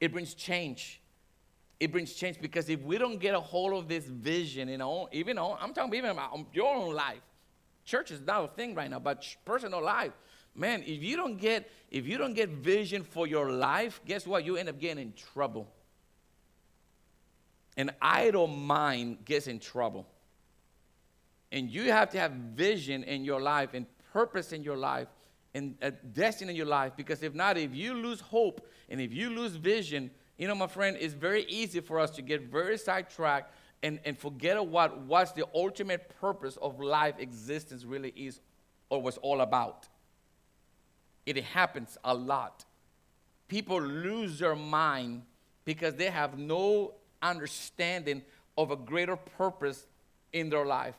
It 0.00 0.12
brings 0.12 0.34
change. 0.34 1.00
It 1.78 1.92
brings 1.92 2.14
change 2.14 2.40
because 2.40 2.68
if 2.68 2.82
we 2.82 2.98
don't 2.98 3.18
get 3.18 3.34
a 3.34 3.40
hold 3.40 3.74
of 3.74 3.88
this 3.88 4.04
vision 4.04 4.68
our 4.80 4.88
own, 4.88 5.08
even 5.12 5.38
on, 5.38 5.58
I'm 5.60 5.74
talking 5.74 5.94
even 5.94 6.10
about 6.10 6.38
your 6.52 6.74
own 6.74 6.94
life. 6.94 7.20
Church 7.84 8.10
is 8.10 8.20
not 8.20 8.44
a 8.44 8.48
thing 8.48 8.74
right 8.74 8.90
now, 8.90 8.98
but 8.98 9.24
personal 9.44 9.82
life. 9.82 10.12
Man, 10.54 10.82
if 10.82 11.02
you 11.02 11.16
don't 11.16 11.36
get 11.36 11.70
if 11.90 12.06
you 12.06 12.18
don't 12.18 12.34
get 12.34 12.48
vision 12.48 13.04
for 13.04 13.26
your 13.26 13.52
life, 13.52 14.00
guess 14.06 14.26
what? 14.26 14.44
You 14.44 14.56
end 14.56 14.68
up 14.68 14.80
getting 14.80 15.02
in 15.02 15.12
trouble. 15.12 15.68
An 17.76 17.90
idle 18.00 18.46
mind 18.46 19.24
gets 19.24 19.46
in 19.46 19.58
trouble. 19.58 20.06
And 21.52 21.70
you 21.70 21.92
have 21.92 22.10
to 22.10 22.18
have 22.18 22.32
vision 22.32 23.04
in 23.04 23.24
your 23.24 23.40
life 23.40 23.70
and 23.74 23.86
purpose 24.12 24.52
in 24.52 24.62
your 24.62 24.76
life 24.76 25.08
and 25.56 25.74
a 25.80 25.90
destiny 25.90 26.50
in 26.50 26.56
your 26.56 26.66
life 26.66 26.92
because 26.96 27.22
if 27.22 27.34
not, 27.34 27.56
if 27.56 27.74
you 27.74 27.94
lose 27.94 28.20
hope 28.20 28.68
and 28.90 29.00
if 29.00 29.10
you 29.10 29.30
lose 29.30 29.52
vision, 29.52 30.10
you 30.36 30.46
know, 30.46 30.54
my 30.54 30.66
friend, 30.66 30.98
it's 31.00 31.14
very 31.14 31.44
easy 31.44 31.80
for 31.80 31.98
us 31.98 32.10
to 32.10 32.22
get 32.22 32.42
very 32.42 32.76
sidetracked 32.76 33.54
and, 33.82 33.98
and 34.04 34.18
forget 34.18 34.64
what 34.64 34.98
what's 35.00 35.32
the 35.32 35.46
ultimate 35.54 36.12
purpose 36.20 36.58
of 36.58 36.78
life 36.78 37.14
existence 37.18 37.84
really 37.84 38.10
is 38.10 38.40
or 38.90 39.00
was 39.00 39.16
all 39.18 39.40
about. 39.40 39.88
It 41.24 41.42
happens 41.42 41.96
a 42.04 42.14
lot. 42.14 42.66
People 43.48 43.80
lose 43.80 44.38
their 44.38 44.56
mind 44.56 45.22
because 45.64 45.94
they 45.94 46.10
have 46.10 46.38
no 46.38 46.92
understanding 47.22 48.22
of 48.58 48.70
a 48.70 48.76
greater 48.76 49.16
purpose 49.16 49.86
in 50.34 50.50
their 50.50 50.66
life. 50.66 50.96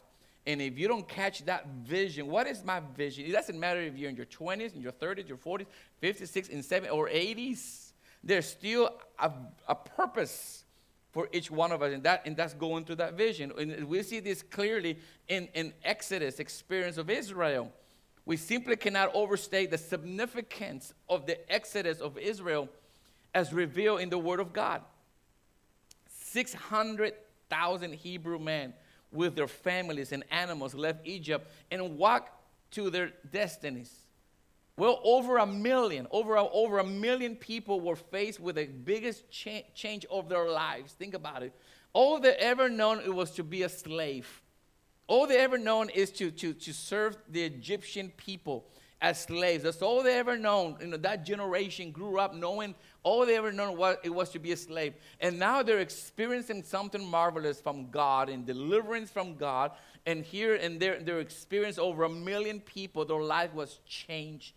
And 0.48 0.62
if 0.62 0.80
you 0.80 0.88
don't 0.88 1.06
catch 1.06 1.44
that 1.44 1.68
vision, 1.84 2.28
what 2.28 2.48
is 2.48 2.64
my 2.64 2.82
vision? 2.96 3.26
It 3.26 3.34
doesn't 3.34 3.60
matter 3.60 3.82
if 3.82 3.98
you're 3.98 4.10
in 4.10 4.16
your 4.16 4.26
20s, 4.26 4.74
in 4.74 4.82
your 4.82 4.94
30s, 4.94 5.28
your 5.28 5.38
40s, 5.38 5.66
50s, 6.02 6.22
60s, 6.22 6.54
and 6.54 6.64
70s, 6.64 6.94
or 6.94 7.10
80s. 7.10 7.92
There's 8.24 8.48
still 8.48 8.92
a, 9.20 9.30
a 9.68 9.76
purpose 9.76 10.64
for 11.12 11.28
each 11.34 11.52
one 11.52 11.74
of 11.74 11.82
us, 11.82 11.94
and, 11.94 12.02
that, 12.04 12.22
and 12.26 12.38
that's 12.38 12.54
going 12.54 12.86
through 12.86 12.96
that 12.96 13.16
vision. 13.16 13.52
And 13.60 13.90
we 13.90 14.02
see 14.04 14.22
this 14.22 14.42
clearly 14.42 15.00
in, 15.28 15.50
in 15.54 15.74
Exodus 15.84 16.40
experience 16.40 16.98
of 16.98 17.10
Israel. 17.10 17.70
We 18.26 18.38
simply 18.38 18.78
cannot 18.78 19.14
overstate 19.14 19.70
the 19.70 19.78
significance 19.78 20.94
of 21.10 21.26
the 21.26 21.52
Exodus 21.52 22.00
of 22.00 22.18
Israel 22.18 22.70
as 23.34 23.52
revealed 23.52 24.00
in 24.00 24.10
the 24.10 24.18
Word 24.18 24.40
of 24.40 24.54
God. 24.54 24.82
600,000 26.08 27.94
Hebrew 27.94 28.40
men 28.40 28.74
with 29.18 29.36
their 29.36 29.48
families 29.48 30.12
and 30.12 30.24
animals 30.32 30.74
left 30.74 31.06
Egypt 31.06 31.50
and 31.72 31.98
walked 31.98 32.32
to 32.72 32.90
their 32.90 33.12
destinies. 33.32 33.92
Well, 34.78 35.02
over 35.04 35.38
a 35.38 35.48
million, 35.48 36.06
over 36.12 36.36
a, 36.36 36.48
over 36.48 36.78
a 36.78 36.86
million 36.86 37.36
people 37.36 37.82
were 37.82 37.96
faced 37.96 38.40
with 38.40 38.56
the 38.58 38.66
biggest 38.66 39.30
cha- 39.32 39.66
change 39.74 40.06
of 40.06 40.30
their 40.30 40.48
lives. 40.48 40.94
Think 40.94 41.16
about 41.16 41.42
it. 41.42 41.52
All 41.94 42.20
they 42.20 42.34
ever 42.36 42.70
known 42.70 43.00
it 43.00 43.14
was 43.14 43.32
to 43.32 43.44
be 43.44 43.64
a 43.64 43.70
slave. 43.70 44.44
All 45.08 45.26
they 45.26 45.40
ever 45.40 45.58
known 45.58 45.90
is 45.90 46.12
to, 46.12 46.30
to, 46.30 46.54
to 46.54 46.74
serve 46.74 47.18
the 47.28 47.44
Egyptian 47.44 48.12
people 48.18 48.68
as 49.02 49.22
slaves. 49.22 49.64
That's 49.64 49.82
all 49.82 50.02
they 50.04 50.18
ever 50.18 50.38
known. 50.38 50.78
You 50.82 50.88
know, 50.88 50.98
that 50.98 51.26
generation 51.26 51.92
grew 51.92 52.20
up 52.20 52.34
knowing 52.34 52.74
all 53.04 53.26
they 53.26 53.38
ever 53.38 53.52
known 53.52 53.78
what 53.78 54.00
it 54.04 54.10
was 54.10 54.30
to 54.32 54.40
be 54.40 54.52
a 54.52 54.58
slave. 54.58 54.94
And 55.20 55.38
now 55.38 55.64
they're 55.64 55.80
experiencing 55.80 56.64
something 56.64 57.06
marvelous 57.06 57.62
from 57.62 57.90
God 57.90 58.30
and 58.30 58.46
deliverance 58.46 59.10
from 59.10 59.36
God. 59.36 59.72
And 60.06 60.24
here 60.24 60.56
and 60.56 60.80
there, 60.80 61.00
they're 61.00 61.20
experiencing 61.20 61.84
over 61.84 62.06
a 62.06 62.10
million 62.10 62.60
people, 62.60 63.06
their 63.06 63.22
life 63.22 63.54
was 63.54 63.80
changed. 63.86 64.54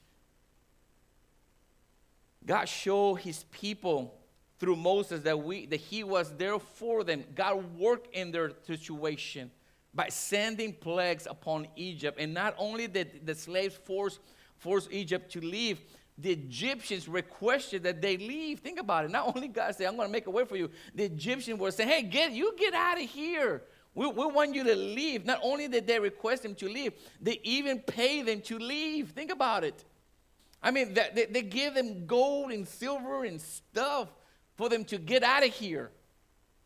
God 2.46 2.64
showed 2.66 3.16
his 3.16 3.44
people 3.50 4.14
through 4.58 4.76
Moses 4.76 5.22
that 5.22 5.38
we 5.38 5.66
that 5.66 5.80
he 5.80 6.04
was 6.04 6.34
there 6.36 6.58
for 6.58 7.04
them. 7.04 7.24
God 7.34 7.78
worked 7.78 8.14
in 8.14 8.30
their 8.30 8.52
situation. 8.66 9.50
By 9.94 10.08
sending 10.08 10.72
plagues 10.72 11.26
upon 11.28 11.66
Egypt. 11.76 12.18
And 12.20 12.32
not 12.32 12.54
only 12.58 12.86
did 12.86 13.26
the 13.26 13.34
slaves 13.34 13.76
force, 13.76 14.18
force 14.56 14.88
Egypt 14.90 15.32
to 15.32 15.40
leave, 15.40 15.80
the 16.16 16.32
Egyptians 16.32 17.08
requested 17.08 17.82
that 17.84 18.02
they 18.02 18.16
leave. 18.16 18.60
Think 18.60 18.78
about 18.78 19.04
it. 19.04 19.10
Not 19.10 19.34
only 19.34 19.48
God 19.48 19.74
said, 19.74 19.86
I'm 19.86 19.96
going 19.96 20.08
to 20.08 20.12
make 20.12 20.26
a 20.26 20.30
way 20.30 20.44
for 20.44 20.56
you, 20.56 20.70
the 20.94 21.04
Egyptians 21.04 21.58
were 21.58 21.70
saying, 21.70 21.88
hey, 21.88 22.02
get 22.02 22.32
you 22.32 22.54
get 22.58 22.74
out 22.74 23.00
of 23.00 23.08
here. 23.08 23.62
We, 23.94 24.06
we 24.06 24.26
want 24.26 24.54
you 24.54 24.62
to 24.64 24.76
leave. 24.76 25.24
Not 25.24 25.40
only 25.42 25.66
did 25.66 25.86
they 25.86 25.98
request 25.98 26.42
them 26.42 26.54
to 26.56 26.68
leave, 26.68 26.92
they 27.20 27.40
even 27.42 27.80
pay 27.80 28.22
them 28.22 28.40
to 28.42 28.58
leave. 28.58 29.10
Think 29.10 29.32
about 29.32 29.64
it. 29.64 29.84
I 30.62 30.70
mean, 30.70 30.94
they, 30.94 31.26
they 31.30 31.42
give 31.42 31.74
them 31.74 32.06
gold 32.06 32.52
and 32.52 32.68
silver 32.68 33.24
and 33.24 33.40
stuff 33.40 34.08
for 34.56 34.68
them 34.68 34.84
to 34.86 34.98
get 34.98 35.22
out 35.22 35.44
of 35.44 35.52
here. 35.52 35.90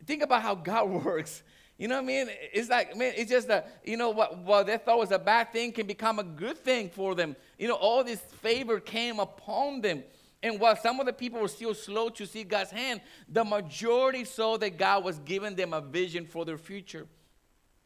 Think 0.04 0.22
about 0.22 0.42
how 0.42 0.54
God 0.54 0.90
works. 1.04 1.42
You 1.76 1.88
know 1.88 1.96
what 1.96 2.04
I 2.04 2.06
mean? 2.06 2.28
It's 2.52 2.68
like, 2.68 2.96
man, 2.96 3.14
it's 3.16 3.30
just 3.30 3.48
that, 3.48 3.80
you 3.84 3.96
know, 3.96 4.10
what, 4.10 4.38
what 4.38 4.66
they 4.66 4.76
thought 4.76 4.98
was 4.98 5.10
a 5.10 5.18
bad 5.18 5.52
thing 5.52 5.72
can 5.72 5.86
become 5.86 6.20
a 6.20 6.24
good 6.24 6.58
thing 6.58 6.88
for 6.88 7.14
them. 7.16 7.34
You 7.58 7.66
know, 7.66 7.74
all 7.74 8.04
this 8.04 8.20
favor 8.20 8.78
came 8.78 9.18
upon 9.18 9.80
them. 9.80 10.04
And 10.40 10.60
while 10.60 10.76
some 10.76 11.00
of 11.00 11.06
the 11.06 11.12
people 11.12 11.40
were 11.40 11.48
still 11.48 11.74
slow 11.74 12.10
to 12.10 12.26
see 12.26 12.44
God's 12.44 12.70
hand, 12.70 13.00
the 13.28 13.44
majority 13.44 14.24
saw 14.24 14.56
that 14.58 14.78
God 14.78 15.02
was 15.02 15.18
giving 15.20 15.56
them 15.56 15.72
a 15.72 15.80
vision 15.80 16.26
for 16.26 16.44
their 16.44 16.58
future. 16.58 17.06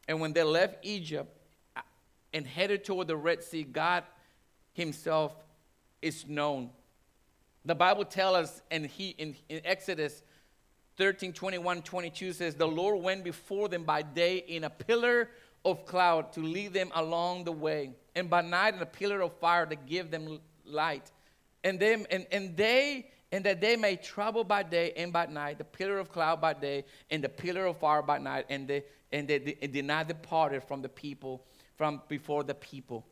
And 0.07 0.19
when 0.19 0.33
they 0.33 0.43
left 0.43 0.85
Egypt 0.85 1.35
uh, 1.75 1.81
and 2.33 2.45
headed 2.45 2.83
toward 2.83 3.07
the 3.07 3.15
Red 3.15 3.43
Sea, 3.43 3.63
God 3.63 4.03
Himself 4.73 5.33
is 6.01 6.27
known. 6.27 6.69
The 7.65 7.75
Bible 7.75 8.05
tells 8.05 8.35
us 8.35 8.61
in, 8.69 8.83
he, 8.85 9.09
in, 9.11 9.35
in 9.47 9.61
Exodus 9.63 10.21
13 10.99 11.31
21 11.31 11.81
22 11.81 12.33
says, 12.33 12.55
The 12.55 12.67
Lord 12.67 13.01
went 13.01 13.23
before 13.23 13.69
them 13.69 13.83
by 13.83 14.01
day 14.01 14.43
in 14.47 14.65
a 14.65 14.69
pillar 14.69 15.29
of 15.63 15.85
cloud 15.85 16.33
to 16.33 16.41
lead 16.41 16.73
them 16.73 16.91
along 16.93 17.45
the 17.45 17.53
way, 17.53 17.91
and 18.15 18.29
by 18.29 18.41
night 18.41 18.75
in 18.75 18.81
a 18.81 18.85
pillar 18.85 19.21
of 19.21 19.33
fire 19.39 19.65
to 19.65 19.75
give 19.75 20.11
them 20.11 20.39
light. 20.65 21.09
And 21.63 21.79
them 21.79 22.05
and, 22.11 22.27
and 22.31 22.55
they 22.55 23.07
and 23.31 23.45
that 23.45 23.61
they 23.61 23.77
may 23.77 23.95
travel 23.95 24.43
by 24.43 24.61
day 24.61 24.91
and 24.97 25.13
by 25.13 25.27
night, 25.27 25.57
the 25.57 25.63
pillar 25.63 25.99
of 25.99 26.11
cloud 26.11 26.41
by 26.41 26.53
day 26.53 26.83
and 27.09 27.23
the 27.23 27.29
pillar 27.29 27.65
of 27.65 27.77
fire 27.77 28.01
by 28.01 28.17
night, 28.17 28.45
and 28.49 28.67
they 28.67 28.83
and 29.13 29.25
they, 29.27 29.39
did 29.39 29.85
not 29.85 30.09
departed 30.09 30.63
from 30.63 30.81
the 30.81 30.89
people, 30.89 31.45
from 31.77 32.01
before 32.09 32.43
the 32.43 32.53
people. 32.53 33.05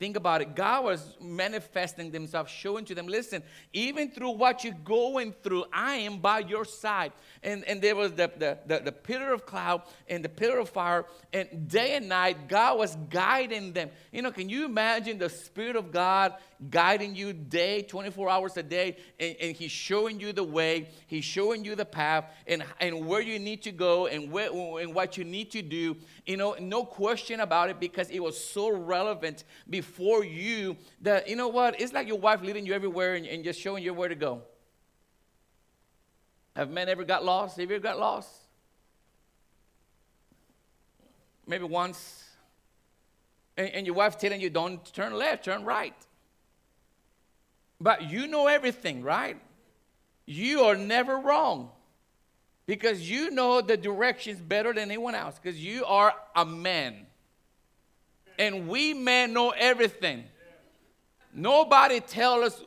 Think 0.00 0.16
about 0.16 0.40
it. 0.40 0.56
God 0.56 0.84
was 0.84 1.14
manifesting 1.20 2.10
Himself, 2.10 2.48
showing 2.48 2.86
to 2.86 2.94
them, 2.94 3.06
listen, 3.06 3.42
even 3.74 4.10
through 4.10 4.30
what 4.30 4.64
you're 4.64 4.72
going 4.82 5.34
through, 5.42 5.66
I 5.70 5.96
am 5.96 6.20
by 6.20 6.38
your 6.38 6.64
side. 6.64 7.12
And, 7.42 7.64
and 7.66 7.82
there 7.82 7.94
was 7.94 8.12
the, 8.12 8.32
the, 8.34 8.58
the, 8.64 8.78
the 8.86 8.92
pillar 8.92 9.34
of 9.34 9.44
cloud 9.44 9.82
and 10.08 10.24
the 10.24 10.30
pillar 10.30 10.58
of 10.58 10.70
fire, 10.70 11.04
and 11.34 11.68
day 11.68 11.96
and 11.96 12.08
night, 12.08 12.48
God 12.48 12.78
was 12.78 12.96
guiding 13.10 13.74
them. 13.74 13.90
You 14.10 14.22
know, 14.22 14.30
can 14.30 14.48
you 14.48 14.64
imagine 14.64 15.18
the 15.18 15.28
Spirit 15.28 15.76
of 15.76 15.92
God 15.92 16.32
guiding 16.70 17.14
you 17.14 17.34
day, 17.34 17.82
24 17.82 18.28
hours 18.30 18.56
a 18.56 18.62
day, 18.62 18.96
and, 19.18 19.36
and 19.38 19.56
He's 19.56 19.70
showing 19.70 20.18
you 20.18 20.32
the 20.32 20.44
way, 20.44 20.88
He's 21.08 21.24
showing 21.26 21.62
you 21.62 21.74
the 21.74 21.84
path, 21.84 22.24
and, 22.46 22.64
and 22.80 23.06
where 23.06 23.20
you 23.20 23.38
need 23.38 23.62
to 23.64 23.72
go, 23.72 24.06
and, 24.06 24.32
where, 24.32 24.50
and 24.80 24.94
what 24.94 25.18
you 25.18 25.24
need 25.24 25.50
to 25.50 25.60
do. 25.60 25.96
You 26.24 26.38
know, 26.38 26.56
no 26.58 26.84
question 26.84 27.40
about 27.40 27.68
it 27.68 27.78
because 27.78 28.08
it 28.08 28.20
was 28.20 28.42
so 28.42 28.70
relevant 28.70 29.44
before 29.68 29.89
you 29.98 30.76
that, 31.02 31.28
you 31.28 31.36
know 31.36 31.48
what, 31.48 31.80
it's 31.80 31.92
like 31.92 32.06
your 32.06 32.18
wife 32.18 32.42
leading 32.42 32.66
you 32.66 32.72
everywhere 32.72 33.14
and, 33.14 33.26
and 33.26 33.44
just 33.44 33.60
showing 33.60 33.82
you 33.82 33.92
where 33.94 34.08
to 34.08 34.14
go. 34.14 34.42
Have 36.56 36.70
men 36.70 36.88
ever 36.88 37.04
got 37.04 37.24
lost? 37.24 37.58
Have 37.58 37.70
you 37.70 37.76
ever 37.76 37.82
got 37.82 37.98
lost? 37.98 38.28
Maybe 41.46 41.64
once. 41.64 42.24
And, 43.56 43.68
and 43.68 43.86
your 43.86 43.94
wife 43.94 44.18
telling 44.18 44.40
you, 44.40 44.50
don't 44.50 44.84
turn 44.92 45.14
left, 45.14 45.44
turn 45.44 45.64
right. 45.64 45.94
But 47.80 48.10
you 48.10 48.26
know 48.26 48.46
everything, 48.46 49.02
right? 49.02 49.40
You 50.26 50.62
are 50.62 50.76
never 50.76 51.18
wrong 51.18 51.70
because 52.66 53.10
you 53.10 53.30
know 53.30 53.60
the 53.60 53.76
directions 53.76 54.40
better 54.40 54.72
than 54.72 54.90
anyone 54.90 55.14
else 55.14 55.40
because 55.42 55.58
you 55.58 55.84
are 55.86 56.14
a 56.36 56.44
man. 56.46 57.06
And 58.40 58.68
we 58.68 58.94
men 58.94 59.34
know 59.34 59.50
everything. 59.50 60.24
Nobody 61.34 62.00
tell 62.00 62.42
us 62.42 62.58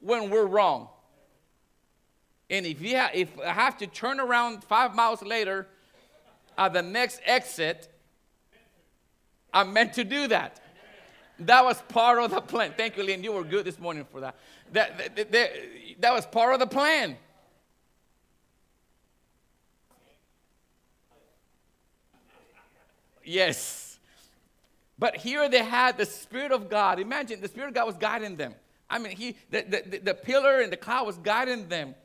when 0.00 0.30
we're 0.30 0.46
wrong. 0.46 0.88
And 2.48 2.64
if, 2.64 2.80
you 2.80 2.96
ha- 2.96 3.10
if 3.12 3.38
I 3.38 3.52
have 3.52 3.76
to 3.78 3.86
turn 3.86 4.20
around 4.20 4.64
five 4.64 4.94
miles 4.94 5.22
later 5.22 5.68
at 6.56 6.72
the 6.72 6.80
next 6.80 7.20
exit, 7.26 7.94
I'm 9.52 9.74
meant 9.74 9.92
to 9.94 10.04
do 10.04 10.28
that. 10.28 10.62
That 11.40 11.62
was 11.62 11.82
part 11.82 12.18
of 12.18 12.30
the 12.30 12.40
plan. 12.40 12.72
Thank 12.74 12.96
you, 12.96 13.02
Lynn. 13.02 13.22
You 13.22 13.32
were 13.32 13.44
good 13.44 13.66
this 13.66 13.78
morning 13.78 14.06
for 14.10 14.20
that. 14.20 14.34
That, 14.72 15.14
that, 15.14 15.30
that, 15.30 15.50
that 16.00 16.14
was 16.14 16.24
part 16.24 16.54
of 16.54 16.60
the 16.60 16.66
plan. 16.66 17.18
Yes. 23.22 23.81
But 25.02 25.16
here 25.16 25.48
they 25.48 25.64
had 25.64 25.98
the 25.98 26.06
Spirit 26.06 26.52
of 26.52 26.70
God. 26.70 27.00
Imagine 27.00 27.40
the 27.40 27.48
Spirit 27.48 27.70
of 27.70 27.74
God 27.74 27.86
was 27.86 27.96
guiding 27.96 28.36
them. 28.36 28.54
I 28.88 29.00
mean, 29.00 29.16
he, 29.16 29.36
the, 29.50 29.62
the, 29.62 29.98
the 29.98 30.14
pillar 30.14 30.60
and 30.60 30.72
the 30.72 30.76
cloud 30.76 31.08
was 31.08 31.18
guiding 31.18 31.66
them. 31.66 31.96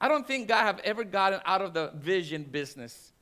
I 0.00 0.08
don't 0.08 0.26
think 0.26 0.48
God 0.48 0.62
have 0.62 0.78
ever 0.78 1.04
gotten 1.04 1.40
out 1.44 1.60
of 1.60 1.74
the 1.74 1.92
vision 1.96 2.44
business. 2.44 3.12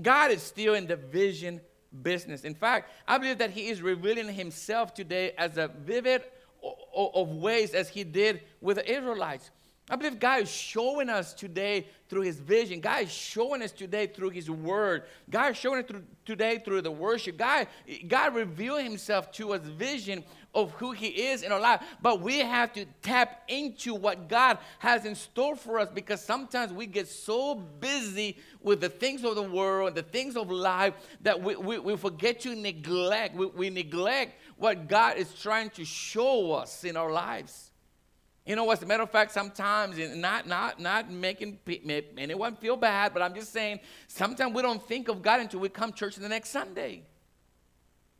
God 0.00 0.30
is 0.30 0.42
still 0.42 0.72
in 0.72 0.86
the 0.86 0.96
vision 0.96 1.60
business. 2.02 2.44
In 2.44 2.54
fact, 2.54 2.90
I 3.06 3.18
believe 3.18 3.36
that 3.36 3.50
He 3.50 3.68
is 3.68 3.82
revealing 3.82 4.32
Himself 4.32 4.94
today 4.94 5.32
as 5.36 5.58
a 5.58 5.68
vivid 5.68 6.22
of 6.96 7.28
ways 7.28 7.74
as 7.74 7.90
He 7.90 8.02
did 8.02 8.40
with 8.62 8.78
the 8.78 8.90
Israelites. 8.90 9.50
I 9.90 9.96
believe 9.96 10.18
God 10.18 10.40
is 10.40 10.50
showing 10.50 11.10
us 11.10 11.34
today 11.34 11.86
through 12.08 12.22
His 12.22 12.40
vision. 12.40 12.80
God 12.80 13.02
is 13.02 13.10
showing 13.10 13.60
us 13.60 13.70
today 13.70 14.06
through 14.06 14.30
His 14.30 14.50
Word. 14.50 15.02
God 15.28 15.52
is 15.52 15.58
showing 15.58 15.80
it 15.80 15.88
through, 15.88 16.04
today 16.24 16.62
through 16.64 16.80
the 16.80 16.90
worship. 16.90 17.36
God, 17.36 17.66
God 18.08 18.34
revealed 18.34 18.82
Himself 18.82 19.30
to 19.32 19.52
us 19.52 19.60
vision 19.60 20.24
of 20.54 20.70
who 20.72 20.92
He 20.92 21.08
is 21.08 21.42
in 21.42 21.52
our 21.52 21.60
life. 21.60 21.82
But 22.00 22.22
we 22.22 22.38
have 22.38 22.72
to 22.74 22.86
tap 23.02 23.42
into 23.48 23.94
what 23.94 24.26
God 24.26 24.56
has 24.78 25.04
in 25.04 25.14
store 25.14 25.54
for 25.54 25.78
us 25.78 25.90
because 25.92 26.24
sometimes 26.24 26.72
we 26.72 26.86
get 26.86 27.06
so 27.06 27.54
busy 27.54 28.38
with 28.62 28.80
the 28.80 28.88
things 28.88 29.22
of 29.22 29.34
the 29.34 29.42
world, 29.42 29.96
the 29.96 30.02
things 30.02 30.34
of 30.34 30.50
life, 30.50 30.94
that 31.20 31.42
we, 31.42 31.56
we, 31.56 31.78
we 31.78 31.96
forget 31.98 32.40
to 32.40 32.54
neglect. 32.54 33.36
We, 33.36 33.46
we 33.46 33.68
neglect 33.68 34.40
what 34.56 34.88
God 34.88 35.18
is 35.18 35.34
trying 35.34 35.68
to 35.70 35.84
show 35.84 36.52
us 36.52 36.84
in 36.84 36.96
our 36.96 37.12
lives. 37.12 37.70
You 38.46 38.56
know, 38.56 38.70
as 38.70 38.82
a 38.82 38.86
matter 38.86 39.02
of 39.02 39.10
fact, 39.10 39.32
sometimes, 39.32 39.96
not, 39.98 40.46
not, 40.46 40.78
not 40.78 41.10
making 41.10 41.58
anyone 42.18 42.56
feel 42.56 42.76
bad, 42.76 43.14
but 43.14 43.22
I'm 43.22 43.34
just 43.34 43.52
saying, 43.52 43.80
sometimes 44.06 44.54
we 44.54 44.60
don't 44.60 44.86
think 44.86 45.08
of 45.08 45.22
God 45.22 45.40
until 45.40 45.60
we 45.60 45.70
come 45.70 45.94
church 45.94 46.16
the 46.16 46.28
next 46.28 46.50
Sunday. 46.50 47.04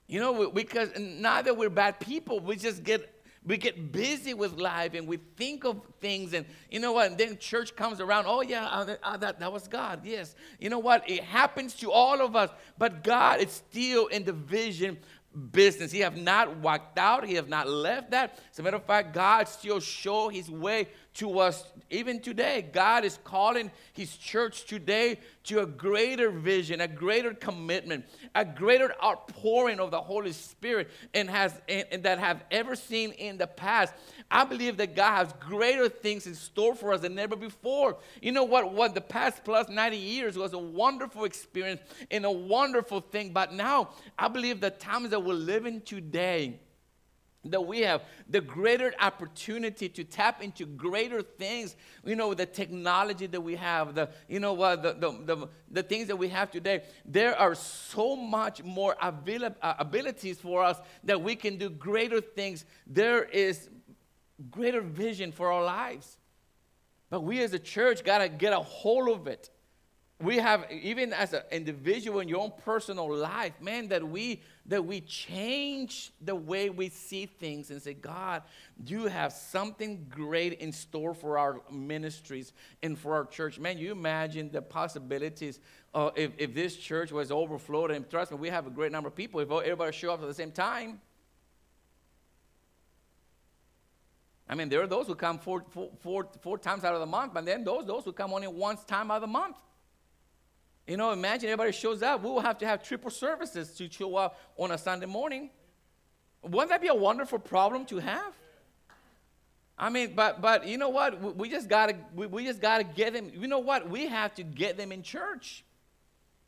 You 0.07 0.21
know, 0.21 0.51
because 0.51 0.91
that 0.93 1.57
we're 1.57 1.69
bad 1.69 2.01
people, 2.01 2.41
we 2.41 2.57
just 2.57 2.85
get 2.85 3.11
we 3.47 3.59
get 3.59 3.93
busy 3.93 4.33
with 4.33 4.59
life 4.59 4.95
and 4.95 5.07
we 5.07 5.19
think 5.37 5.65
of 5.65 5.81
things 6.01 6.33
and 6.33 6.47
you 6.71 6.81
know 6.81 6.93
what 6.93 7.09
and 7.09 7.19
then 7.19 7.37
church 7.39 7.77
comes 7.77 8.01
around 8.01 8.25
oh 8.27 8.41
yeah 8.41 8.65
uh, 9.03 9.17
that, 9.19 9.39
that 9.39 9.53
was 9.53 9.69
god 9.69 10.01
yes 10.03 10.35
you 10.59 10.71
know 10.71 10.79
what 10.79 11.09
it 11.09 11.23
happens 11.23 11.75
to 11.75 11.93
all 11.93 12.23
of 12.23 12.35
us 12.35 12.49
but 12.79 13.05
god 13.05 13.41
is 13.41 13.51
still 13.53 14.07
in 14.07 14.25
the 14.25 14.33
vision 14.33 14.97
business. 15.35 15.91
He 15.91 16.01
have 16.01 16.17
not 16.17 16.57
walked 16.59 16.99
out. 16.99 17.27
He 17.27 17.35
have 17.35 17.49
not 17.49 17.69
left 17.69 18.11
that. 18.13 18.39
As 18.53 18.59
a 18.59 18.63
matter 18.63 18.77
of 18.77 18.85
fact, 18.85 19.13
God 19.15 19.49
still 19.49 19.81
show 19.81 20.29
his 20.29 20.51
way 20.51 20.89
to 21.15 21.39
us 21.39 21.65
even 21.91 22.21
today. 22.21 22.69
God 22.73 23.05
is 23.05 23.19
calling 23.25 23.71
his 23.93 24.17
church 24.17 24.65
today 24.65 25.19
to 25.45 25.61
a 25.61 25.67
greater 25.67 26.31
vision, 26.31 26.81
a 26.81 26.89
greater 26.89 27.35
commitment, 27.35 28.05
a 28.35 28.45
greater 28.45 28.95
outpouring 29.03 29.81
of 29.81 29.91
the 29.91 30.01
Holy 30.01 30.33
Spirit 30.33 30.91
and 31.13 31.31
has 31.31 31.61
and, 31.69 31.87
and 31.93 32.03
that 32.03 32.19
have 32.19 32.43
ever 32.51 32.75
seen 32.75 33.13
in 33.13 33.39
the 33.39 33.47
past. 33.47 33.95
I 34.31 34.45
believe 34.45 34.77
that 34.79 34.97
God 34.97 35.17
has 35.17 35.35
greater 35.39 35.89
things 35.89 36.27
in 36.27 36.35
store 36.35 36.75
for 36.75 36.93
us 36.93 37.01
than 37.01 37.19
ever 37.19 37.37
before. 37.37 37.99
You 38.21 38.33
know 38.33 38.45
what? 38.45 38.73
What 38.73 38.95
the 38.95 39.01
past 39.01 39.45
plus 39.45 39.69
90 39.69 39.97
years 39.97 40.37
was 40.37 40.53
a 40.53 40.59
wonderful 40.59 41.25
experience 41.25 41.81
and 42.11 42.25
a 42.25 42.31
wonderful 42.31 43.01
thing. 43.01 43.33
But 43.33 43.53
now 43.53 43.91
I 44.19 44.29
believe 44.29 44.61
the 44.61 44.71
times 44.71 45.11
that 45.11 45.23
we're 45.23 45.35
living 45.35 45.83
today 45.83 46.59
that 47.47 47.61
we 47.61 47.81
have 47.81 48.03
the 48.29 48.41
greater 48.41 48.95
opportunity 49.01 49.89
to 49.89 50.05
tap 50.05 50.43
into 50.43 50.65
greater 50.65 51.23
things 51.23 51.77
you 52.05 52.17
know 52.17 52.33
the 52.35 52.47
technology 52.47 53.27
that 53.27 53.41
we 53.41 53.55
have 53.55 53.95
the 53.95 54.09
you 54.29 54.41
know 54.41 54.53
what 54.53 54.83
the, 54.83 54.95
the, 54.95 55.37
the, 55.37 55.49
the, 55.71 55.83
things 55.83 56.09
that 56.09 56.17
we 56.17 56.29
have 56.29 56.51
today 56.51 56.83
there 57.05 57.39
are 57.39 57.55
so 57.55 58.17
much 58.17 58.63
more 58.63 58.97
uh, 59.01 59.13
abilities 59.79 60.39
for 60.39 60.65
us 60.65 60.79
that 61.03 61.21
we 61.21 61.37
can 61.37 61.59
do 61.59 61.69
greater 61.69 62.21
things 62.21 62.65
there 62.87 63.25
is 63.25 63.69
greater 64.51 64.81
vision 64.81 65.33
for 65.33 65.53
our 65.53 65.65
lives. 65.65 66.19
But 67.11 67.21
we 67.21 67.43
as 67.43 67.53
a 67.53 67.59
church 67.59 68.05
got 68.05 68.19
to 68.19 68.29
get 68.29 68.53
a 68.53 68.61
hold 68.61 69.09
of 69.09 69.27
it. 69.27 69.51
We 70.21 70.39
have 70.39 70.67
even 70.71 71.13
as 71.13 71.33
an 71.33 71.43
individual 71.51 72.21
in 72.21 72.29
your 72.29 72.41
own 72.41 72.53
personal 72.65 73.15
life 73.15 73.53
man 73.61 73.89
that 73.89 74.09
we 74.09 74.43
that 74.67 74.85
we 74.85 75.01
change 75.01 76.13
the 76.21 76.35
way 76.35 76.71
we 76.71 76.89
see 76.89 77.27
things 77.27 77.71
and 77.71 77.83
say 77.83 77.95
god 77.95 78.43
you 78.87 79.07
have 79.07 79.33
something 79.33 80.07
great 80.09 80.61
in 80.61 80.71
store 80.71 81.15
for 81.15 81.37
our 81.37 81.61
ministries 81.71 82.53
and 82.83 82.97
for 82.97 83.15
our 83.15 83.27
church. 83.27 83.59
Man 83.59 83.77
you 83.77 83.91
imagine 83.91 84.51
the 84.53 84.63
possibilities 84.63 85.59
uh, 85.95 86.11
if, 86.15 86.31
if 86.39 86.55
this 86.55 86.77
church 86.77 87.11
was 87.11 87.33
overflowed 87.33 87.91
and 87.91 88.09
trust 88.09 88.31
me 88.31 88.39
we 88.39 88.49
have 88.49 88.69
a 88.69 88.71
great 88.71 88.93
number 88.93 89.09
of 89.09 89.17
people. 89.17 89.41
If 89.41 89.51
everybody 89.51 89.93
show 89.93 90.13
up 90.13 90.23
at 90.23 90.29
the 90.29 90.35
same 90.35 90.53
time 90.53 91.01
I 94.49 94.55
mean, 94.55 94.69
there 94.69 94.83
are 94.83 94.87
those 94.87 95.07
who 95.07 95.15
come 95.15 95.39
four, 95.39 95.65
four, 95.71 95.91
four, 96.01 96.29
four 96.43 96.59
times 96.59 96.85
out 96.85 96.95
of 96.95 97.01
the 97.01 97.07
month, 97.07 97.33
but 97.33 97.47
then 97.47 97.65
those, 97.65 97.87
those 97.87 98.05
who 98.05 98.13
come 98.13 98.33
only 98.33 98.47
once 98.47 98.85
time 98.85 99.11
out 99.11 99.17
of 99.17 99.21
the 99.23 99.27
month. 99.27 99.57
You 100.87 100.99
know, 100.99 101.13
imagine 101.13 101.49
everybody 101.49 101.73
shows 101.73 102.03
up. 102.03 102.23
We 102.23 102.29
will 102.29 102.41
have 102.41 102.59
to 102.59 102.67
have 102.67 102.83
triple 102.83 103.11
services 103.11 103.73
to 103.77 103.91
show 103.91 104.17
up 104.17 104.39
on 104.59 104.71
a 104.71 104.77
Sunday 104.77 105.07
morning. 105.07 105.49
Wouldn't 106.43 106.69
that 106.69 106.83
be 106.83 106.89
a 106.89 106.95
wonderful 106.95 107.39
problem 107.39 107.87
to 107.87 107.99
have? 108.01 108.35
I 109.79 109.89
mean, 109.89 110.15
but 110.15 110.43
but 110.43 110.67
you 110.67 110.77
know 110.77 110.91
what? 110.91 111.21
We, 111.21 111.31
we 111.33 111.49
just 111.49 111.69
gotta 111.69 111.97
we, 112.15 112.27
we 112.27 112.45
just 112.45 112.61
gotta 112.61 112.85
get 112.85 113.15
them. 113.15 113.31
You 113.35 113.49
know 113.49 113.59
what? 113.59 113.89
We 113.89 114.07
have 114.07 114.35
to 114.35 114.43
get 114.43 114.77
them 114.77 114.93
in 114.93 115.03
church. 115.03 115.65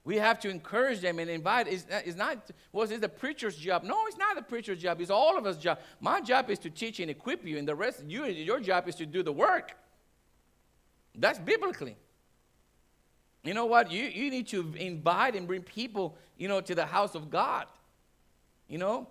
We 0.06 0.18
have 0.18 0.38
to 0.40 0.48
encourage 0.48 1.00
them 1.00 1.18
and 1.18 1.28
invite. 1.28 1.66
It's, 1.66 1.84
it's 1.90 2.16
not 2.16 2.36
was 2.70 2.90
well, 2.90 2.96
it 2.96 3.00
the 3.00 3.08
preacher's 3.08 3.56
job? 3.56 3.82
No, 3.82 4.06
it's 4.06 4.16
not 4.16 4.36
the 4.36 4.42
preacher's 4.42 4.78
job. 4.78 5.00
It's 5.00 5.10
all 5.10 5.36
of 5.36 5.44
us' 5.46 5.56
job. 5.56 5.80
My 6.00 6.20
job 6.20 6.48
is 6.48 6.60
to 6.60 6.70
teach 6.70 7.00
and 7.00 7.10
equip 7.10 7.44
you, 7.44 7.58
and 7.58 7.66
the 7.66 7.74
rest 7.74 8.04
you 8.06 8.24
your 8.26 8.60
job 8.60 8.88
is 8.88 8.94
to 8.94 9.04
do 9.04 9.24
the 9.24 9.32
work. 9.32 9.76
That's 11.16 11.40
biblically. 11.40 11.96
You 13.42 13.52
know 13.52 13.66
what? 13.66 13.90
You, 13.90 14.04
you 14.04 14.30
need 14.30 14.46
to 14.48 14.72
invite 14.76 15.34
and 15.34 15.44
bring 15.44 15.62
people, 15.62 16.16
you 16.38 16.46
know, 16.46 16.60
to 16.60 16.74
the 16.76 16.86
house 16.86 17.16
of 17.16 17.28
God. 17.28 17.66
You 18.68 18.78
know? 18.78 19.08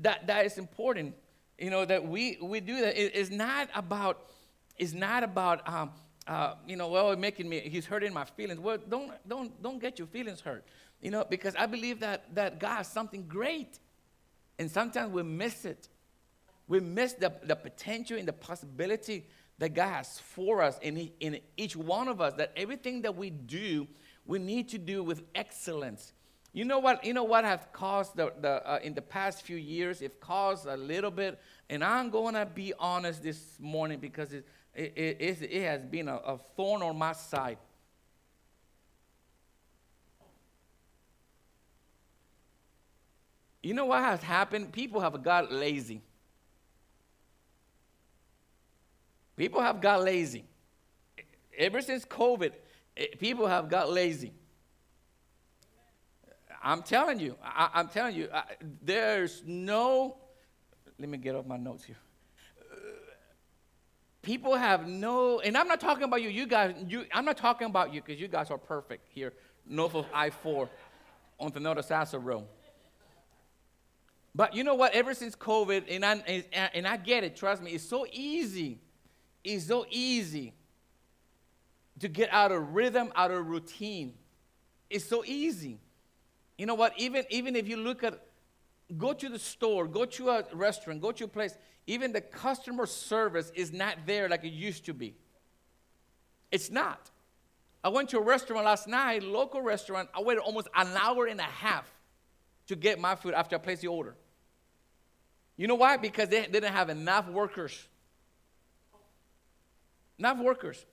That, 0.00 0.26
that 0.28 0.46
is 0.46 0.56
important. 0.56 1.14
You 1.58 1.68
know, 1.68 1.84
that 1.84 2.06
we, 2.06 2.38
we 2.40 2.60
do 2.60 2.80
that. 2.80 2.96
It, 2.96 3.12
it's 3.14 3.30
not 3.30 3.68
about, 3.74 4.30
it's 4.78 4.94
not 4.94 5.24
about, 5.24 5.68
um, 5.68 5.90
uh, 6.26 6.54
you 6.66 6.76
know, 6.76 6.88
well, 6.88 7.16
making 7.16 7.48
me, 7.48 7.60
he's 7.60 7.86
hurting 7.86 8.12
my 8.12 8.24
feelings. 8.24 8.60
Well, 8.60 8.78
don't, 8.88 9.12
don't, 9.28 9.62
don't 9.62 9.80
get 9.80 9.98
your 9.98 10.06
feelings 10.06 10.40
hurt. 10.40 10.64
You 11.00 11.10
know, 11.10 11.24
because 11.28 11.56
I 11.56 11.66
believe 11.66 12.00
that, 12.00 12.34
that 12.34 12.60
God 12.60 12.76
has 12.76 12.88
something 12.88 13.26
great. 13.26 13.78
And 14.58 14.70
sometimes 14.70 15.12
we 15.12 15.22
miss 15.22 15.64
it. 15.64 15.88
We 16.68 16.80
miss 16.80 17.14
the, 17.14 17.32
the 17.42 17.56
potential 17.56 18.18
and 18.18 18.28
the 18.28 18.32
possibility 18.32 19.26
that 19.58 19.74
God 19.74 19.88
has 19.88 20.18
for 20.18 20.62
us 20.62 20.78
in, 20.80 21.10
in 21.20 21.40
each 21.56 21.76
one 21.76 22.08
of 22.08 22.20
us, 22.20 22.34
that 22.34 22.52
everything 22.56 23.02
that 23.02 23.16
we 23.16 23.30
do, 23.30 23.86
we 24.24 24.38
need 24.38 24.68
to 24.70 24.78
do 24.78 25.02
with 25.02 25.22
excellence. 25.34 26.12
You 26.52 26.64
know 26.64 26.78
what? 26.78 27.04
You 27.04 27.14
know 27.14 27.24
what 27.24 27.44
has 27.44 27.60
caused 27.72 28.14
the, 28.16 28.32
the 28.40 28.66
uh, 28.68 28.78
in 28.82 28.94
the 28.94 29.02
past 29.02 29.42
few 29.42 29.56
years? 29.56 30.02
It 30.02 30.20
caused 30.20 30.66
a 30.66 30.76
little 30.76 31.10
bit, 31.10 31.40
and 31.70 31.82
I'm 31.82 32.10
going 32.10 32.34
to 32.34 32.44
be 32.44 32.74
honest 32.78 33.22
this 33.22 33.56
morning 33.58 33.98
because 33.98 34.34
it, 34.34 34.46
it, 34.74 34.92
it, 34.96 35.42
it 35.42 35.62
has 35.64 35.82
been 35.82 36.08
a, 36.08 36.16
a 36.16 36.38
thorn 36.56 36.82
on 36.82 36.96
my 36.96 37.12
side. 37.12 37.58
You 43.62 43.74
know 43.74 43.86
what 43.86 44.00
has 44.00 44.22
happened? 44.22 44.72
People 44.72 45.00
have 45.00 45.22
got 45.22 45.52
lazy. 45.52 46.02
People 49.36 49.60
have 49.60 49.80
got 49.80 50.02
lazy. 50.02 50.44
Ever 51.56 51.80
since 51.80 52.04
COVID, 52.04 52.52
eh, 52.96 53.06
people 53.18 53.46
have 53.46 53.68
got 53.68 53.90
lazy. 53.90 54.32
I'm 56.62 56.82
telling 56.82 57.18
you, 57.18 57.36
I, 57.42 57.80
am 57.80 57.88
telling 57.88 58.14
you, 58.14 58.28
I, 58.32 58.44
there's 58.82 59.42
no, 59.44 60.16
let 60.98 61.08
me 61.08 61.18
get 61.18 61.34
off 61.34 61.46
my 61.46 61.56
notes 61.56 61.84
here. 61.84 61.96
People 64.22 64.54
have 64.54 64.86
no, 64.86 65.40
and 65.40 65.56
I'm 65.56 65.68
not 65.68 65.80
talking 65.80 66.04
about 66.04 66.22
you, 66.22 66.30
you 66.30 66.46
guys, 66.46 66.74
you, 66.88 67.04
I'm 67.12 67.24
not 67.24 67.36
talking 67.36 67.66
about 67.66 67.92
you 67.92 68.00
because 68.00 68.20
you 68.20 68.28
guys 68.28 68.50
are 68.50 68.58
perfect 68.58 69.08
here 69.10 69.32
north 69.66 69.94
of 69.94 70.06
I 70.12 70.30
4 70.30 70.68
on 71.38 71.52
the 71.52 71.60
North 71.60 71.84
Sasa 71.84 72.18
Road. 72.18 72.44
But 74.34 74.54
you 74.54 74.64
know 74.64 74.74
what? 74.74 74.94
Ever 74.94 75.12
since 75.12 75.36
COVID, 75.36 75.84
and 75.90 76.04
I, 76.04 76.12
and, 76.26 76.44
and 76.74 76.88
I 76.88 76.96
get 76.96 77.22
it, 77.22 77.36
trust 77.36 77.62
me, 77.62 77.72
it's 77.72 77.84
so 77.84 78.06
easy 78.10 78.78
it's 79.44 79.66
so 79.66 79.86
easy 79.90 80.54
to 81.98 82.08
get 82.08 82.32
out 82.32 82.52
of 82.52 82.74
rhythm, 82.74 83.12
out 83.14 83.30
of 83.30 83.46
routine. 83.46 84.14
It's 84.88 85.04
so 85.04 85.24
easy. 85.24 85.78
You 86.58 86.66
know 86.66 86.74
what? 86.74 86.92
Even, 86.96 87.24
even 87.30 87.56
if 87.56 87.68
you 87.68 87.76
look 87.76 88.04
at, 88.04 88.20
go 88.96 89.12
to 89.12 89.28
the 89.28 89.38
store, 89.38 89.86
go 89.86 90.04
to 90.04 90.30
a 90.30 90.44
restaurant, 90.52 91.00
go 91.00 91.12
to 91.12 91.24
a 91.24 91.28
place, 91.28 91.56
even 91.86 92.12
the 92.12 92.20
customer 92.20 92.86
service 92.86 93.50
is 93.54 93.72
not 93.72 93.96
there 94.06 94.28
like 94.28 94.44
it 94.44 94.52
used 94.52 94.84
to 94.86 94.94
be. 94.94 95.16
It's 96.50 96.70
not. 96.70 97.10
I 97.82 97.88
went 97.88 98.10
to 98.10 98.18
a 98.18 98.22
restaurant 98.22 98.64
last 98.64 98.86
night, 98.86 99.22
local 99.22 99.60
restaurant. 99.60 100.08
I 100.14 100.22
waited 100.22 100.40
almost 100.40 100.68
an 100.74 100.88
hour 100.96 101.26
and 101.26 101.40
a 101.40 101.44
half 101.44 101.90
to 102.68 102.76
get 102.76 103.00
my 103.00 103.16
food 103.16 103.34
after 103.34 103.56
I 103.56 103.58
placed 103.58 103.82
the 103.82 103.88
order. 103.88 104.14
You 105.56 105.66
know 105.66 105.74
why? 105.74 105.96
Because 105.96 106.28
they 106.28 106.46
didn't 106.46 106.72
have 106.72 106.90
enough 106.90 107.28
workers 107.28 107.88
not 110.22 110.38
workers. 110.38 110.86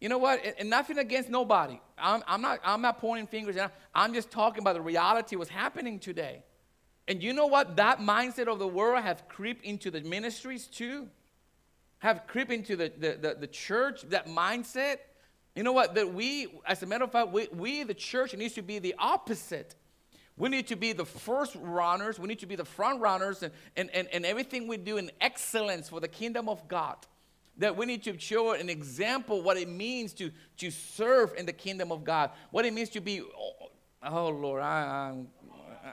You 0.00 0.10
know 0.10 0.18
what? 0.18 0.40
And 0.58 0.68
nothing 0.68 0.98
against 0.98 1.30
nobody. 1.30 1.80
I'm, 1.96 2.22
I'm, 2.26 2.42
not, 2.42 2.60
I'm 2.62 2.82
not 2.82 2.98
pointing 2.98 3.26
fingers. 3.26 3.56
I'm 3.94 4.12
just 4.12 4.30
talking 4.30 4.60
about 4.60 4.74
the 4.74 4.82
reality 4.82 5.36
what's 5.36 5.48
happening 5.48 5.98
today. 5.98 6.42
And 7.06 7.22
you 7.22 7.32
know 7.32 7.46
what? 7.46 7.76
That 7.76 8.00
mindset 8.00 8.48
of 8.48 8.58
the 8.58 8.66
world 8.66 9.02
have 9.02 9.28
creeped 9.28 9.64
into 9.64 9.90
the 9.90 10.00
ministries 10.00 10.66
too. 10.66 11.08
Have 11.98 12.26
creeped 12.26 12.52
into 12.52 12.76
the, 12.76 12.92
the, 12.96 13.18
the, 13.20 13.36
the 13.40 13.46
church, 13.46 14.02
that 14.10 14.26
mindset. 14.26 14.98
You 15.54 15.62
know 15.62 15.72
what? 15.72 15.94
That 15.94 16.12
we, 16.12 16.48
as 16.66 16.82
a 16.82 16.86
matter 16.86 17.04
of 17.04 17.12
fact, 17.12 17.30
we, 17.30 17.48
we, 17.52 17.82
the 17.82 17.94
church, 17.94 18.34
needs 18.34 18.54
to 18.54 18.62
be 18.62 18.78
the 18.78 18.94
opposite. 18.98 19.74
We 20.36 20.48
need 20.48 20.66
to 20.68 20.76
be 20.76 20.92
the 20.92 21.04
first 21.04 21.56
runners. 21.60 22.18
We 22.18 22.26
need 22.26 22.40
to 22.40 22.46
be 22.46 22.56
the 22.56 22.64
front 22.64 23.00
runners 23.00 23.42
and, 23.42 23.52
and, 23.76 23.90
and, 23.90 24.08
and 24.12 24.26
everything 24.26 24.66
we 24.66 24.78
do 24.78 24.96
in 24.96 25.10
excellence 25.20 25.88
for 25.88 26.00
the 26.00 26.08
kingdom 26.08 26.48
of 26.48 26.66
God 26.68 26.96
that 27.58 27.76
we 27.76 27.86
need 27.86 28.02
to 28.04 28.18
show 28.18 28.52
an 28.52 28.68
example 28.68 29.42
what 29.42 29.56
it 29.56 29.68
means 29.68 30.12
to, 30.14 30.30
to 30.56 30.70
serve 30.70 31.32
in 31.36 31.46
the 31.46 31.52
kingdom 31.52 31.92
of 31.92 32.04
God, 32.04 32.30
what 32.50 32.64
it 32.64 32.74
means 32.74 32.88
to 32.90 33.00
be, 33.00 33.20
oh, 33.20 33.70
oh 34.02 34.28
Lord, 34.28 34.62
I, 34.62 35.14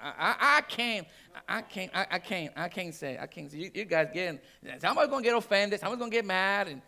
I, 0.01 0.13
I, 0.17 0.57
I, 0.57 0.61
can't, 0.61 1.07
I 1.47 1.61
can't, 1.61 1.91
I, 1.93 2.07
I, 2.11 2.19
can't, 2.19 2.53
I 2.55 2.69
can't 2.69 2.93
say, 2.93 3.17
I 3.19 3.27
can't 3.27 3.51
say. 3.51 3.57
You, 3.57 3.71
you 3.73 3.85
guys 3.85 4.09
getting, 4.13 4.39
somebody's 4.79 5.09
gonna 5.09 5.23
get 5.23 5.35
offended, 5.35 5.79
somebody's 5.79 5.99
gonna 5.99 6.11
get 6.11 6.25
mad, 6.25 6.67
and 6.67 6.81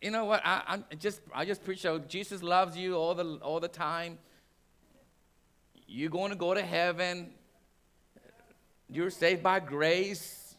you 0.00 0.10
know 0.10 0.24
what? 0.24 0.40
I, 0.44 0.78
I 0.90 0.94
just, 0.94 1.20
I 1.34 1.44
just 1.44 1.64
preach 1.64 1.84
out. 1.84 2.08
Jesus 2.08 2.42
loves 2.42 2.76
you 2.76 2.94
all 2.94 3.14
the, 3.14 3.38
all 3.42 3.60
the 3.60 3.68
time. 3.68 4.18
You're 5.86 6.10
going 6.10 6.30
to 6.30 6.36
go 6.36 6.54
to 6.54 6.62
heaven. 6.62 7.30
You're 8.88 9.10
saved 9.10 9.42
by 9.42 9.60
grace. 9.60 10.54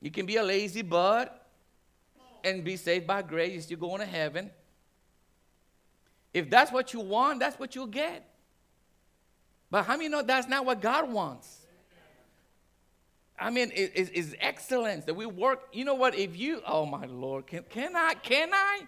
You 0.00 0.10
can 0.10 0.26
be 0.26 0.36
a 0.36 0.42
lazy 0.42 0.82
butt 0.82 1.46
and 2.44 2.64
be 2.64 2.76
saved 2.76 3.06
by 3.06 3.22
grace, 3.22 3.70
you're 3.70 3.78
going 3.78 4.00
to 4.00 4.06
heaven. 4.06 4.50
If 6.32 6.50
that's 6.50 6.70
what 6.70 6.92
you 6.92 7.00
want, 7.00 7.40
that's 7.40 7.58
what 7.58 7.74
you'll 7.74 7.86
get. 7.86 8.27
But 9.70 9.84
how 9.84 9.96
many 9.96 10.08
know 10.08 10.22
that's 10.22 10.48
not 10.48 10.64
what 10.64 10.80
God 10.80 11.12
wants? 11.12 11.58
I 13.38 13.50
mean, 13.50 13.70
it, 13.74 13.92
it, 13.94 14.10
it's 14.14 14.34
excellence 14.40 15.04
that 15.04 15.14
we 15.14 15.26
work. 15.26 15.68
You 15.72 15.84
know 15.84 15.94
what? 15.94 16.14
If 16.14 16.36
you, 16.36 16.60
oh 16.66 16.86
my 16.86 17.04
Lord, 17.06 17.46
can, 17.46 17.62
can 17.68 17.94
I? 17.94 18.14
Can 18.14 18.50
I? 18.52 18.80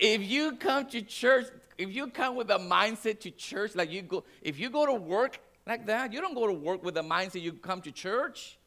If 0.00 0.22
you 0.22 0.56
come 0.56 0.86
to 0.90 1.02
church, 1.02 1.46
if 1.78 1.94
you 1.94 2.08
come 2.08 2.34
with 2.34 2.50
a 2.50 2.58
mindset 2.58 3.20
to 3.20 3.30
church, 3.30 3.74
like 3.74 3.90
you 3.90 4.02
go, 4.02 4.24
if 4.40 4.58
you 4.58 4.70
go 4.70 4.86
to 4.86 4.94
work 4.94 5.40
like 5.66 5.86
that, 5.86 6.12
you 6.12 6.20
don't 6.20 6.34
go 6.34 6.46
to 6.46 6.52
work 6.52 6.84
with 6.84 6.96
a 6.96 7.02
mindset 7.02 7.42
you 7.42 7.52
come 7.52 7.80
to 7.82 7.92
church. 7.92 8.58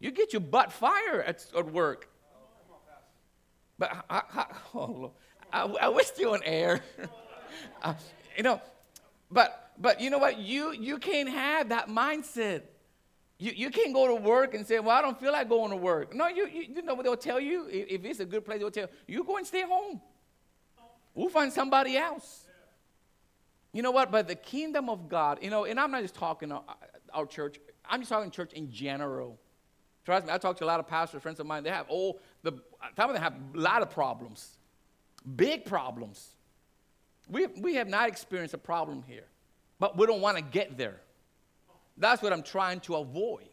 You 0.00 0.10
get 0.10 0.32
your 0.32 0.40
butt 0.40 0.72
fire 0.72 1.22
at, 1.22 1.46
at 1.56 1.72
work. 1.72 2.10
But 3.78 4.04
I, 4.08 4.22
I, 4.34 4.46
oh, 4.74 5.12
I, 5.52 5.62
I 5.62 5.88
wish 5.88 6.08
you 6.18 6.32
on 6.32 6.40
air. 6.44 6.82
uh, 7.82 7.94
you 8.36 8.42
know, 8.42 8.60
but 9.30 9.65
but 9.78 10.00
you 10.00 10.10
know 10.10 10.18
what? 10.18 10.38
You 10.38 10.72
you 10.72 10.98
can't 10.98 11.28
have 11.28 11.70
that 11.70 11.88
mindset. 11.88 12.62
You, 13.38 13.52
you 13.54 13.70
can't 13.70 13.92
go 13.92 14.08
to 14.08 14.14
work 14.14 14.54
and 14.54 14.66
say, 14.66 14.78
Well, 14.78 14.96
I 14.96 15.02
don't 15.02 15.18
feel 15.20 15.32
like 15.32 15.48
going 15.48 15.70
to 15.70 15.76
work. 15.76 16.14
No, 16.14 16.26
you, 16.28 16.46
you, 16.46 16.62
you 16.76 16.82
know 16.82 16.94
what 16.94 17.04
they'll 17.04 17.16
tell 17.16 17.38
you? 17.38 17.66
If, 17.66 17.88
if, 17.88 18.04
it's 18.04 18.20
a 18.20 18.24
good 18.24 18.44
place, 18.46 18.60
they'll 18.60 18.70
tell 18.70 18.88
you, 19.06 19.18
you 19.18 19.24
go 19.24 19.36
and 19.36 19.46
stay 19.46 19.62
home. 19.62 20.00
We'll 21.14 21.28
find 21.28 21.52
somebody 21.52 21.96
else. 21.96 22.46
You 23.72 23.82
know 23.82 23.90
what? 23.90 24.10
But 24.10 24.26
the 24.26 24.34
kingdom 24.34 24.88
of 24.88 25.08
God, 25.08 25.38
you 25.42 25.50
know, 25.50 25.64
and 25.66 25.78
I'm 25.78 25.90
not 25.90 26.00
just 26.00 26.14
talking 26.14 26.50
our, 26.50 26.64
uh, 26.66 26.72
our 27.12 27.26
church, 27.26 27.58
I'm 27.84 28.00
just 28.00 28.10
talking 28.10 28.30
church 28.30 28.54
in 28.54 28.70
general. 28.70 29.38
Trust 30.06 30.26
me, 30.26 30.32
I 30.32 30.38
talk 30.38 30.56
to 30.58 30.64
a 30.64 30.66
lot 30.66 30.80
of 30.80 30.86
pastors, 30.86 31.20
friends 31.20 31.40
of 31.40 31.46
mine. 31.46 31.62
They 31.62 31.70
have 31.70 31.86
all 31.88 32.20
the 32.42 32.52
uh, 32.52 32.86
some 32.96 33.10
of 33.10 33.14
them 33.14 33.22
have 33.22 33.34
a 33.54 33.58
lot 33.58 33.82
of 33.82 33.90
problems, 33.90 34.56
big 35.34 35.66
problems. 35.66 36.30
We, 37.28 37.46
we 37.46 37.74
have 37.74 37.88
not 37.88 38.08
experienced 38.08 38.54
a 38.54 38.58
problem 38.58 39.02
here, 39.06 39.26
but 39.78 39.96
we 39.96 40.06
don't 40.06 40.20
want 40.20 40.36
to 40.36 40.42
get 40.42 40.76
there. 40.78 41.00
That's 41.96 42.22
what 42.22 42.32
I'm 42.32 42.42
trying 42.42 42.80
to 42.80 42.96
avoid. 42.96 43.48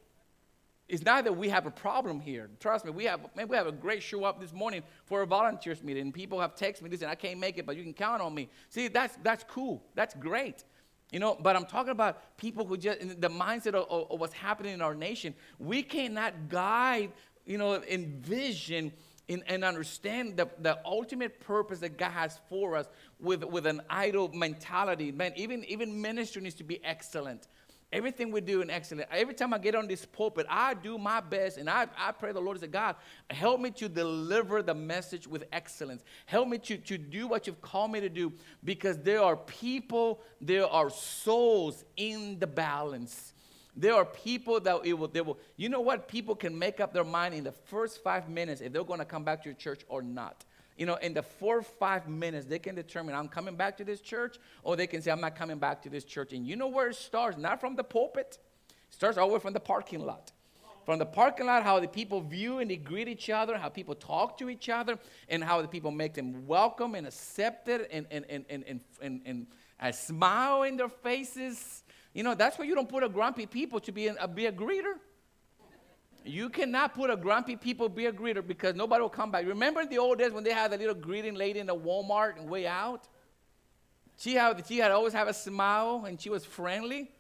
It's 0.89 1.03
not 1.03 1.23
that 1.23 1.35
we 1.35 1.47
have 1.49 1.65
a 1.65 1.71
problem 1.71 2.19
here. 2.19 2.49
Trust 2.59 2.83
me, 2.85 2.91
we 2.91 3.05
have, 3.05 3.21
man, 3.35 3.47
we 3.47 3.55
have 3.55 3.67
a 3.67 3.71
great 3.71 4.03
show 4.03 4.25
up 4.25 4.41
this 4.41 4.51
morning 4.51 4.83
for 5.05 5.21
a 5.21 5.25
volunteers 5.27 5.81
meeting. 5.81 6.11
People 6.11 6.39
have 6.41 6.55
texted 6.55 6.81
me, 6.81 6.89
listen, 6.89 7.07
I 7.07 7.15
can't 7.15 7.39
make 7.39 7.57
it, 7.57 7.65
but 7.65 7.77
you 7.77 7.83
can 7.83 7.93
count 7.93 8.21
on 8.21 8.33
me. 8.35 8.49
See, 8.69 8.89
that's, 8.89 9.17
that's 9.23 9.45
cool. 9.45 9.83
That's 9.95 10.13
great. 10.15 10.65
You 11.11 11.19
know, 11.19 11.37
but 11.39 11.55
I'm 11.55 11.65
talking 11.65 11.91
about 11.91 12.37
people 12.37 12.65
who 12.65 12.75
just, 12.75 12.99
the 13.21 13.29
mindset 13.29 13.75
of, 13.75 13.87
of, 13.89 14.11
of 14.11 14.19
what's 14.19 14.33
happening 14.33 14.73
in 14.73 14.81
our 14.81 14.95
nation. 14.95 15.33
We 15.57 15.83
cannot 15.83 16.49
guide, 16.49 17.11
you 17.45 17.57
know, 17.57 17.81
envision 17.83 18.91
in, 19.27 19.43
and 19.47 19.63
understand 19.63 20.37
the, 20.37 20.49
the 20.59 20.79
ultimate 20.85 21.39
purpose 21.39 21.79
that 21.79 21.97
God 21.97 22.11
has 22.11 22.39
for 22.49 22.75
us 22.75 22.87
with, 23.19 23.43
with 23.43 23.65
an 23.65 23.81
idle 23.89 24.29
mentality. 24.29 25.11
Man, 25.11 25.33
even, 25.35 25.63
even 25.65 26.01
ministry 26.01 26.41
needs 26.41 26.55
to 26.55 26.63
be 26.63 26.83
excellent. 26.83 27.47
Everything 27.93 28.31
we 28.31 28.41
do 28.41 28.61
in 28.61 28.71
excellent. 28.71 29.07
Every 29.11 29.35
time 29.35 29.53
I 29.53 29.59
get 29.59 29.75
on 29.75 29.87
this 29.87 30.03
pulpit, 30.03 30.47
I 30.49 30.73
do 30.73 30.97
my 30.97 31.21
best 31.21 31.57
and 31.57 31.69
I, 31.69 31.85
I 31.95 32.11
pray 32.11 32.31
the 32.31 32.41
Lord 32.41 32.59
say, 32.59 32.65
God, 32.65 32.95
help 33.29 33.61
me 33.61 33.69
to 33.71 33.87
deliver 33.87 34.63
the 34.63 34.73
message 34.73 35.27
with 35.27 35.43
excellence. 35.53 36.03
Help 36.25 36.47
me 36.47 36.57
to, 36.57 36.77
to 36.77 36.97
do 36.97 37.27
what 37.27 37.45
you've 37.45 37.61
called 37.61 37.91
me 37.91 37.99
to 37.99 38.09
do 38.09 38.33
because 38.63 38.97
there 38.97 39.21
are 39.21 39.37
people, 39.37 40.21
there 40.41 40.65
are 40.65 40.89
souls 40.89 41.85
in 41.95 42.39
the 42.39 42.47
balance. 42.47 43.32
There 43.75 43.95
are 43.95 44.05
people 44.05 44.59
that 44.59 44.85
it 44.85 44.93
will, 44.93 45.07
they 45.07 45.21
will, 45.21 45.39
you 45.57 45.67
know 45.69 45.81
what? 45.81 46.07
People 46.07 46.35
can 46.35 46.57
make 46.57 46.79
up 46.79 46.93
their 46.93 47.03
mind 47.03 47.33
in 47.33 47.43
the 47.43 47.51
first 47.51 48.03
five 48.03 48.29
minutes 48.29 48.61
if 48.61 48.71
they're 48.71 48.83
going 48.83 48.99
to 48.99 49.05
come 49.05 49.23
back 49.23 49.41
to 49.43 49.49
your 49.49 49.55
church 49.55 49.81
or 49.87 50.01
not. 50.01 50.45
You 50.77 50.85
know, 50.85 50.95
in 50.95 51.13
the 51.13 51.23
four 51.23 51.59
or 51.59 51.63
five 51.63 52.07
minutes, 52.07 52.45
they 52.45 52.59
can 52.59 52.75
determine 52.75 53.15
I'm 53.15 53.27
coming 53.27 53.55
back 53.55 53.77
to 53.77 53.83
this 53.83 54.01
church, 54.01 54.37
or 54.63 54.75
they 54.75 54.87
can 54.87 55.01
say 55.01 55.11
I'm 55.11 55.21
not 55.21 55.35
coming 55.35 55.57
back 55.57 55.83
to 55.83 55.89
this 55.89 56.03
church. 56.03 56.33
And 56.33 56.47
you 56.47 56.55
know 56.55 56.67
where 56.67 56.89
it 56.89 56.95
starts? 56.95 57.37
Not 57.37 57.59
from 57.59 57.75
the 57.75 57.83
pulpit, 57.83 58.37
it 58.69 58.93
starts 58.93 59.17
all 59.17 59.27
the 59.27 59.33
way 59.35 59.39
from 59.39 59.53
the 59.53 59.59
parking 59.59 60.05
lot. 60.05 60.31
From 60.85 60.99
the 60.99 61.05
parking 61.05 61.45
lot, 61.45 61.63
how 61.63 61.79
the 61.79 61.87
people 61.87 62.19
view 62.21 62.59
and 62.59 62.69
they 62.69 62.75
greet 62.75 63.07
each 63.07 63.29
other, 63.29 63.57
how 63.57 63.69
people 63.69 63.95
talk 63.95 64.37
to 64.39 64.49
each 64.49 64.67
other, 64.67 64.99
and 65.29 65.43
how 65.43 65.61
the 65.61 65.67
people 65.67 65.91
make 65.91 66.13
them 66.13 66.45
welcome 66.45 66.95
and 66.95 67.07
accepted 67.07 67.87
and, 67.89 68.05
and, 68.11 68.25
and, 68.29 68.45
and, 68.49 68.63
and, 68.67 68.79
and, 69.01 69.21
and 69.25 69.47
a 69.79 69.93
smile 69.93 70.63
in 70.63 70.75
their 70.75 70.89
faces. 70.89 71.82
You 72.13 72.23
know, 72.23 72.35
that's 72.35 72.59
why 72.59 72.65
you 72.65 72.75
don't 72.75 72.89
put 72.89 73.03
a 73.03 73.09
grumpy 73.09 73.45
people 73.45 73.79
to 73.81 73.91
be, 73.91 74.07
a, 74.07 74.13
uh, 74.13 74.27
be 74.27 74.45
a 74.45 74.51
greeter. 74.51 74.95
You 76.25 76.49
cannot 76.49 76.93
put 76.93 77.09
a 77.09 77.17
grumpy 77.17 77.55
people 77.55 77.89
be 77.89 78.05
a 78.05 78.13
greeter 78.13 78.45
because 78.45 78.75
nobody 78.75 79.01
will 79.01 79.09
come 79.09 79.31
back. 79.31 79.45
Remember 79.45 79.85
the 79.85 79.97
old 79.97 80.19
days 80.19 80.31
when 80.31 80.43
they 80.43 80.53
had 80.53 80.71
the 80.71 80.77
little 80.77 80.95
greeting 80.95 81.35
lady 81.35 81.59
in 81.59 81.67
the 81.67 81.75
Walmart 81.75 82.37
and 82.37 82.49
way 82.49 82.65
out? 82.65 83.07
She 84.17 84.35
had, 84.35 84.63
she 84.67 84.77
had 84.77 84.91
always 84.91 85.13
have 85.13 85.27
a 85.27 85.33
smile 85.33 86.05
and 86.07 86.21
she 86.21 86.29
was 86.29 86.45
friendly. 86.45 87.11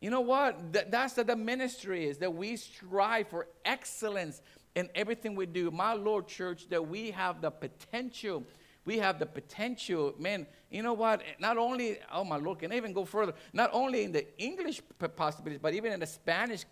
You 0.00 0.10
know 0.10 0.20
what? 0.20 0.72
That, 0.72 0.90
that's 0.90 1.16
what 1.16 1.26
the 1.26 1.36
ministry 1.36 2.06
is, 2.06 2.18
that 2.18 2.32
we 2.32 2.56
strive 2.56 3.28
for 3.28 3.48
excellence 3.64 4.40
in 4.74 4.88
everything 4.94 5.34
we 5.34 5.46
do. 5.46 5.70
My 5.70 5.94
Lord 5.94 6.28
Church, 6.28 6.68
that 6.68 6.86
we 6.86 7.10
have 7.10 7.40
the 7.40 7.50
potential. 7.50 8.44
We 8.88 8.96
have 9.00 9.18
the 9.18 9.26
potential, 9.26 10.14
man. 10.18 10.46
You 10.70 10.82
know 10.82 10.94
what? 10.94 11.20
Not 11.38 11.58
only, 11.58 11.98
oh 12.10 12.24
my 12.24 12.38
Lord, 12.38 12.60
can 12.60 12.72
I 12.72 12.76
even 12.76 12.94
go 12.94 13.04
further? 13.04 13.34
Not 13.52 13.68
only 13.74 14.02
in 14.04 14.12
the 14.12 14.24
English 14.38 14.80
possibilities, 15.14 15.60
but 15.60 15.74
even 15.74 15.92
in 15.92 16.00
the 16.00 16.06
Spanish 16.06 16.64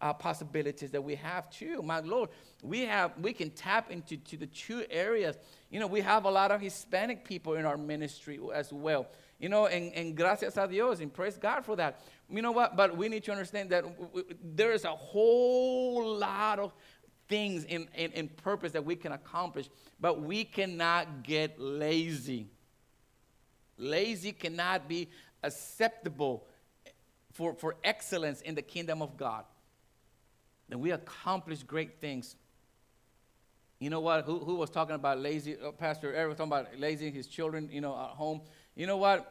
uh, 0.00 0.12
possibilities 0.12 0.92
that 0.92 1.02
we 1.02 1.16
have 1.16 1.50
too. 1.50 1.82
My 1.82 1.98
Lord, 1.98 2.28
we 2.62 2.82
have 2.82 3.10
we 3.20 3.32
can 3.32 3.50
tap 3.50 3.90
into 3.90 4.16
to 4.18 4.36
the 4.36 4.46
two 4.46 4.84
areas. 4.88 5.36
You 5.68 5.80
know, 5.80 5.88
we 5.88 6.00
have 6.00 6.26
a 6.26 6.30
lot 6.30 6.52
of 6.52 6.60
Hispanic 6.60 7.24
people 7.24 7.54
in 7.54 7.64
our 7.64 7.76
ministry 7.76 8.38
as 8.54 8.72
well. 8.72 9.08
You 9.40 9.48
know, 9.48 9.66
and, 9.66 9.92
and 9.94 10.16
gracias 10.16 10.56
a 10.56 10.68
Dios, 10.68 11.00
and 11.00 11.12
praise 11.12 11.36
God 11.36 11.64
for 11.64 11.74
that. 11.74 12.02
You 12.30 12.40
know 12.40 12.52
what? 12.52 12.76
But 12.76 12.96
we 12.96 13.08
need 13.08 13.24
to 13.24 13.32
understand 13.32 13.70
that 13.70 13.82
w- 13.82 14.06
w- 14.14 14.36
there 14.60 14.70
is 14.70 14.84
a 14.84 14.94
whole 14.94 16.18
lot 16.18 16.60
of 16.60 16.72
things 17.28 17.64
in, 17.64 17.88
in, 17.94 18.12
in 18.12 18.28
purpose 18.28 18.72
that 18.72 18.84
we 18.84 18.96
can 18.96 19.12
accomplish, 19.12 19.68
but 20.00 20.20
we 20.20 20.44
cannot 20.44 21.22
get 21.22 21.60
lazy. 21.60 22.48
Lazy 23.76 24.32
cannot 24.32 24.88
be 24.88 25.08
acceptable 25.42 26.46
for, 27.32 27.54
for 27.54 27.76
excellence 27.82 28.40
in 28.40 28.54
the 28.54 28.62
kingdom 28.62 29.02
of 29.02 29.16
God 29.16 29.44
then 30.68 30.80
we 30.80 30.90
accomplish 30.90 31.62
great 31.62 32.00
things. 32.00 32.36
You 33.78 33.90
know 33.90 34.00
what? 34.00 34.24
Who, 34.24 34.38
who 34.38 34.54
was 34.54 34.70
talking 34.70 34.94
about 34.94 35.18
lazy? 35.18 35.56
Uh, 35.58 35.72
Pastor 35.72 36.14
Eric 36.14 36.30
was 36.30 36.38
talking 36.38 36.52
about 36.52 36.78
lazy 36.78 37.10
his 37.10 37.26
children, 37.26 37.68
you 37.70 37.80
know, 37.80 37.94
at 37.94 38.10
home. 38.10 38.40
You 38.74 38.86
know 38.86 38.96
what? 38.96 39.30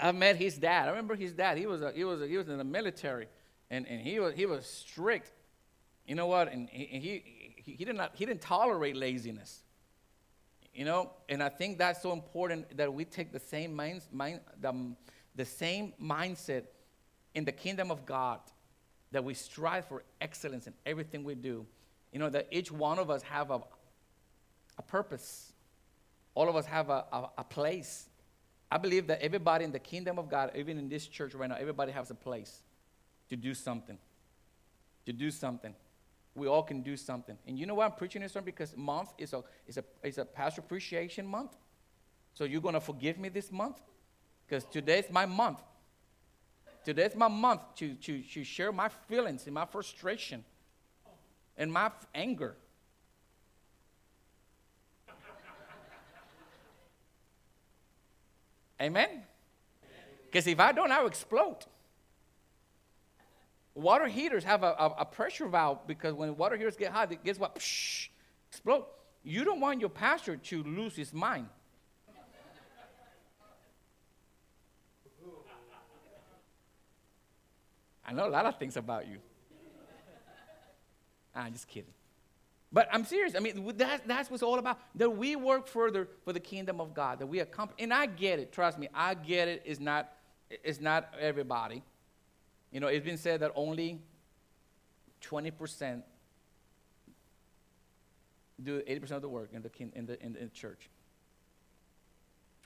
I 0.00 0.10
met 0.12 0.36
his 0.36 0.56
dad. 0.56 0.86
I 0.86 0.90
remember 0.90 1.14
his 1.14 1.32
dad. 1.32 1.58
He 1.58 1.66
was 1.66 1.82
a, 1.82 1.92
he 1.92 2.04
was 2.04 2.22
a, 2.22 2.26
he 2.26 2.38
was 2.38 2.48
in 2.48 2.56
the 2.56 2.64
military, 2.64 3.28
and, 3.70 3.86
and 3.86 4.00
he 4.00 4.20
was 4.20 4.34
he 4.34 4.46
was 4.46 4.64
strict. 4.64 5.30
You 6.06 6.14
know 6.14 6.26
what? 6.26 6.52
And 6.52 6.68
he, 6.68 7.22
he, 7.56 7.72
he, 7.72 7.84
did 7.84 7.96
not 7.96 8.12
he 8.14 8.26
didn't 8.26 8.40
tolerate 8.40 8.96
laziness. 8.96 9.62
You 10.74 10.86
know, 10.86 11.10
and 11.28 11.42
I 11.42 11.50
think 11.50 11.78
that's 11.78 12.00
so 12.00 12.12
important 12.12 12.76
that 12.78 12.92
we 12.92 13.04
take 13.04 13.30
the 13.30 13.38
same 13.38 13.74
mind, 13.74 14.02
mind 14.10 14.40
the, 14.60 14.94
the 15.34 15.44
same 15.44 15.92
mindset 16.02 16.64
in 17.34 17.44
the 17.44 17.52
kingdom 17.52 17.90
of 17.90 18.06
God 18.06 18.40
that 19.10 19.22
we 19.22 19.34
strive 19.34 19.86
for 19.86 20.02
excellence 20.20 20.66
in 20.66 20.72
everything 20.86 21.24
we 21.24 21.34
do. 21.34 21.66
You 22.10 22.18
know, 22.18 22.30
that 22.30 22.48
each 22.50 22.72
one 22.72 22.98
of 22.98 23.10
us 23.10 23.22
have 23.22 23.50
a, 23.50 23.60
a 24.78 24.82
purpose. 24.82 25.52
All 26.34 26.48
of 26.48 26.56
us 26.56 26.64
have 26.66 26.88
a, 26.88 27.04
a, 27.12 27.30
a 27.38 27.44
place. 27.44 28.08
I 28.70 28.78
believe 28.78 29.06
that 29.08 29.20
everybody 29.20 29.66
in 29.66 29.72
the 29.72 29.78
kingdom 29.78 30.18
of 30.18 30.30
God, 30.30 30.52
even 30.54 30.78
in 30.78 30.88
this 30.88 31.06
church 31.06 31.34
right 31.34 31.50
now, 31.50 31.56
everybody 31.56 31.92
has 31.92 32.10
a 32.10 32.14
place 32.14 32.62
to 33.28 33.36
do 33.36 33.52
something. 33.52 33.98
To 35.04 35.12
do 35.12 35.30
something. 35.30 35.74
We 36.34 36.46
all 36.46 36.62
can 36.62 36.82
do 36.82 36.96
something. 36.96 37.36
And 37.46 37.58
you 37.58 37.66
know 37.66 37.74
why 37.74 37.84
I'm 37.84 37.92
preaching 37.92 38.22
this 38.22 38.32
sermon? 38.32 38.46
Because 38.46 38.74
month 38.76 39.10
is 39.18 39.32
a, 39.34 39.44
is 39.66 39.76
a, 39.76 39.84
is 40.02 40.18
a 40.18 40.24
pastor 40.24 40.62
appreciation 40.62 41.26
month. 41.26 41.56
So 42.34 42.44
you're 42.44 42.62
going 42.62 42.74
to 42.74 42.80
forgive 42.80 43.18
me 43.18 43.28
this 43.28 43.52
month? 43.52 43.80
Because 44.46 44.64
today's 44.64 45.10
my 45.10 45.26
month. 45.26 45.58
Today's 46.84 47.14
my 47.14 47.28
month 47.28 47.60
to, 47.76 47.94
to, 47.94 48.22
to 48.22 48.42
share 48.44 48.72
my 48.72 48.88
feelings 48.88 49.44
and 49.46 49.54
my 49.54 49.66
frustration 49.66 50.44
and 51.56 51.72
my 51.72 51.86
f- 51.86 52.06
anger. 52.14 52.56
Amen? 58.80 59.22
Because 60.24 60.46
if 60.46 60.58
I 60.58 60.72
don't, 60.72 60.90
I'll 60.90 61.06
explode. 61.06 61.58
Water 63.74 64.06
heaters 64.06 64.44
have 64.44 64.62
a, 64.62 64.74
a, 64.78 64.94
a, 64.98 65.04
pressure 65.06 65.48
valve 65.48 65.86
because 65.86 66.12
when 66.12 66.36
water 66.36 66.56
heaters 66.56 66.76
get 66.76 66.92
hot, 66.92 67.10
guess 67.24 67.38
what? 67.38 67.54
Psh, 67.54 68.08
explode. 68.50 68.84
You 69.24 69.44
don't 69.44 69.60
want 69.60 69.80
your 69.80 69.88
pastor 69.88 70.36
to 70.36 70.62
lose 70.62 70.94
his 70.94 71.14
mind. 71.14 71.48
I 78.04 78.12
know 78.12 78.26
a 78.26 78.28
lot 78.28 78.44
of 78.44 78.58
things 78.58 78.76
about 78.76 79.06
you. 79.08 79.18
I'm 81.34 81.52
just 81.52 81.66
kidding. 81.66 81.94
But 82.72 82.88
I'm 82.90 83.04
serious. 83.04 83.34
I 83.34 83.40
mean, 83.40 83.72
that, 83.76 84.06
that's 84.06 84.30
what's 84.30 84.42
all 84.42 84.58
about. 84.58 84.78
That 84.96 85.10
we 85.10 85.36
work 85.36 85.66
further 85.66 86.08
for 86.24 86.32
the 86.32 86.40
kingdom 86.40 86.80
of 86.80 86.94
God. 86.94 87.20
That 87.20 87.26
we 87.26 87.40
accomplish. 87.40 87.76
And 87.82 87.92
I 87.92 88.06
get 88.06 88.38
it. 88.38 88.52
Trust 88.52 88.78
me. 88.78 88.88
I 88.94 89.14
get 89.14 89.48
it. 89.48 89.62
It's 89.64 89.80
not, 89.80 90.12
it's 90.50 90.80
not 90.80 91.14
everybody. 91.18 91.82
You 92.72 92.80
know, 92.80 92.88
it's 92.88 93.04
been 93.04 93.18
said 93.18 93.40
that 93.40 93.52
only 93.54 94.00
20% 95.22 96.02
do 98.62 98.80
80% 98.80 99.10
of 99.12 99.22
the 99.22 99.28
work 99.28 99.50
in 99.52 99.62
the, 99.62 99.70
in 99.94 100.06
the, 100.06 100.22
in 100.24 100.32
the 100.32 100.48
church. 100.48 100.88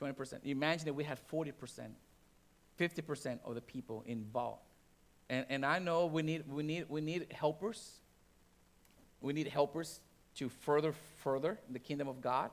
20%. 0.01 0.45
Imagine 0.45 0.85
that 0.85 0.93
we 0.93 1.03
had 1.03 1.19
40%, 1.31 1.53
50% 2.79 3.39
of 3.43 3.55
the 3.55 3.61
people 3.61 4.03
involved. 4.05 4.61
And, 5.29 5.45
and 5.49 5.65
I 5.65 5.79
know 5.79 6.05
we 6.05 6.21
need, 6.21 6.47
we, 6.47 6.63
need, 6.63 6.85
we 6.87 7.01
need 7.01 7.27
helpers. 7.31 7.99
We 9.19 9.33
need 9.33 9.47
helpers 9.47 9.99
to 10.35 10.49
further, 10.49 10.93
further 11.23 11.59
the 11.69 11.79
kingdom 11.79 12.07
of 12.07 12.21
God. 12.21 12.51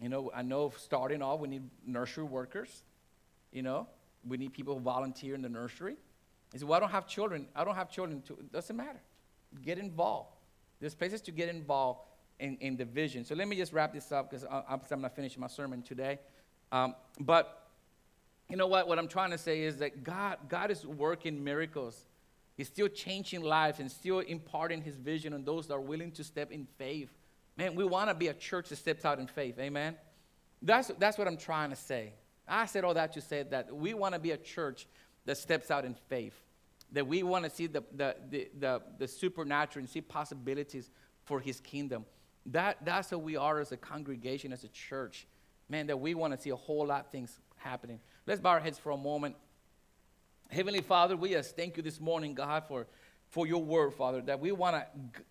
You 0.00 0.08
know, 0.08 0.30
I 0.34 0.42
know 0.42 0.72
starting 0.76 1.22
off, 1.22 1.40
we 1.40 1.48
need 1.48 1.62
nursery 1.86 2.24
workers. 2.24 2.82
You 3.52 3.62
know, 3.62 3.86
we 4.26 4.36
need 4.36 4.52
people 4.52 4.74
who 4.74 4.80
volunteer 4.80 5.34
in 5.34 5.42
the 5.42 5.48
nursery. 5.48 5.96
He 6.52 6.58
said, 6.58 6.68
Well, 6.68 6.76
I 6.76 6.80
don't 6.80 6.90
have 6.90 7.06
children. 7.06 7.46
I 7.54 7.64
don't 7.64 7.74
have 7.74 7.90
children. 7.90 8.22
To, 8.22 8.34
it 8.34 8.52
doesn't 8.52 8.76
matter. 8.76 9.00
Get 9.62 9.78
involved. 9.78 10.36
There's 10.80 10.94
places 10.94 11.20
to 11.22 11.30
get 11.32 11.48
involved 11.48 12.00
in, 12.38 12.56
in 12.60 12.76
the 12.76 12.84
vision. 12.84 13.24
So 13.24 13.34
let 13.34 13.48
me 13.48 13.56
just 13.56 13.72
wrap 13.72 13.92
this 13.92 14.12
up 14.12 14.30
because 14.30 14.44
I'm, 14.44 14.80
I'm 14.90 15.00
not 15.00 15.14
finishing 15.16 15.40
my 15.40 15.48
sermon 15.48 15.82
today. 15.82 16.18
Um, 16.70 16.94
but 17.20 17.68
you 18.48 18.56
know 18.56 18.66
what? 18.66 18.88
What 18.88 18.98
I'm 18.98 19.08
trying 19.08 19.30
to 19.30 19.38
say 19.38 19.62
is 19.62 19.78
that 19.78 20.04
God, 20.04 20.38
God 20.48 20.70
is 20.70 20.86
working 20.86 21.42
miracles. 21.42 22.06
He's 22.56 22.68
still 22.68 22.88
changing 22.88 23.42
lives 23.42 23.78
and 23.78 23.90
still 23.90 24.20
imparting 24.20 24.82
his 24.82 24.96
vision 24.96 25.32
on 25.32 25.44
those 25.44 25.66
that 25.68 25.74
are 25.74 25.80
willing 25.80 26.12
to 26.12 26.24
step 26.24 26.50
in 26.50 26.66
faith. 26.76 27.10
Man, 27.56 27.74
we 27.74 27.84
want 27.84 28.08
to 28.08 28.14
be 28.14 28.28
a 28.28 28.34
church 28.34 28.68
that 28.68 28.76
steps 28.76 29.04
out 29.04 29.18
in 29.18 29.26
faith. 29.26 29.58
Amen. 29.58 29.96
That's, 30.62 30.90
that's 30.98 31.18
what 31.18 31.28
I'm 31.28 31.36
trying 31.36 31.70
to 31.70 31.76
say. 31.76 32.12
I 32.46 32.66
said 32.66 32.84
all 32.84 32.94
that 32.94 33.12
to 33.12 33.20
say 33.20 33.42
that 33.44 33.74
we 33.74 33.94
want 33.94 34.14
to 34.14 34.18
be 34.18 34.30
a 34.30 34.36
church 34.36 34.86
that 35.24 35.36
steps 35.36 35.70
out 35.70 35.84
in 35.84 35.94
faith, 36.08 36.34
that 36.92 37.06
we 37.06 37.22
want 37.22 37.44
to 37.44 37.50
see 37.50 37.66
the, 37.66 37.82
the, 37.94 38.16
the, 38.30 38.48
the, 38.58 38.82
the 38.98 39.08
supernatural 39.08 39.82
and 39.82 39.88
see 39.88 40.00
possibilities 40.00 40.90
for 41.24 41.40
his 41.40 41.60
kingdom. 41.60 42.04
That, 42.46 42.78
that's 42.84 43.10
who 43.10 43.18
we 43.18 43.36
are 43.36 43.60
as 43.60 43.72
a 43.72 43.76
congregation, 43.76 44.52
as 44.52 44.64
a 44.64 44.68
church. 44.68 45.26
Man, 45.68 45.86
that 45.88 46.00
we 46.00 46.14
want 46.14 46.32
to 46.34 46.40
see 46.40 46.50
a 46.50 46.56
whole 46.56 46.86
lot 46.86 47.04
of 47.04 47.10
things 47.10 47.38
happening. 47.56 48.00
Let's 48.26 48.40
bow 48.40 48.50
our 48.50 48.60
heads 48.60 48.78
for 48.78 48.90
a 48.90 48.96
moment. 48.96 49.36
Heavenly 50.50 50.80
Father, 50.80 51.14
we 51.14 51.30
just 51.30 51.56
thank 51.56 51.76
you 51.76 51.82
this 51.82 52.00
morning, 52.00 52.34
God, 52.34 52.64
for, 52.66 52.86
for 53.28 53.46
your 53.46 53.62
word, 53.62 53.92
Father, 53.92 54.22
that 54.22 54.40
we 54.40 54.50
want 54.50 54.76
to 54.76 54.86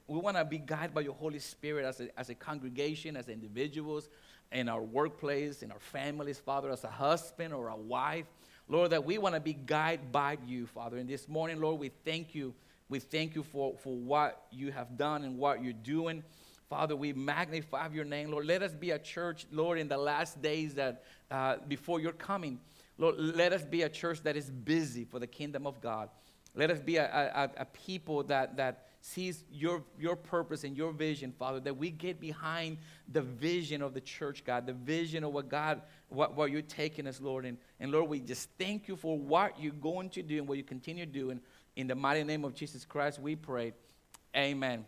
we 0.07 0.19
wanna 0.19 0.45
be 0.45 0.59
guided 0.59 0.93
by 0.93 1.01
your 1.01 1.15
Holy 1.15 1.39
Spirit 1.39 1.85
as 1.85 1.99
a, 2.01 2.19
as 2.19 2.29
a 2.29 2.35
congregation, 2.35 3.17
as 3.17 3.27
individuals, 3.27 4.09
in 4.51 4.69
our 4.69 4.83
workplace, 4.83 5.63
in 5.63 5.71
our 5.71 5.79
families, 5.79 6.37
Father, 6.37 6.69
as 6.69 6.83
a 6.83 6.89
husband 6.89 7.53
or 7.53 7.69
a 7.69 7.75
wife. 7.75 8.27
Lord, 8.69 8.91
that 8.91 9.05
we 9.05 9.17
want 9.17 9.35
to 9.35 9.41
be 9.41 9.53
guided 9.53 10.11
by 10.11 10.37
you, 10.45 10.67
Father. 10.67 10.97
And 10.97 11.09
this 11.09 11.29
morning, 11.29 11.61
Lord, 11.61 11.79
we 11.79 11.89
thank 12.03 12.35
you. 12.35 12.53
We 12.89 12.99
thank 12.99 13.35
you 13.35 13.43
for, 13.43 13.75
for 13.77 13.95
what 13.95 14.45
you 14.51 14.71
have 14.71 14.97
done 14.97 15.23
and 15.23 15.37
what 15.37 15.63
you're 15.63 15.73
doing. 15.73 16.23
Father, 16.69 16.95
we 16.95 17.13
magnify 17.13 17.87
your 17.93 18.03
name, 18.03 18.29
Lord. 18.29 18.45
Let 18.45 18.61
us 18.61 18.73
be 18.73 18.91
a 18.91 18.99
church, 18.99 19.45
Lord, 19.51 19.79
in 19.79 19.87
the 19.87 19.97
last 19.97 20.41
days 20.41 20.73
that 20.73 21.03
uh, 21.31 21.57
before 21.67 22.01
your 22.01 22.11
coming. 22.11 22.59
Lord, 22.97 23.15
let 23.17 23.53
us 23.53 23.63
be 23.63 23.83
a 23.83 23.89
church 23.89 24.21
that 24.23 24.35
is 24.35 24.49
busy 24.49 25.05
for 25.05 25.19
the 25.19 25.27
kingdom 25.27 25.65
of 25.65 25.79
God. 25.79 26.09
Let 26.55 26.69
us 26.69 26.79
be 26.79 26.97
a, 26.97 27.05
a, 27.05 27.61
a 27.61 27.65
people 27.65 28.23
that, 28.23 28.57
that 28.57 28.86
sees 29.07 29.45
your, 29.49 29.83
your 29.97 30.15
purpose 30.15 30.63
and 30.63 30.75
your 30.75 30.91
vision, 30.91 31.31
Father, 31.31 31.59
that 31.61 31.77
we 31.77 31.89
get 31.89 32.19
behind 32.19 32.77
the 33.11 33.21
vision 33.21 33.81
of 33.81 33.93
the 33.93 34.01
church, 34.01 34.43
God, 34.43 34.65
the 34.65 34.73
vision 34.73 35.23
of 35.23 35.31
what 35.31 35.47
God, 35.47 35.81
what, 36.09 36.35
what 36.35 36.51
you're 36.51 36.61
taking 36.61 37.07
us, 37.07 37.21
Lord. 37.21 37.45
And, 37.45 37.57
and 37.79 37.91
Lord, 37.91 38.09
we 38.09 38.19
just 38.19 38.49
thank 38.59 38.87
you 38.87 38.97
for 38.97 39.17
what 39.17 39.59
you're 39.59 39.71
going 39.71 40.09
to 40.11 40.21
do 40.21 40.37
and 40.39 40.47
what 40.47 40.57
you 40.57 40.63
continue 40.63 41.05
doing. 41.05 41.39
In 41.77 41.87
the 41.87 41.95
mighty 41.95 42.23
name 42.23 42.43
of 42.43 42.53
Jesus 42.53 42.83
Christ, 42.83 43.19
we 43.19 43.35
pray. 43.35 43.73
Amen. 44.35 44.85